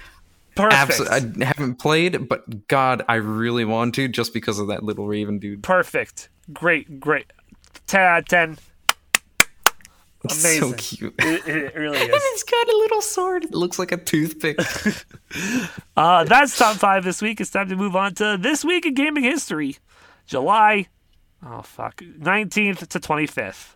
[0.55, 1.09] Perfect.
[1.09, 5.37] I haven't played, but God, I really want to just because of that little Raven
[5.39, 5.63] dude.
[5.63, 6.29] Perfect.
[6.53, 6.99] Great.
[6.99, 7.31] Great.
[7.87, 8.57] Ten out of ten.
[10.23, 10.69] It's Amazing.
[10.71, 11.15] so cute.
[11.19, 12.03] It, it really is.
[12.03, 13.43] And it's got a little sword.
[13.43, 14.57] It looks like a toothpick.
[15.97, 17.39] Uh, that's top five this week.
[17.39, 19.77] It's time to move on to this week in gaming history,
[20.25, 20.87] July.
[21.45, 23.75] Oh fuck, nineteenth to twenty fifth.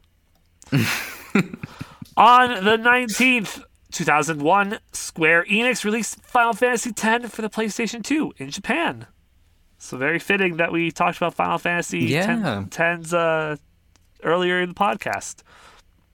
[2.17, 3.61] on the nineteenth,
[3.91, 9.07] two thousand one, Square Enix released Final Fantasy X for the PlayStation Two in Japan.
[9.77, 12.25] So very fitting that we talked about Final Fantasy Yeah.
[12.25, 13.55] 10, 10's uh,
[14.23, 15.37] earlier in the podcast.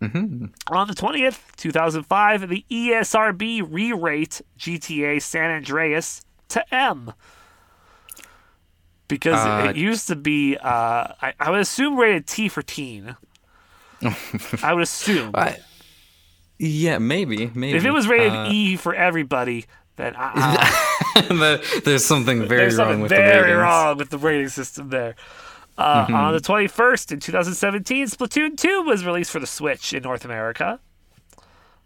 [0.01, 7.11] On the 20th, 2005, the ESRB re rate GTA San Andreas to M.
[9.07, 13.15] Because Uh, it used to be, uh, I, I would assume rated T for teen.
[14.63, 15.31] I would assume.
[15.33, 15.57] I,
[16.59, 17.77] yeah, maybe, maybe.
[17.77, 19.65] if it was rated Uh, E for everybody,
[19.97, 20.33] then uh,
[21.29, 23.57] the- there's something very there's wrong with very the ratings.
[23.59, 25.15] wrong with the rating system there.
[25.77, 26.15] Uh, Mm-hmm.
[26.15, 30.79] On the 21st in 2017, Splatoon 2 was released for the Switch in North America.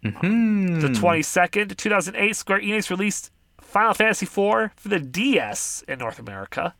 [0.02, 0.80] Hmm.
[0.80, 3.30] The 22nd, 2008, Square Enix released
[3.60, 4.32] Final Fantasy IV
[4.76, 6.74] for the DS in North America.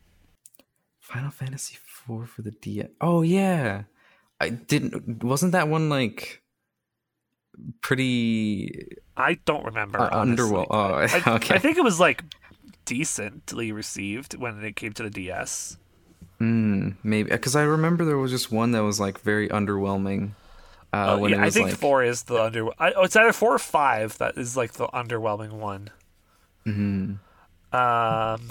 [0.99, 2.87] Final Fantasy IV for the DS.
[2.99, 3.83] Oh yeah,
[4.39, 5.23] I didn't.
[5.23, 6.40] Wasn't that one like
[7.81, 8.87] pretty
[9.17, 9.99] I don't remember.
[9.99, 10.67] uh, underwhelming?
[10.69, 11.55] Oh, I, okay.
[11.55, 12.23] I think it was like
[12.85, 15.77] decently received when it came to the DS.
[16.39, 20.31] Mm, maybe because I remember there was just one that was like very underwhelming.
[20.93, 22.67] Uh, Oh, yeah, I think like, four is the under.
[22.79, 25.89] I, oh, it's either four or five that is like the underwhelming one.
[26.65, 27.19] Mhm.
[27.73, 28.41] Um,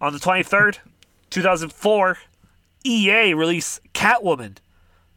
[0.00, 0.78] on the twenty third,
[1.30, 2.18] two thousand four,
[2.84, 4.56] EA released Catwoman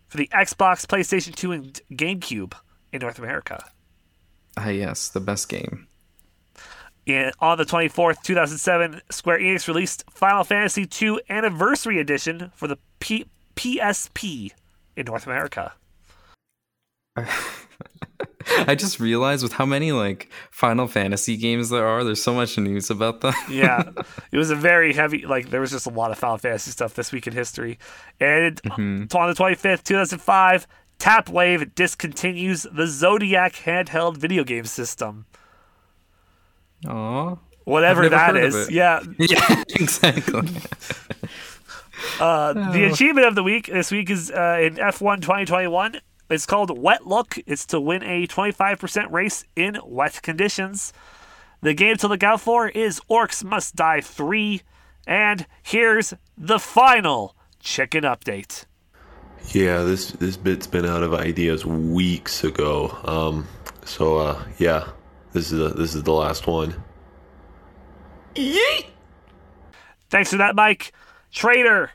[0.10, 2.54] for the Xbox, PlayStation Two, and GameCube
[2.92, 3.64] in North America.
[4.58, 5.88] Ah, yes, the best game.
[7.06, 12.78] In, on the 24th, 2007, Square Enix released Final Fantasy II Anniversary Edition for the
[13.00, 13.26] P-
[13.56, 14.52] PSP
[14.96, 15.74] in North America.
[18.68, 22.58] I just realized with how many like Final Fantasy games there are, there's so much
[22.58, 23.34] news about them.
[23.50, 23.90] Yeah,
[24.32, 25.26] it was a very heavy.
[25.26, 27.80] Like there was just a lot of Final Fantasy stuff this week in history.
[28.20, 30.68] And on the 25th, 2005,
[31.00, 35.26] Tapwave discontinues the Zodiac handheld video game system,
[36.88, 37.36] Aw.
[37.64, 38.72] whatever that it.
[38.72, 40.50] Yeah, Yeah, exactly.
[42.20, 46.00] Uh, the achievement of the week this week is uh, in F1 2021.
[46.30, 47.38] It's called Wet Look.
[47.48, 50.94] It's to win a 25% race in wet conditions.
[51.62, 54.62] The game to look out for is Orcs Must Die 3.
[55.08, 58.66] And here's the final chicken update.
[59.52, 62.96] Yeah, this this bit's been out of ideas weeks ago.
[63.06, 63.48] Um,
[63.84, 64.90] so uh, yeah,
[65.34, 66.76] this is a, this is the last one.
[68.36, 68.86] Yeet.
[70.10, 70.92] Thanks for that, Mike.
[71.32, 71.92] Trader,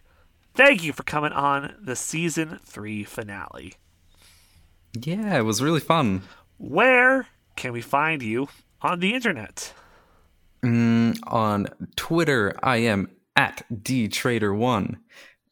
[0.55, 3.75] thank you for coming on the season three finale.
[5.01, 6.23] Yeah, it was really fun.
[6.59, 7.27] Where
[7.57, 8.49] can we find you
[8.81, 9.73] on the internet?
[10.65, 14.97] Mm, on Twitter, I am at dtrader1.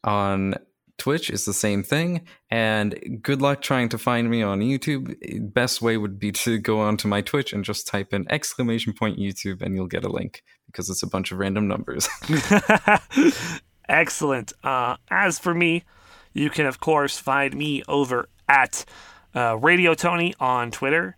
[0.05, 0.55] On
[0.98, 2.23] Twitch, it's the same thing.
[2.51, 5.52] And good luck trying to find me on YouTube.
[5.52, 9.19] Best way would be to go onto my Twitch and just type in exclamation point
[9.19, 12.09] YouTube and you'll get a link because it's a bunch of random numbers.
[13.89, 14.52] Excellent.
[14.62, 15.85] Uh, as for me,
[16.32, 18.85] you can, of course, find me over at
[19.35, 21.17] uh, Radio Tony on Twitter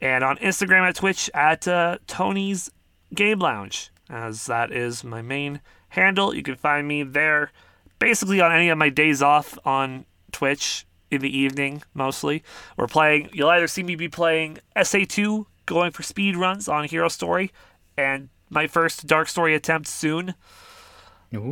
[0.00, 2.70] and on Instagram at Twitch at uh, Tony's
[3.14, 5.60] Game Lounge, as that is my main
[5.90, 6.34] handle.
[6.34, 7.52] You can find me there
[7.98, 12.42] basically on any of my days off on Twitch in the evening, mostly.
[12.76, 17.08] We're playing, you'll either see me be playing SA2, going for speed runs on Hero
[17.08, 17.52] Story,
[17.96, 20.34] and my first Dark Story attempt soon.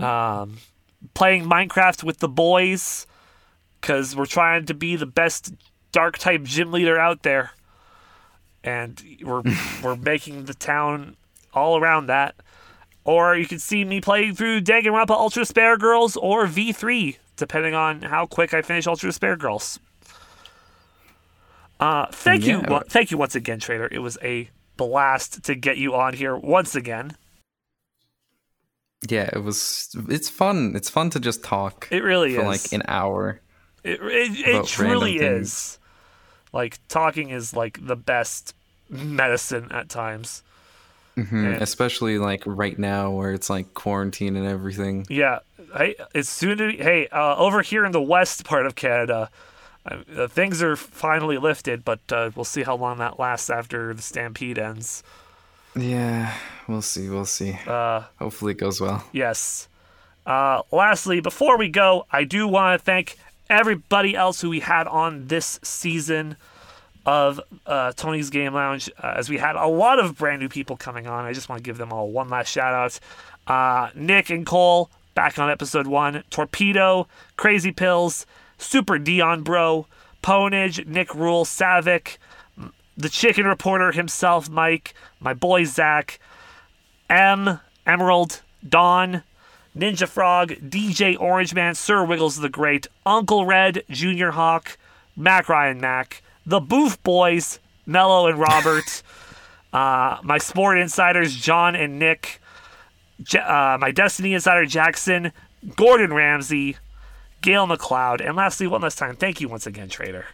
[0.02, 0.58] Um,
[1.14, 3.06] playing Minecraft with the boys
[3.80, 5.52] because we're trying to be the best
[5.92, 7.52] dark type gym leader out there,
[8.64, 9.42] and we're
[9.82, 11.16] we're making the town
[11.54, 12.34] all around that.
[13.04, 18.02] Or you can see me playing through Danganronpa Ultra Despair Girls or V3, depending on
[18.02, 19.78] how quick I finish Ultra Despair Girls.
[21.80, 23.88] Uh, thank you, thank you once again, Trader.
[23.90, 27.16] It was a blast to get you on here once again.
[29.08, 29.88] yeah, it was.
[30.08, 30.72] It's fun.
[30.74, 32.46] It's fun to just talk It really for is.
[32.46, 33.40] like an hour.
[33.84, 35.77] It it, it truly is.
[36.58, 38.52] Like talking is like the best
[38.90, 40.42] medicine at times.
[41.16, 41.62] Mhm, Yeah.
[41.62, 45.06] Especially like right now where it's like quarantine and everything.
[45.08, 45.38] Yeah,
[45.76, 46.76] hey, it's soon to be.
[46.78, 49.30] Hey, uh, over here in the west part of Canada,
[49.86, 54.02] uh, things are finally lifted, but uh, we'll see how long that lasts after the
[54.02, 55.02] stampede ends.
[55.76, 56.34] Yeah,
[56.66, 57.08] we'll see.
[57.08, 57.56] We'll see.
[57.66, 59.04] Uh, Hopefully it goes well.
[59.12, 59.68] Yes.
[60.26, 63.16] Uh, lastly, before we go, I do want to thank
[63.50, 66.36] everybody else who we had on this season
[67.06, 70.76] of uh, Tony's Game Lounge, uh, as we had a lot of brand new people
[70.76, 71.24] coming on.
[71.24, 73.00] I just want to give them all one last shout out.
[73.46, 78.26] Uh, Nick and Cole back on episode one, Torpedo, Crazy Pills,
[78.58, 79.86] Super Dion Bro,
[80.22, 82.18] Ponage, Nick Rule, Savick,
[82.96, 86.20] the chicken reporter himself, Mike, my boy Zach,
[87.08, 89.22] M, Emerald, Dawn,
[89.78, 94.76] Ninja Frog, DJ Orange Man, Sir Wiggles the Great, Uncle Red, Junior Hawk,
[95.16, 99.02] Mac Ryan Mac, the Boof Boys, Mello and Robert,
[99.72, 102.40] uh, my Sport Insiders, John and Nick,
[103.22, 105.32] J- uh, my Destiny Insider, Jackson,
[105.76, 106.76] Gordon Ramsay,
[107.40, 110.26] Gail McLeod, and lastly, one last time, thank you once again, Trader.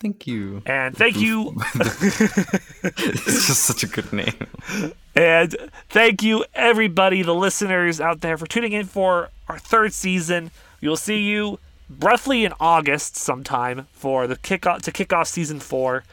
[0.00, 0.62] Thank you.
[0.66, 4.94] And thank you it's just such a good name.
[5.16, 5.56] And
[5.88, 10.50] thank you, everybody, the listeners out there, for tuning in for our third season.
[10.82, 11.58] We will see you
[11.98, 16.04] roughly in August sometime for the kick off, to kick off season four.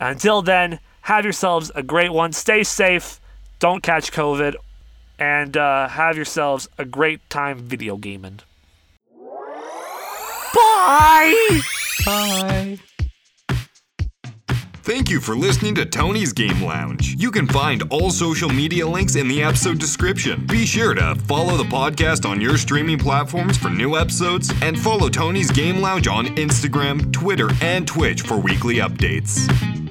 [0.00, 2.32] Until then, have yourselves a great one.
[2.32, 3.20] Stay safe.
[3.58, 4.56] Don't catch COVID.
[5.18, 8.40] And uh, have yourselves a great time video gaming.
[10.54, 11.60] Bye!
[12.04, 12.78] Bye.
[14.84, 17.14] Thank you for listening to Tony's Game Lounge.
[17.16, 20.44] You can find all social media links in the episode description.
[20.46, 25.08] Be sure to follow the podcast on your streaming platforms for new episodes and follow
[25.08, 29.81] Tony's Game Lounge on Instagram, Twitter, and Twitch for weekly updates.